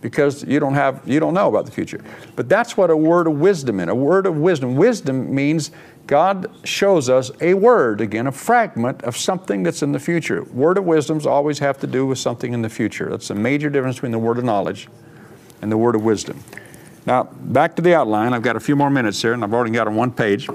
because 0.00 0.44
you 0.44 0.60
don't 0.60 0.74
have 0.74 1.02
you 1.06 1.20
don't 1.20 1.34
know 1.34 1.48
about 1.48 1.66
the 1.66 1.72
future. 1.72 2.00
But 2.36 2.48
that's 2.48 2.76
what 2.76 2.90
a 2.90 2.96
word 2.96 3.26
of 3.26 3.34
wisdom 3.34 3.80
is. 3.80 3.88
A 3.88 3.94
word 3.94 4.26
of 4.26 4.36
wisdom. 4.36 4.76
Wisdom 4.76 5.34
means 5.34 5.70
God 6.06 6.50
shows 6.64 7.10
us 7.10 7.30
a 7.40 7.52
word, 7.54 8.00
again, 8.00 8.26
a 8.26 8.32
fragment 8.32 9.02
of 9.02 9.16
something 9.16 9.62
that's 9.62 9.82
in 9.82 9.92
the 9.92 9.98
future. 9.98 10.42
Word 10.44 10.78
of 10.78 10.84
wisdoms 10.84 11.26
always 11.26 11.58
have 11.58 11.78
to 11.80 11.86
do 11.86 12.06
with 12.06 12.18
something 12.18 12.54
in 12.54 12.62
the 12.62 12.70
future. 12.70 13.10
That's 13.10 13.28
a 13.28 13.34
major 13.34 13.68
difference 13.68 13.96
between 13.96 14.12
the 14.12 14.18
word 14.18 14.38
of 14.38 14.44
knowledge 14.44 14.88
and 15.60 15.70
the 15.70 15.76
word 15.76 15.94
of 15.94 16.02
wisdom. 16.02 16.42
Now, 17.04 17.24
back 17.24 17.76
to 17.76 17.82
the 17.82 17.94
outline. 17.94 18.32
I've 18.32 18.42
got 18.42 18.56
a 18.56 18.60
few 18.60 18.76
more 18.76 18.90
minutes 18.90 19.20
here, 19.20 19.34
and 19.34 19.44
I've 19.44 19.52
already 19.52 19.72
got 19.72 19.86
on 19.86 19.96
one 19.96 20.10
page. 20.10 20.48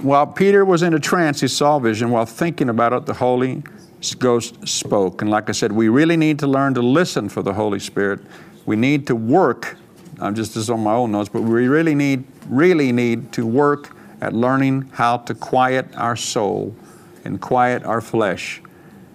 While 0.00 0.26
Peter 0.26 0.64
was 0.64 0.82
in 0.82 0.94
a 0.94 0.98
trance, 0.98 1.42
he 1.42 1.48
saw 1.48 1.76
a 1.76 1.80
vision. 1.80 2.10
While 2.10 2.24
thinking 2.24 2.70
about 2.70 2.94
it, 2.94 3.04
the 3.04 3.14
Holy 3.14 3.62
Ghost 4.18 4.66
spoke. 4.66 5.22
And 5.22 5.30
like 5.30 5.48
I 5.48 5.52
said, 5.52 5.72
we 5.72 5.88
really 5.88 6.16
need 6.16 6.38
to 6.40 6.46
learn 6.46 6.74
to 6.74 6.82
listen 6.82 7.28
for 7.28 7.42
the 7.42 7.54
Holy 7.54 7.78
Spirit. 7.78 8.20
We 8.66 8.76
need 8.76 9.06
to 9.06 9.16
work. 9.16 9.76
I'm 10.20 10.34
just 10.34 10.54
this 10.54 10.68
on 10.68 10.80
my 10.80 10.92
own 10.92 11.12
notes, 11.12 11.28
but 11.28 11.42
we 11.42 11.68
really 11.68 11.94
need 11.94 12.24
really 12.48 12.92
need 12.92 13.32
to 13.32 13.46
work 13.46 13.94
at 14.20 14.32
learning 14.32 14.90
how 14.92 15.18
to 15.18 15.34
quiet 15.34 15.86
our 15.96 16.16
soul 16.16 16.74
and 17.24 17.40
quiet 17.40 17.84
our 17.84 18.00
flesh. 18.00 18.60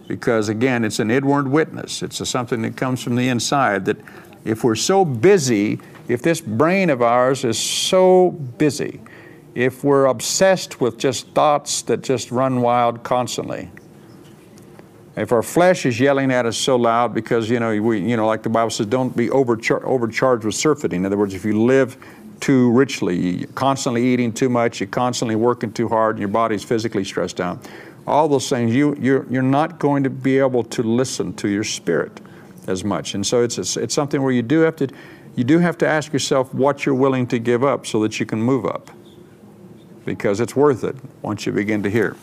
Because 0.07 0.49
again, 0.49 0.85
it's 0.85 0.99
an 0.99 1.11
inward 1.11 1.47
witness. 1.47 2.01
It's 2.01 2.19
a, 2.21 2.25
something 2.25 2.61
that 2.61 2.77
comes 2.77 3.03
from 3.03 3.15
the 3.15 3.27
inside 3.27 3.85
that 3.85 3.97
if 4.45 4.63
we're 4.63 4.75
so 4.75 5.03
busy, 5.03 5.79
if 6.07 6.21
this 6.21 6.39
brain 6.39 6.89
of 6.89 7.01
ours 7.01 7.43
is 7.43 7.59
so 7.59 8.31
busy, 8.31 9.01
if 9.55 9.83
we're 9.83 10.05
obsessed 10.05 10.79
with 10.79 10.97
just 10.97 11.27
thoughts 11.29 11.81
that 11.83 12.01
just 12.01 12.31
run 12.31 12.61
wild 12.61 13.03
constantly, 13.03 13.69
if 15.17 15.31
our 15.31 15.43
flesh 15.43 15.85
is 15.85 15.99
yelling 15.99 16.31
at 16.31 16.45
us 16.45 16.57
so 16.57 16.75
loud 16.75 17.13
because 17.13 17.49
you 17.49 17.59
know 17.59 17.81
we 17.81 17.99
you 17.99 18.15
know 18.15 18.27
like 18.27 18.43
the 18.43 18.49
Bible 18.49 18.69
says, 18.69 18.85
don't 18.85 19.15
be 19.15 19.27
overchar- 19.29 19.83
overcharged 19.83 20.45
with 20.45 20.55
surfeiting. 20.55 21.01
In 21.01 21.05
other 21.05 21.17
words, 21.17 21.33
if 21.33 21.43
you 21.43 21.61
live 21.63 21.97
too 22.39 22.71
richly, 22.71 23.39
you're 23.39 23.47
constantly 23.49 24.05
eating 24.05 24.31
too 24.31 24.49
much, 24.49 24.79
you're 24.79 24.87
constantly 24.87 25.35
working 25.35 25.71
too 25.71 25.89
hard, 25.89 26.15
and 26.15 26.19
your 26.19 26.29
body's 26.29 26.63
physically 26.63 27.03
stressed 27.03 27.41
out. 27.41 27.67
All 28.05 28.27
those 28.27 28.47
things, 28.47 28.73
you, 28.73 28.95
you're, 28.95 29.25
you're 29.29 29.41
not 29.41 29.79
going 29.79 30.03
to 30.03 30.09
be 30.09 30.37
able 30.37 30.63
to 30.63 30.83
listen 30.83 31.33
to 31.33 31.49
your 31.49 31.63
spirit 31.63 32.21
as 32.67 32.83
much. 32.83 33.15
And 33.15 33.25
so 33.25 33.43
it's, 33.43 33.57
it's, 33.57 33.75
it's 33.75 33.93
something 33.93 34.21
where 34.21 34.31
you 34.31 34.43
do 34.43 34.59
have 34.59 34.75
to 34.77 34.87
you 35.35 35.43
do 35.43 35.59
have 35.59 35.77
to 35.77 35.87
ask 35.87 36.11
yourself 36.11 36.51
what 36.51 36.83
you're 36.83 36.95
willing 36.95 37.27
to 37.27 37.37
give 37.37 37.63
up 37.63 37.85
so 37.85 38.01
that 38.01 38.19
you 38.19 38.25
can 38.25 38.41
move 38.41 38.65
up. 38.65 38.89
Because 40.03 40.39
it's 40.39 40.55
worth 40.55 40.83
it 40.83 40.95
once 41.21 41.45
you 41.45 41.51
begin 41.51 41.83
to 41.83 41.91
hear. 41.91 42.15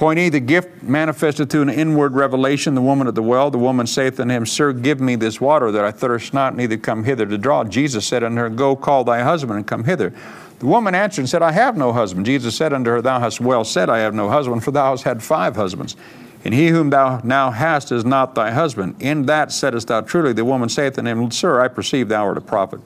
Point 0.00 0.18
E, 0.18 0.30
the 0.30 0.40
gift 0.40 0.82
manifested 0.82 1.50
through 1.50 1.60
an 1.60 1.68
inward 1.68 2.14
revelation, 2.14 2.74
the 2.74 2.80
woman 2.80 3.06
at 3.06 3.14
the 3.14 3.22
well. 3.22 3.50
The 3.50 3.58
woman 3.58 3.86
saith 3.86 4.18
unto 4.18 4.32
him, 4.32 4.46
Sir, 4.46 4.72
give 4.72 4.98
me 4.98 5.14
this 5.14 5.42
water 5.42 5.70
that 5.70 5.84
I 5.84 5.90
thirst 5.90 6.32
not, 6.32 6.56
neither 6.56 6.78
come 6.78 7.04
hither 7.04 7.26
to 7.26 7.36
draw. 7.36 7.64
Jesus 7.64 8.06
said 8.06 8.24
unto 8.24 8.38
her, 8.38 8.48
Go 8.48 8.74
call 8.76 9.04
thy 9.04 9.20
husband 9.20 9.58
and 9.58 9.66
come 9.66 9.84
hither. 9.84 10.14
The 10.60 10.64
woman 10.64 10.94
answered 10.94 11.20
and 11.20 11.28
said, 11.28 11.42
I 11.42 11.52
have 11.52 11.76
no 11.76 11.92
husband. 11.92 12.24
Jesus 12.24 12.56
said 12.56 12.72
unto 12.72 12.88
her, 12.88 13.02
Thou 13.02 13.20
hast 13.20 13.42
well 13.42 13.62
said, 13.62 13.90
I 13.90 13.98
have 13.98 14.14
no 14.14 14.30
husband, 14.30 14.64
for 14.64 14.70
thou 14.70 14.92
hast 14.92 15.04
had 15.04 15.22
five 15.22 15.54
husbands. 15.54 15.96
And 16.46 16.54
he 16.54 16.68
whom 16.68 16.88
thou 16.88 17.20
now 17.22 17.50
hast 17.50 17.92
is 17.92 18.02
not 18.02 18.34
thy 18.34 18.52
husband. 18.52 18.96
In 19.00 19.26
that 19.26 19.52
saidst 19.52 19.88
thou 19.88 20.00
truly. 20.00 20.32
The 20.32 20.46
woman 20.46 20.70
saith 20.70 20.98
unto 20.98 21.10
him, 21.10 21.30
Sir, 21.30 21.60
I 21.60 21.68
perceive 21.68 22.08
thou 22.08 22.24
art 22.24 22.38
a 22.38 22.40
prophet. 22.40 22.80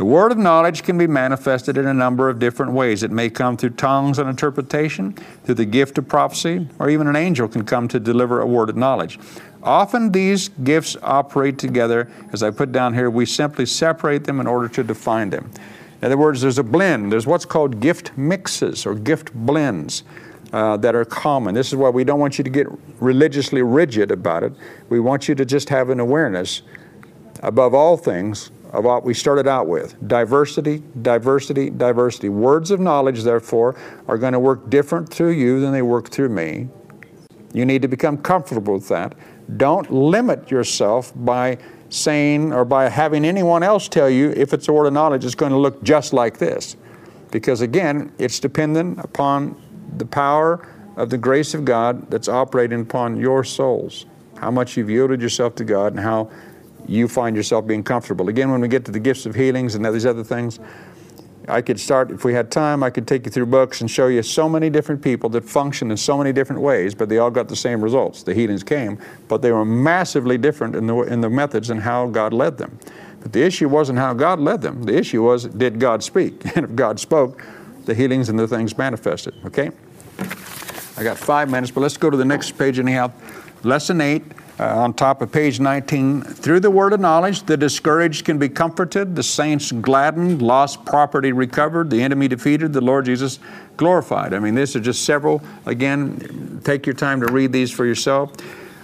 The 0.00 0.06
word 0.06 0.32
of 0.32 0.38
knowledge 0.38 0.82
can 0.82 0.96
be 0.96 1.06
manifested 1.06 1.76
in 1.76 1.86
a 1.86 1.92
number 1.92 2.30
of 2.30 2.38
different 2.38 2.72
ways. 2.72 3.02
It 3.02 3.10
may 3.10 3.28
come 3.28 3.58
through 3.58 3.74
tongues 3.74 4.18
and 4.18 4.30
interpretation, 4.30 5.12
through 5.44 5.56
the 5.56 5.66
gift 5.66 5.98
of 5.98 6.08
prophecy, 6.08 6.66
or 6.78 6.88
even 6.88 7.06
an 7.06 7.16
angel 7.16 7.46
can 7.48 7.66
come 7.66 7.86
to 7.88 8.00
deliver 8.00 8.40
a 8.40 8.46
word 8.46 8.70
of 8.70 8.78
knowledge. 8.78 9.18
Often 9.62 10.12
these 10.12 10.48
gifts 10.64 10.96
operate 11.02 11.58
together. 11.58 12.10
As 12.32 12.42
I 12.42 12.50
put 12.50 12.72
down 12.72 12.94
here, 12.94 13.10
we 13.10 13.26
simply 13.26 13.66
separate 13.66 14.24
them 14.24 14.40
in 14.40 14.46
order 14.46 14.68
to 14.68 14.82
define 14.82 15.28
them. 15.28 15.50
In 16.00 16.06
other 16.06 16.16
words, 16.16 16.40
there's 16.40 16.56
a 16.56 16.64
blend. 16.64 17.12
There's 17.12 17.26
what's 17.26 17.44
called 17.44 17.80
gift 17.80 18.16
mixes 18.16 18.86
or 18.86 18.94
gift 18.94 19.34
blends. 19.34 20.02
Uh, 20.50 20.76
that 20.78 20.96
are 20.96 21.04
common. 21.04 21.54
This 21.54 21.68
is 21.68 21.76
why 21.76 21.90
we 21.90 22.02
don't 22.02 22.18
want 22.18 22.36
you 22.36 22.42
to 22.42 22.50
get 22.50 22.66
religiously 23.00 23.62
rigid 23.62 24.10
about 24.10 24.42
it. 24.42 24.52
We 24.88 24.98
want 24.98 25.28
you 25.28 25.36
to 25.36 25.44
just 25.44 25.68
have 25.68 25.90
an 25.90 26.00
awareness, 26.00 26.62
above 27.44 27.72
all 27.72 27.96
things, 27.96 28.50
of 28.72 28.84
what 28.84 29.04
we 29.04 29.14
started 29.14 29.46
out 29.46 29.66
with 29.66 29.96
diversity, 30.08 30.82
diversity, 31.02 31.70
diversity. 31.70 32.28
Words 32.28 32.70
of 32.70 32.80
knowledge, 32.80 33.22
therefore, 33.22 33.76
are 34.08 34.18
going 34.18 34.32
to 34.32 34.40
work 34.40 34.70
different 34.70 35.08
through 35.08 35.32
you 35.32 35.60
than 35.60 35.72
they 35.72 35.82
work 35.82 36.08
through 36.08 36.28
me. 36.28 36.68
You 37.52 37.64
need 37.64 37.82
to 37.82 37.88
become 37.88 38.18
comfortable 38.18 38.74
with 38.74 38.88
that. 38.88 39.14
Don't 39.56 39.90
limit 39.90 40.50
yourself 40.50 41.12
by 41.16 41.58
saying 41.88 42.52
or 42.52 42.64
by 42.64 42.88
having 42.88 43.24
anyone 43.24 43.62
else 43.64 43.88
tell 43.88 44.08
you 44.08 44.30
if 44.36 44.52
it's 44.52 44.68
a 44.68 44.72
word 44.72 44.86
of 44.86 44.92
knowledge, 44.92 45.24
it's 45.24 45.34
going 45.34 45.50
to 45.50 45.58
look 45.58 45.82
just 45.82 46.12
like 46.12 46.38
this. 46.38 46.76
Because 47.32 47.60
again, 47.60 48.12
it's 48.18 48.38
dependent 48.38 49.00
upon 49.00 49.60
the 49.96 50.06
power 50.06 50.68
of 50.96 51.10
the 51.10 51.18
grace 51.18 51.54
of 51.54 51.64
God 51.64 52.10
that's 52.10 52.28
operating 52.28 52.82
upon 52.82 53.16
your 53.16 53.42
souls. 53.42 54.06
How 54.36 54.50
much 54.50 54.76
you've 54.76 54.90
yielded 54.90 55.20
yourself 55.20 55.54
to 55.56 55.64
God 55.64 55.92
and 55.92 56.00
how 56.00 56.30
you 56.86 57.08
find 57.08 57.36
yourself 57.36 57.66
being 57.66 57.82
comfortable. 57.82 58.28
Again, 58.28 58.50
when 58.50 58.60
we 58.60 58.68
get 58.68 58.84
to 58.86 58.92
the 58.92 59.00
gifts 59.00 59.26
of 59.26 59.34
healings 59.34 59.74
and 59.74 59.84
these 59.84 60.06
other 60.06 60.24
things, 60.24 60.58
I 61.48 61.62
could 61.62 61.80
start, 61.80 62.10
if 62.10 62.24
we 62.24 62.32
had 62.32 62.50
time, 62.50 62.82
I 62.82 62.90
could 62.90 63.08
take 63.08 63.24
you 63.24 63.32
through 63.32 63.46
books 63.46 63.80
and 63.80 63.90
show 63.90 64.06
you 64.06 64.22
so 64.22 64.48
many 64.48 64.70
different 64.70 65.02
people 65.02 65.28
that 65.30 65.44
function 65.44 65.90
in 65.90 65.96
so 65.96 66.16
many 66.16 66.32
different 66.32 66.62
ways, 66.62 66.94
but 66.94 67.08
they 67.08 67.18
all 67.18 67.30
got 67.30 67.48
the 67.48 67.56
same 67.56 67.82
results. 67.82 68.22
The 68.22 68.34
healings 68.34 68.62
came, 68.62 68.98
but 69.28 69.42
they 69.42 69.50
were 69.50 69.64
massively 69.64 70.38
different 70.38 70.76
in 70.76 70.86
the, 70.86 70.96
in 71.02 71.20
the 71.20 71.30
methods 71.30 71.70
and 71.70 71.80
how 71.80 72.06
God 72.06 72.32
led 72.32 72.58
them. 72.58 72.78
But 73.20 73.32
the 73.32 73.42
issue 73.42 73.68
wasn't 73.68 73.98
how 73.98 74.14
God 74.14 74.38
led 74.40 74.62
them. 74.62 74.84
The 74.84 74.96
issue 74.96 75.22
was, 75.22 75.46
did 75.46 75.78
God 75.78 76.02
speak? 76.02 76.42
And 76.56 76.64
if 76.64 76.74
God 76.74 77.00
spoke, 77.00 77.44
the 77.86 77.94
healings 77.94 78.28
and 78.28 78.38
the 78.38 78.46
things 78.46 78.76
manifested. 78.76 79.34
Okay? 79.46 79.70
I 80.96 81.02
got 81.02 81.16
five 81.16 81.50
minutes, 81.50 81.70
but 81.70 81.80
let's 81.80 81.96
go 81.96 82.10
to 82.10 82.16
the 82.16 82.24
next 82.24 82.52
page 82.52 82.78
anyhow. 82.78 83.12
Lesson 83.62 84.00
8 84.00 84.22
uh, 84.60 84.76
on 84.76 84.92
top 84.92 85.22
of 85.22 85.32
page 85.32 85.58
19. 85.58 86.20
Through 86.20 86.60
the 86.60 86.70
word 86.70 86.92
of 86.92 87.00
knowledge, 87.00 87.44
the 87.44 87.56
discouraged 87.56 88.26
can 88.26 88.38
be 88.38 88.48
comforted, 88.48 89.16
the 89.16 89.22
saints 89.22 89.72
gladdened, 89.72 90.42
lost 90.42 90.84
property 90.84 91.32
recovered, 91.32 91.88
the 91.88 92.02
enemy 92.02 92.28
defeated, 92.28 92.74
the 92.74 92.80
Lord 92.82 93.06
Jesus 93.06 93.38
glorified. 93.78 94.34
I 94.34 94.38
mean, 94.38 94.54
these 94.54 94.76
are 94.76 94.80
just 94.80 95.06
several. 95.06 95.42
Again, 95.64 96.60
take 96.62 96.84
your 96.84 96.94
time 96.94 97.20
to 97.22 97.32
read 97.32 97.52
these 97.52 97.70
for 97.70 97.86
yourself. 97.86 98.32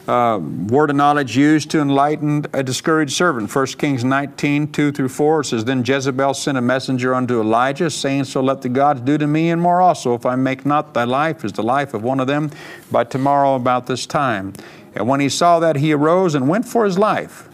Uh, 0.09 0.39
word 0.69 0.89
of 0.89 0.97
knowledge 0.97 1.37
used 1.37 1.69
to 1.73 1.81
enlighten 1.81 2.47
a 2.55 2.63
discouraged 2.63 3.13
servant. 3.13 3.53
1 3.53 3.67
Kings 3.67 4.05
19, 4.05 4.71
2 4.71 4.93
through 4.93 5.09
4, 5.09 5.41
it 5.41 5.45
says, 5.45 5.65
Then 5.65 5.85
Jezebel 5.85 6.33
sent 6.33 6.57
a 6.57 6.61
messenger 6.61 7.13
unto 7.13 7.41
Elijah, 7.41 7.91
saying, 7.91 8.25
So 8.25 8.41
let 8.41 8.63
the 8.63 8.69
gods 8.69 9.01
do 9.01 9.19
to 9.19 9.27
me 9.27 9.51
and 9.51 9.61
more 9.61 9.83
also, 9.83 10.15
if 10.15 10.25
I 10.25 10.37
make 10.37 10.65
not 10.65 10.95
thy 10.95 11.05
life 11.05 11.45
as 11.45 11.53
the 11.53 11.65
life 11.65 11.93
of 11.93 12.05
one 12.05 12.21
of 12.21 12.29
them 12.29 12.53
by 12.91 13.05
tomorrow 13.05 13.57
about 13.57 13.89
this 13.89 14.07
time. 14.07 14.55
And 14.97 15.07
when 15.07 15.21
he 15.21 15.29
saw 15.29 15.61
that, 15.61 15.77
he 15.77 15.93
arose 15.93 16.35
and 16.35 16.49
went 16.49 16.67
for 16.67 16.85
his 16.85 16.99
life, 16.99 17.49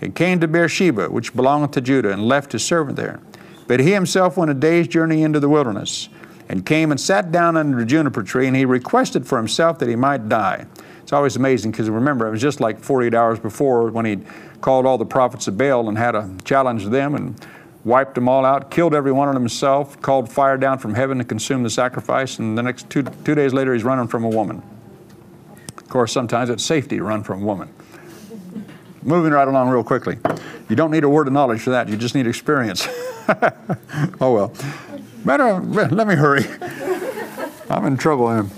and 0.00 0.14
came 0.14 0.40
to 0.40 0.48
Beersheba, 0.48 1.08
which 1.08 1.36
belonged 1.36 1.72
to 1.74 1.80
Judah, 1.80 2.10
and 2.10 2.26
left 2.26 2.52
his 2.52 2.64
servant 2.64 2.96
there. 2.96 3.20
But 3.68 3.80
he 3.80 3.92
himself 3.92 4.36
went 4.36 4.50
a 4.50 4.54
day's 4.54 4.88
journey 4.88 5.22
into 5.22 5.38
the 5.38 5.48
wilderness, 5.48 6.08
and 6.48 6.64
came 6.64 6.90
and 6.90 7.00
sat 7.00 7.30
down 7.30 7.56
under 7.56 7.80
a 7.80 7.84
juniper 7.84 8.22
tree, 8.22 8.46
and 8.46 8.56
he 8.56 8.64
requested 8.64 9.26
for 9.26 9.36
himself 9.36 9.78
that 9.80 9.88
he 9.88 9.96
might 9.96 10.28
die. 10.28 10.66
It's 11.02 11.12
always 11.12 11.36
amazing 11.36 11.70
because 11.70 11.88
remember, 11.88 12.26
it 12.26 12.30
was 12.30 12.40
just 12.40 12.60
like 12.60 12.80
48 12.80 13.14
hours 13.14 13.38
before 13.38 13.90
when 13.90 14.06
he 14.06 14.18
called 14.60 14.86
all 14.86 14.98
the 14.98 15.06
prophets 15.06 15.46
of 15.46 15.56
Baal 15.56 15.88
and 15.88 15.96
had 15.96 16.14
a 16.14 16.28
challenge 16.44 16.82
to 16.82 16.88
them 16.88 17.14
and 17.14 17.46
wiped 17.84 18.16
them 18.16 18.28
all 18.28 18.44
out, 18.44 18.70
killed 18.72 18.94
every 18.94 19.12
one 19.12 19.28
of 19.28 19.34
them 19.34 19.44
himself, 19.44 20.00
called 20.02 20.30
fire 20.30 20.56
down 20.56 20.78
from 20.78 20.94
heaven 20.94 21.18
to 21.18 21.24
consume 21.24 21.62
the 21.62 21.70
sacrifice, 21.70 22.40
and 22.40 22.58
the 22.58 22.62
next 22.62 22.90
two, 22.90 23.04
two 23.24 23.34
days 23.36 23.52
later 23.52 23.72
he's 23.72 23.84
running 23.84 24.08
from 24.08 24.24
a 24.24 24.28
woman. 24.28 24.60
Of 25.86 25.90
course, 25.90 26.10
sometimes 26.10 26.50
it's 26.50 26.64
safety 26.64 26.96
to 26.96 27.04
run 27.04 27.22
from 27.22 27.44
a 27.44 27.46
woman. 27.46 27.72
Moving 29.02 29.30
right 29.30 29.46
along 29.46 29.68
real 29.68 29.84
quickly. 29.84 30.18
You 30.68 30.74
don't 30.74 30.90
need 30.90 31.04
a 31.04 31.08
word 31.08 31.28
of 31.28 31.32
knowledge 31.32 31.60
for 31.60 31.70
that, 31.70 31.88
you 31.88 31.96
just 31.96 32.16
need 32.16 32.26
experience. 32.26 32.88
oh 34.20 34.32
well. 34.34 34.52
Matter 35.24 35.60
Better, 35.60 35.94
let 35.94 36.08
me 36.08 36.16
hurry. 36.16 36.44
I'm 37.70 37.84
in 37.84 37.96
trouble. 37.96 38.50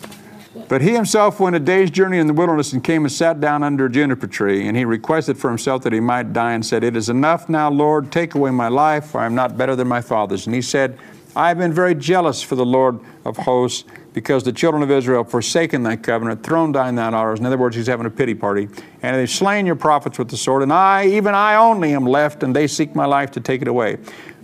But 0.70 0.80
he 0.80 0.94
himself 0.94 1.38
went 1.38 1.54
a 1.54 1.60
day's 1.60 1.90
journey 1.90 2.16
in 2.16 2.28
the 2.28 2.32
wilderness 2.32 2.72
and 2.72 2.82
came 2.82 3.04
and 3.04 3.12
sat 3.12 3.42
down 3.42 3.62
under 3.62 3.84
a 3.84 3.90
juniper 3.90 4.26
tree. 4.26 4.66
And 4.66 4.74
he 4.74 4.86
requested 4.86 5.36
for 5.36 5.50
himself 5.50 5.82
that 5.82 5.92
he 5.92 6.00
might 6.00 6.32
die 6.32 6.54
and 6.54 6.64
said, 6.64 6.82
It 6.82 6.96
is 6.96 7.10
enough 7.10 7.50
now, 7.50 7.70
Lord, 7.70 8.10
take 8.10 8.34
away 8.34 8.50
my 8.52 8.68
life, 8.68 9.08
for 9.08 9.20
I 9.20 9.26
am 9.26 9.34
not 9.34 9.58
better 9.58 9.76
than 9.76 9.86
my 9.86 10.00
fathers. 10.00 10.46
And 10.46 10.54
he 10.54 10.62
said, 10.62 10.98
I 11.38 11.46
have 11.46 11.58
been 11.58 11.72
very 11.72 11.94
jealous 11.94 12.42
for 12.42 12.56
the 12.56 12.66
Lord 12.66 12.98
of 13.24 13.36
hosts 13.36 13.84
because 14.12 14.42
the 14.42 14.52
children 14.52 14.82
of 14.82 14.90
Israel 14.90 15.22
have 15.22 15.30
forsaken 15.30 15.84
thy 15.84 15.94
covenant, 15.94 16.42
thrown 16.42 16.72
down 16.72 16.96
thine 16.96 17.14
altars. 17.14 17.38
In 17.38 17.46
other 17.46 17.56
words, 17.56 17.76
he's 17.76 17.86
having 17.86 18.06
a 18.06 18.10
pity 18.10 18.34
party. 18.34 18.68
And 19.02 19.14
they've 19.14 19.30
slain 19.30 19.64
your 19.64 19.76
prophets 19.76 20.18
with 20.18 20.30
the 20.30 20.36
sword, 20.36 20.64
and 20.64 20.72
I, 20.72 21.06
even 21.06 21.36
I 21.36 21.54
only, 21.54 21.92
am 21.92 22.04
left, 22.04 22.42
and 22.42 22.56
they 22.56 22.66
seek 22.66 22.96
my 22.96 23.06
life 23.06 23.30
to 23.30 23.40
take 23.40 23.62
it 23.62 23.68
away. 23.68 23.98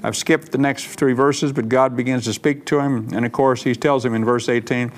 I've 0.04 0.16
skipped 0.16 0.52
the 0.52 0.58
next 0.58 0.86
three 0.86 1.14
verses, 1.14 1.50
but 1.52 1.68
God 1.68 1.96
begins 1.96 2.26
to 2.26 2.32
speak 2.32 2.64
to 2.66 2.78
him. 2.78 3.08
And 3.12 3.26
of 3.26 3.32
course, 3.32 3.64
he 3.64 3.74
tells 3.74 4.04
him 4.04 4.14
in 4.14 4.24
verse 4.24 4.48
18, 4.48 4.92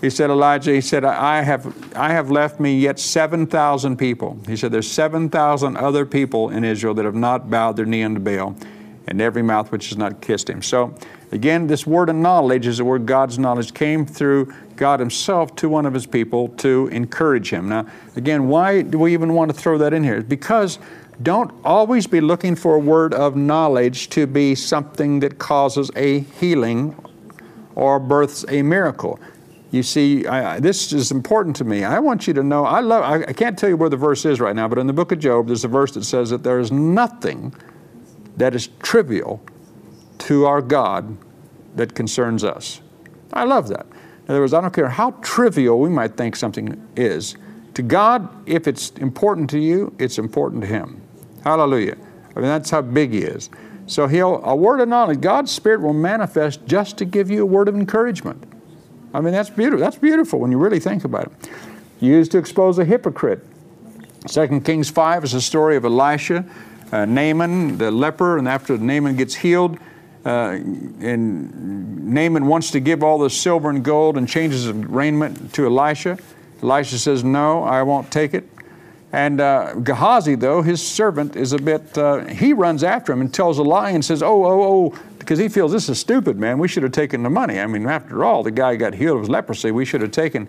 he 0.00 0.08
said, 0.08 0.30
Elijah, 0.30 0.72
he 0.72 0.80
said, 0.80 1.04
I 1.04 1.42
have, 1.42 1.94
I 1.94 2.10
have 2.12 2.30
left 2.30 2.58
me 2.58 2.78
yet 2.78 2.98
7,000 2.98 3.98
people. 3.98 4.38
He 4.46 4.56
said, 4.56 4.72
There's 4.72 4.90
7,000 4.90 5.76
other 5.76 6.06
people 6.06 6.48
in 6.48 6.64
Israel 6.64 6.94
that 6.94 7.04
have 7.04 7.14
not 7.14 7.50
bowed 7.50 7.76
their 7.76 7.84
knee 7.84 8.02
unto 8.02 8.18
Baal, 8.18 8.56
and 9.06 9.20
every 9.20 9.42
mouth 9.42 9.70
which 9.70 9.90
has 9.90 9.98
not 9.98 10.22
kissed 10.22 10.48
him. 10.48 10.62
So, 10.62 10.94
again, 11.32 11.66
this 11.66 11.86
word 11.86 12.08
of 12.08 12.16
knowledge 12.16 12.66
is 12.66 12.78
the 12.78 12.84
word 12.84 13.06
God's 13.06 13.38
knowledge 13.38 13.74
came 13.74 14.06
through 14.06 14.52
God 14.76 15.00
Himself 15.00 15.54
to 15.56 15.68
one 15.68 15.86
of 15.86 15.94
His 15.94 16.06
people 16.06 16.48
to 16.56 16.88
encourage 16.88 17.50
him. 17.50 17.68
Now, 17.68 17.86
again, 18.16 18.48
why 18.48 18.82
do 18.82 18.98
we 18.98 19.12
even 19.12 19.34
want 19.34 19.50
to 19.52 19.56
throw 19.56 19.78
that 19.78 19.92
in 19.92 20.04
here? 20.04 20.22
Because 20.22 20.78
don't 21.22 21.52
always 21.64 22.06
be 22.06 22.20
looking 22.20 22.54
for 22.54 22.76
a 22.76 22.78
word 22.78 23.12
of 23.12 23.34
knowledge 23.34 24.08
to 24.10 24.26
be 24.26 24.54
something 24.54 25.20
that 25.20 25.38
causes 25.38 25.90
a 25.96 26.20
healing 26.20 26.94
or 27.74 27.98
births 27.98 28.44
a 28.48 28.62
miracle. 28.62 29.18
You 29.70 29.82
see, 29.82 30.26
I, 30.26 30.60
this 30.60 30.92
is 30.92 31.10
important 31.10 31.56
to 31.56 31.64
me. 31.64 31.84
I 31.84 31.98
want 31.98 32.26
you 32.26 32.34
to 32.34 32.42
know, 32.42 32.64
I 32.64 32.80
love, 32.80 33.02
I, 33.02 33.22
I 33.28 33.32
can't 33.32 33.58
tell 33.58 33.68
you 33.68 33.76
where 33.76 33.90
the 33.90 33.96
verse 33.96 34.24
is 34.24 34.40
right 34.40 34.56
now, 34.56 34.66
but 34.68 34.78
in 34.78 34.86
the 34.86 34.92
book 34.92 35.12
of 35.12 35.18
Job, 35.18 35.48
there's 35.48 35.64
a 35.64 35.68
verse 35.68 35.92
that 35.92 36.04
says 36.04 36.30
that 36.30 36.42
there 36.42 36.58
is 36.58 36.72
nothing 36.72 37.52
that 38.36 38.54
is 38.54 38.68
trivial 38.80 39.42
to 40.28 40.44
our 40.44 40.60
God 40.60 41.16
that 41.74 41.94
concerns 41.94 42.44
us. 42.44 42.82
I 43.32 43.44
love 43.44 43.68
that. 43.68 43.86
In 43.86 44.32
other 44.32 44.40
words, 44.40 44.52
I 44.52 44.60
don't 44.60 44.74
care 44.74 44.90
how 44.90 45.12
trivial 45.22 45.80
we 45.80 45.88
might 45.88 46.18
think 46.18 46.36
something 46.36 46.86
is. 46.96 47.38
To 47.72 47.82
God, 47.82 48.28
if 48.46 48.68
it's 48.68 48.90
important 48.90 49.48
to 49.48 49.58
you, 49.58 49.94
it's 49.98 50.18
important 50.18 50.60
to 50.60 50.66
Him. 50.68 51.00
Hallelujah. 51.44 51.96
I 52.36 52.40
mean, 52.40 52.48
that's 52.48 52.68
how 52.68 52.82
big 52.82 53.12
He 53.12 53.20
is. 53.20 53.48
So 53.86 54.06
He'll, 54.06 54.44
a 54.44 54.54
word 54.54 54.80
of 54.80 54.88
knowledge, 54.90 55.22
God's 55.22 55.50
Spirit 55.50 55.80
will 55.80 55.94
manifest 55.94 56.66
just 56.66 56.98
to 56.98 57.06
give 57.06 57.30
you 57.30 57.42
a 57.42 57.46
word 57.46 57.66
of 57.66 57.74
encouragement. 57.74 58.44
I 59.14 59.22
mean, 59.22 59.32
that's 59.32 59.48
beautiful. 59.48 59.80
That's 59.80 59.96
beautiful 59.96 60.40
when 60.40 60.50
you 60.50 60.58
really 60.58 60.80
think 60.80 61.04
about 61.04 61.28
it. 61.28 61.50
Used 62.00 62.32
to 62.32 62.38
expose 62.38 62.78
a 62.78 62.84
hypocrite. 62.84 63.46
Second 64.26 64.66
Kings 64.66 64.90
5 64.90 65.24
is 65.24 65.32
a 65.32 65.40
story 65.40 65.76
of 65.76 65.86
Elisha, 65.86 66.44
uh, 66.92 67.06
Naaman, 67.06 67.78
the 67.78 67.90
leper, 67.90 68.36
and 68.36 68.46
after 68.46 68.76
Naaman 68.76 69.16
gets 69.16 69.34
healed, 69.36 69.78
uh, 70.28 70.50
and 71.00 72.12
Naaman 72.12 72.46
wants 72.46 72.70
to 72.72 72.80
give 72.80 73.02
all 73.02 73.18
the 73.18 73.30
silver 73.30 73.70
and 73.70 73.82
gold 73.82 74.18
and 74.18 74.28
changes 74.28 74.66
of 74.66 74.94
raiment 74.94 75.54
to 75.54 75.64
Elisha. 75.64 76.18
Elisha 76.62 76.98
says, 76.98 77.24
No, 77.24 77.62
I 77.62 77.82
won't 77.82 78.12
take 78.12 78.34
it. 78.34 78.46
And 79.10 79.40
uh, 79.40 79.76
Gehazi, 79.76 80.34
though, 80.34 80.60
his 80.60 80.86
servant, 80.86 81.34
is 81.34 81.54
a 81.54 81.58
bit, 81.58 81.96
uh, 81.96 82.26
he 82.26 82.52
runs 82.52 82.84
after 82.84 83.10
him 83.10 83.22
and 83.22 83.32
tells 83.32 83.56
a 83.56 83.62
lie 83.62 83.90
and 83.90 84.04
says, 84.04 84.22
Oh, 84.22 84.44
oh, 84.44 84.62
oh, 84.62 84.98
because 85.18 85.38
he 85.38 85.48
feels 85.48 85.72
this 85.72 85.88
is 85.88 85.98
stupid, 85.98 86.38
man. 86.38 86.58
We 86.58 86.68
should 86.68 86.82
have 86.82 86.92
taken 86.92 87.22
the 87.22 87.30
money. 87.30 87.58
I 87.58 87.66
mean, 87.66 87.86
after 87.86 88.22
all, 88.22 88.42
the 88.42 88.50
guy 88.50 88.76
got 88.76 88.92
healed 88.92 89.16
of 89.16 89.22
his 89.22 89.30
leprosy. 89.30 89.70
We 89.70 89.86
should 89.86 90.02
have 90.02 90.12
taken 90.12 90.46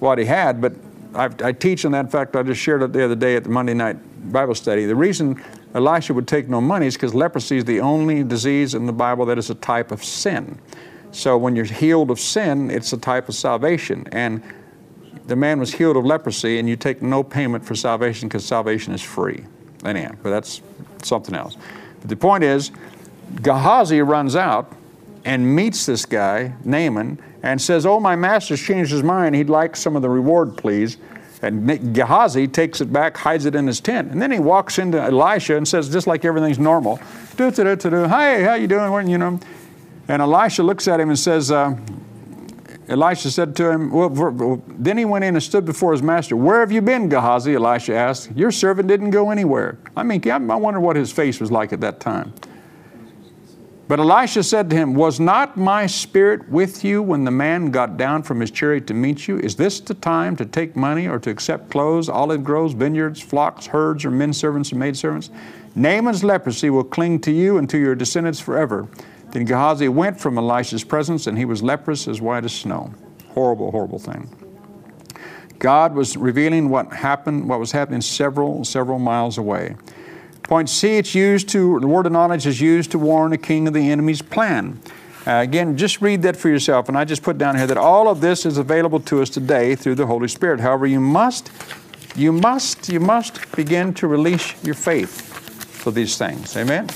what 0.00 0.18
he 0.18 0.26
had. 0.26 0.60
But 0.60 0.74
I, 1.14 1.30
I 1.42 1.52
teach 1.52 1.86
on 1.86 1.92
that. 1.92 2.12
Fact, 2.12 2.36
I 2.36 2.42
just 2.42 2.60
shared 2.60 2.82
it 2.82 2.92
the 2.92 3.02
other 3.06 3.14
day 3.14 3.36
at 3.36 3.44
the 3.44 3.50
Monday 3.50 3.74
night 3.74 3.96
Bible 4.30 4.54
study. 4.54 4.84
The 4.84 4.94
reason 4.94 5.42
Elisha 5.74 6.14
would 6.14 6.28
take 6.28 6.48
no 6.48 6.60
money 6.60 6.86
is 6.86 6.94
because 6.94 7.14
leprosy 7.14 7.56
is 7.56 7.64
the 7.64 7.80
only 7.80 8.22
disease 8.22 8.74
in 8.74 8.86
the 8.86 8.92
Bible 8.92 9.26
that 9.26 9.38
is 9.38 9.50
a 9.50 9.54
type 9.56 9.90
of 9.90 10.04
sin. 10.04 10.58
So 11.10 11.36
when 11.36 11.56
you're 11.56 11.64
healed 11.64 12.10
of 12.10 12.20
sin, 12.20 12.70
it's 12.70 12.92
a 12.92 12.96
type 12.96 13.28
of 13.28 13.34
salvation. 13.34 14.06
And 14.12 14.42
the 15.26 15.36
man 15.36 15.58
was 15.58 15.72
healed 15.72 15.96
of 15.96 16.04
leprosy, 16.04 16.58
and 16.58 16.68
you 16.68 16.76
take 16.76 17.02
no 17.02 17.22
payment 17.22 17.64
for 17.64 17.74
salvation 17.74 18.28
because 18.28 18.44
salvation 18.44 18.92
is 18.92 19.02
free. 19.02 19.44
Anyhow, 19.84 20.12
but 20.22 20.30
that's 20.30 20.62
something 21.02 21.34
else. 21.34 21.56
But 22.00 22.08
the 22.08 22.16
point 22.16 22.44
is, 22.44 22.70
Gehazi 23.42 24.00
runs 24.02 24.36
out 24.36 24.72
and 25.24 25.56
meets 25.56 25.86
this 25.86 26.04
guy, 26.04 26.54
Naaman, 26.64 27.18
and 27.42 27.60
says, 27.60 27.86
Oh, 27.86 28.00
my 28.00 28.16
master's 28.16 28.60
changed 28.60 28.90
his 28.90 29.02
mind. 29.02 29.34
He'd 29.34 29.50
like 29.50 29.76
some 29.76 29.96
of 29.96 30.02
the 30.02 30.10
reward, 30.10 30.56
please. 30.56 30.98
And 31.44 31.94
Gehazi 31.94 32.48
takes 32.48 32.80
it 32.80 32.92
back, 32.92 33.16
hides 33.16 33.44
it 33.44 33.54
in 33.54 33.66
his 33.66 33.80
tent. 33.80 34.10
And 34.10 34.20
then 34.20 34.30
he 34.30 34.38
walks 34.38 34.78
into 34.78 35.00
Elisha 35.00 35.56
and 35.56 35.66
says, 35.66 35.88
just 35.90 36.06
like 36.06 36.24
everything's 36.24 36.58
normal, 36.58 36.98
do. 37.36 37.50
Hi, 37.50 38.42
how 38.42 38.54
you 38.54 38.66
doing? 38.66 39.08
You 39.08 39.18
know. 39.18 39.40
And 40.08 40.20
Elisha 40.22 40.62
looks 40.62 40.88
at 40.88 41.00
him 41.00 41.08
and 41.08 41.18
says, 41.18 41.50
uh, 41.50 41.76
Elisha 42.88 43.30
said 43.30 43.56
to 43.56 43.70
him, 43.70 43.90
well, 43.90 44.62
then 44.68 44.98
he 44.98 45.06
went 45.06 45.24
in 45.24 45.34
and 45.34 45.42
stood 45.42 45.64
before 45.64 45.92
his 45.92 46.02
master. 46.02 46.36
Where 46.36 46.60
have 46.60 46.70
you 46.70 46.82
been, 46.82 47.08
Gehazi? 47.08 47.54
Elisha 47.54 47.94
asked. 47.94 48.30
Your 48.36 48.50
servant 48.50 48.88
didn't 48.88 49.10
go 49.10 49.30
anywhere. 49.30 49.78
I 49.96 50.02
mean, 50.02 50.22
I 50.30 50.38
wonder 50.38 50.80
what 50.80 50.96
his 50.96 51.10
face 51.10 51.40
was 51.40 51.50
like 51.50 51.72
at 51.72 51.80
that 51.80 52.00
time. 52.00 52.34
But 53.86 54.00
Elisha 54.00 54.42
said 54.42 54.70
to 54.70 54.76
him, 54.76 54.94
Was 54.94 55.20
not 55.20 55.58
my 55.58 55.86
spirit 55.86 56.48
with 56.48 56.84
you 56.84 57.02
when 57.02 57.24
the 57.24 57.30
man 57.30 57.70
got 57.70 57.98
down 57.98 58.22
from 58.22 58.40
his 58.40 58.50
chariot 58.50 58.86
to 58.86 58.94
meet 58.94 59.28
you? 59.28 59.38
Is 59.38 59.56
this 59.56 59.80
the 59.80 59.92
time 59.92 60.36
to 60.36 60.46
take 60.46 60.74
money 60.74 61.06
or 61.06 61.18
to 61.18 61.30
accept 61.30 61.70
clothes, 61.70 62.08
olive 62.08 62.42
groves, 62.42 62.72
vineyards, 62.72 63.20
flocks, 63.20 63.66
herds, 63.66 64.04
or 64.04 64.10
men 64.10 64.32
servants 64.32 64.70
and 64.70 64.80
maidservants? 64.80 65.30
Naaman's 65.74 66.24
leprosy 66.24 66.70
will 66.70 66.84
cling 66.84 67.20
to 67.20 67.30
you 67.30 67.58
and 67.58 67.68
to 67.68 67.78
your 67.78 67.94
descendants 67.94 68.40
forever. 68.40 68.88
Then 69.32 69.44
Gehazi 69.44 69.88
went 69.88 70.18
from 70.18 70.38
Elisha's 70.38 70.84
presence, 70.84 71.26
and 71.26 71.36
he 71.36 71.44
was 71.44 71.62
leprous 71.62 72.08
as 72.08 72.22
white 72.22 72.44
as 72.44 72.54
snow. 72.54 72.94
Horrible, 73.34 73.70
horrible 73.70 73.98
thing. 73.98 74.30
God 75.58 75.94
was 75.94 76.16
revealing 76.16 76.68
what 76.68 76.92
happened, 76.92 77.48
what 77.48 77.58
was 77.58 77.72
happening 77.72 78.00
several, 78.00 78.64
several 78.64 78.98
miles 78.98 79.36
away. 79.36 79.76
Point 80.44 80.68
C, 80.68 80.98
it's 80.98 81.14
used 81.14 81.48
to, 81.50 81.80
the 81.80 81.86
word 81.86 82.04
of 82.04 82.12
knowledge 82.12 82.46
is 82.46 82.60
used 82.60 82.90
to 82.90 82.98
warn 82.98 83.32
a 83.32 83.38
king 83.38 83.66
of 83.66 83.72
the 83.72 83.90
enemy's 83.90 84.20
plan. 84.20 84.78
Uh, 85.26 85.36
again, 85.36 85.74
just 85.74 86.02
read 86.02 86.20
that 86.20 86.36
for 86.36 86.50
yourself. 86.50 86.88
And 86.88 86.98
I 86.98 87.06
just 87.06 87.22
put 87.22 87.38
down 87.38 87.56
here 87.56 87.66
that 87.66 87.78
all 87.78 88.08
of 88.08 88.20
this 88.20 88.44
is 88.44 88.58
available 88.58 89.00
to 89.00 89.22
us 89.22 89.30
today 89.30 89.74
through 89.74 89.94
the 89.94 90.06
Holy 90.06 90.28
Spirit. 90.28 90.60
However, 90.60 90.86
you 90.86 91.00
must, 91.00 91.50
you 92.14 92.30
must, 92.30 92.90
you 92.90 93.00
must 93.00 93.56
begin 93.56 93.94
to 93.94 94.06
release 94.06 94.62
your 94.62 94.74
faith 94.74 95.22
for 95.82 95.90
these 95.90 96.18
things. 96.18 96.54
Amen? 96.58 96.90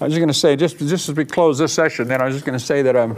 I 0.00 0.06
was 0.06 0.14
just 0.14 0.18
going 0.18 0.28
to 0.28 0.34
say, 0.34 0.56
just, 0.56 0.78
just 0.78 1.10
as 1.10 1.14
we 1.14 1.26
close 1.26 1.58
this 1.58 1.74
session, 1.74 2.08
then 2.08 2.22
I 2.22 2.24
was 2.24 2.34
just 2.34 2.46
going 2.46 2.58
to 2.58 2.64
say 2.64 2.80
that 2.80 2.96
um, 2.96 3.14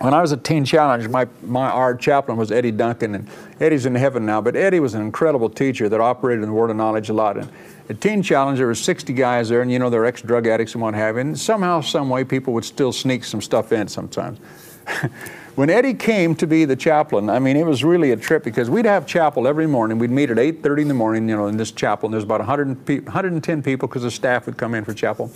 when 0.00 0.12
I 0.12 0.20
was 0.20 0.32
at 0.32 0.42
Teen 0.42 0.64
Challenge, 0.64 1.08
my, 1.08 1.28
my 1.42 1.70
our 1.70 1.94
chaplain 1.94 2.36
was 2.36 2.50
Eddie 2.50 2.72
Duncan, 2.72 3.14
and 3.14 3.28
Eddie's 3.60 3.86
in 3.86 3.94
heaven 3.94 4.26
now, 4.26 4.40
but 4.40 4.56
Eddie 4.56 4.80
was 4.80 4.94
an 4.94 5.02
incredible 5.02 5.48
teacher 5.48 5.88
that 5.88 6.00
operated 6.00 6.42
in 6.42 6.48
the 6.48 6.54
Word 6.54 6.70
of 6.70 6.76
Knowledge 6.76 7.10
a 7.10 7.12
lot. 7.12 7.36
And 7.36 7.48
at 7.88 8.00
Teen 8.00 8.22
Challenge, 8.22 8.58
there 8.58 8.66
were 8.66 8.74
60 8.74 9.12
guys 9.12 9.48
there, 9.48 9.62
and 9.62 9.70
you 9.70 9.78
know, 9.78 9.90
they're 9.90 10.04
ex-drug 10.04 10.46
addicts 10.48 10.74
and 10.74 10.82
what 10.82 10.94
have 10.94 11.14
you, 11.14 11.20
and 11.20 11.38
somehow, 11.38 11.80
some 11.80 12.10
way, 12.10 12.24
people 12.24 12.52
would 12.54 12.64
still 12.64 12.92
sneak 12.92 13.24
some 13.24 13.40
stuff 13.40 13.70
in 13.70 13.86
sometimes. 13.86 14.38
when 15.54 15.70
Eddie 15.70 15.94
came 15.94 16.34
to 16.34 16.46
be 16.46 16.64
the 16.64 16.76
chaplain, 16.76 17.30
I 17.30 17.38
mean, 17.38 17.56
it 17.56 17.64
was 17.64 17.84
really 17.84 18.10
a 18.10 18.16
trip 18.16 18.42
because 18.42 18.68
we'd 18.68 18.86
have 18.86 19.06
chapel 19.06 19.46
every 19.46 19.68
morning. 19.68 19.98
We'd 19.98 20.10
meet 20.10 20.28
at 20.28 20.38
8.30 20.38 20.82
in 20.82 20.88
the 20.88 20.94
morning, 20.94 21.28
you 21.28 21.36
know, 21.36 21.46
in 21.46 21.56
this 21.56 21.70
chapel, 21.70 22.08
and 22.08 22.14
there's 22.14 22.24
about 22.24 22.40
100 22.40 22.84
pe- 22.84 23.00
110 23.00 23.62
people 23.62 23.86
because 23.86 24.02
the 24.02 24.10
staff 24.10 24.46
would 24.46 24.56
come 24.56 24.74
in 24.74 24.84
for 24.84 24.92
chapel. 24.92 25.30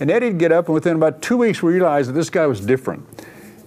And 0.00 0.10
Eddie'd 0.10 0.38
get 0.38 0.50
up, 0.50 0.66
and 0.66 0.74
within 0.74 0.96
about 0.96 1.22
two 1.22 1.36
weeks, 1.36 1.62
we 1.62 1.74
realized 1.74 2.08
that 2.08 2.14
this 2.14 2.30
guy 2.30 2.46
was 2.46 2.60
different 2.60 3.06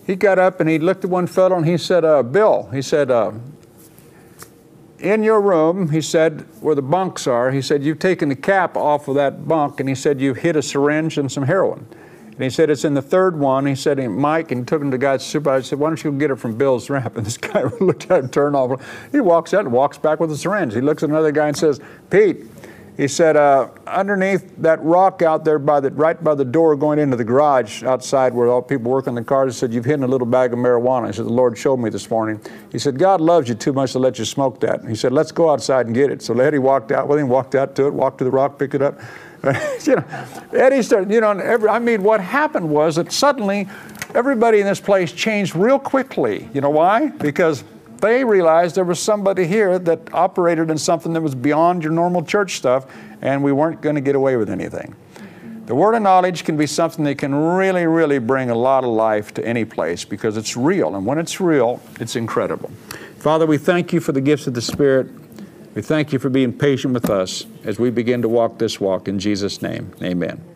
he 0.05 0.15
got 0.15 0.39
up 0.39 0.59
and 0.59 0.69
he 0.69 0.79
looked 0.79 1.03
at 1.03 1.09
one 1.09 1.27
fellow 1.27 1.55
and 1.55 1.67
he 1.67 1.77
said, 1.77 2.03
uh, 2.03 2.23
Bill, 2.23 2.69
he 2.73 2.81
said, 2.81 3.09
uh, 3.09 3.31
in 4.99 5.23
your 5.23 5.41
room, 5.41 5.89
he 5.89 6.01
said, 6.01 6.45
where 6.61 6.75
the 6.75 6.81
bunks 6.81 7.27
are, 7.27 7.51
he 7.51 7.61
said, 7.61 7.83
you've 7.83 7.99
taken 7.99 8.29
the 8.29 8.35
cap 8.35 8.77
off 8.77 9.07
of 9.07 9.15
that 9.15 9.47
bunk 9.47 9.79
and 9.79 9.89
he 9.89 9.95
said, 9.95 10.21
you've 10.21 10.37
hid 10.37 10.55
a 10.55 10.61
syringe 10.61 11.17
and 11.17 11.31
some 11.31 11.43
heroin. 11.43 11.85
And 12.33 12.41
he 12.41 12.49
said, 12.49 12.71
it's 12.71 12.83
in 12.83 12.95
the 12.95 13.01
third 13.01 13.37
one. 13.37 13.67
He 13.67 13.75
said, 13.75 13.99
Mike, 14.09 14.51
and 14.51 14.67
took 14.67 14.81
him 14.81 14.89
to 14.89 14.97
guy's 14.97 15.23
supervisor. 15.23 15.61
He 15.61 15.67
said, 15.69 15.79
why 15.79 15.89
don't 15.89 16.03
you 16.03 16.11
get 16.13 16.31
it 16.31 16.37
from 16.37 16.57
Bill's 16.57 16.89
ramp? 16.89 17.15
And 17.17 17.25
this 17.25 17.37
guy 17.37 17.61
looked 17.79 18.09
at 18.09 18.23
him, 18.23 18.29
turned 18.29 18.55
off. 18.55 18.81
He 19.11 19.19
walks 19.19 19.53
out 19.53 19.65
and 19.65 19.71
walks 19.71 19.99
back 19.99 20.19
with 20.19 20.31
a 20.31 20.37
syringe. 20.37 20.73
He 20.73 20.81
looks 20.81 21.03
at 21.03 21.09
another 21.09 21.31
guy 21.31 21.49
and 21.49 21.57
says, 21.57 21.79
Pete, 22.09 22.45
he 22.95 23.07
said, 23.07 23.35
uh, 23.35 23.69
underneath 23.87 24.55
that 24.57 24.81
rock 24.83 25.23
out 25.23 25.43
there, 25.43 25.57
by 25.57 25.79
the, 25.79 25.89
right 25.91 26.21
by 26.23 26.35
the 26.35 26.45
door 26.45 26.75
going 26.75 26.99
into 26.99 27.17
the 27.17 27.23
garage 27.23 27.81
outside 27.83 28.33
where 28.33 28.49
all 28.49 28.61
people 28.61 28.91
work 28.91 29.07
on 29.07 29.15
the 29.15 29.23
cars, 29.23 29.55
he 29.55 29.59
said, 29.59 29.73
You've 29.73 29.85
hidden 29.85 30.03
a 30.03 30.07
little 30.07 30.27
bag 30.27 30.53
of 30.53 30.59
marijuana. 30.59 31.07
He 31.07 31.13
said, 31.13 31.25
The 31.25 31.33
Lord 31.33 31.57
showed 31.57 31.77
me 31.77 31.89
this 31.89 32.09
morning. 32.09 32.39
He 32.71 32.77
said, 32.77 32.99
God 32.99 33.19
loves 33.19 33.49
you 33.49 33.55
too 33.55 33.73
much 33.73 33.93
to 33.93 33.99
let 33.99 34.19
you 34.19 34.25
smoke 34.25 34.59
that. 34.59 34.85
He 34.85 34.95
said, 34.95 35.11
Let's 35.11 35.31
go 35.31 35.49
outside 35.49 35.87
and 35.87 35.95
get 35.95 36.11
it. 36.11 36.21
So 36.21 36.37
Eddie 36.39 36.59
walked 36.59 36.91
out 36.91 37.07
with 37.07 37.19
him, 37.19 37.29
walked 37.29 37.55
out 37.55 37.75
to 37.75 37.87
it, 37.87 37.93
walked 37.93 38.19
to 38.19 38.25
the 38.25 38.31
rock, 38.31 38.59
picked 38.59 38.75
it 38.75 38.83
up. 38.83 38.99
you 39.83 39.95
know, 39.95 40.05
Eddie 40.53 40.83
started, 40.83 41.11
you 41.11 41.19
know, 41.19 41.31
every, 41.31 41.69
I 41.69 41.79
mean, 41.79 42.03
what 42.03 42.21
happened 42.21 42.69
was 42.69 42.95
that 42.95 43.11
suddenly 43.11 43.67
everybody 44.13 44.59
in 44.59 44.65
this 44.65 44.79
place 44.79 45.11
changed 45.11 45.55
real 45.55 45.79
quickly. 45.79 46.47
You 46.53 46.61
know 46.61 46.69
why? 46.69 47.07
Because 47.07 47.63
they 48.03 48.25
realized 48.25 48.75
there 48.75 48.83
was 48.83 48.99
somebody 48.99 49.47
here 49.47 49.79
that 49.79 50.13
operated 50.13 50.69
in 50.69 50.77
something 50.77 51.13
that 51.13 51.21
was 51.21 51.33
beyond 51.33 51.83
your 51.83 51.93
normal 51.93 52.21
church 52.21 52.57
stuff, 52.57 52.85
and 53.21 53.41
we 53.41 53.53
weren't 53.53 53.79
going 53.79 53.95
to 53.95 54.01
get 54.01 54.13
away 54.13 54.35
with 54.35 54.49
anything. 54.49 54.93
The 55.67 55.73
word 55.73 55.95
of 55.95 56.01
knowledge 56.01 56.43
can 56.43 56.57
be 56.57 56.67
something 56.67 57.05
that 57.05 57.17
can 57.17 57.33
really, 57.33 57.87
really 57.87 58.19
bring 58.19 58.49
a 58.49 58.55
lot 58.55 58.83
of 58.83 58.89
life 58.89 59.33
to 59.35 59.47
any 59.47 59.63
place 59.63 60.03
because 60.03 60.35
it's 60.35 60.57
real. 60.57 60.97
And 60.97 61.05
when 61.05 61.17
it's 61.17 61.39
real, 61.39 61.81
it's 62.01 62.17
incredible. 62.17 62.69
Father, 63.19 63.45
we 63.45 63.57
thank 63.57 63.93
you 63.93 64.01
for 64.01 64.11
the 64.11 64.19
gifts 64.19 64.47
of 64.47 64.53
the 64.53 64.61
Spirit. 64.61 65.07
We 65.73 65.81
thank 65.81 66.11
you 66.11 66.19
for 66.19 66.29
being 66.29 66.51
patient 66.51 66.93
with 66.93 67.09
us 67.09 67.45
as 67.63 67.79
we 67.79 67.89
begin 67.89 68.21
to 68.23 68.27
walk 68.27 68.57
this 68.57 68.81
walk. 68.81 69.07
In 69.07 69.17
Jesus' 69.17 69.61
name, 69.61 69.93
amen. 70.01 70.52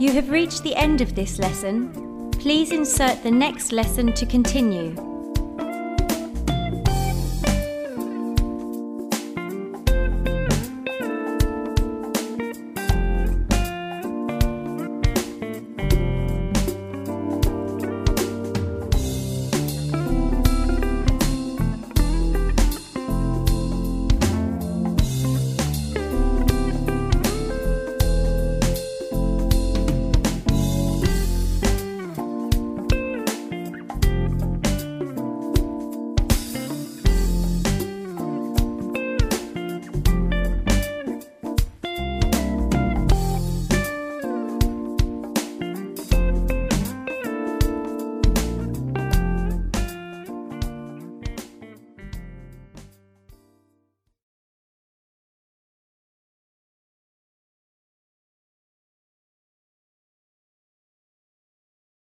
You 0.00 0.12
have 0.12 0.30
reached 0.30 0.62
the 0.62 0.74
end 0.76 1.02
of 1.02 1.14
this 1.14 1.38
lesson. 1.38 2.30
Please 2.30 2.72
insert 2.72 3.22
the 3.22 3.30
next 3.30 3.70
lesson 3.70 4.14
to 4.14 4.24
continue. 4.24 5.09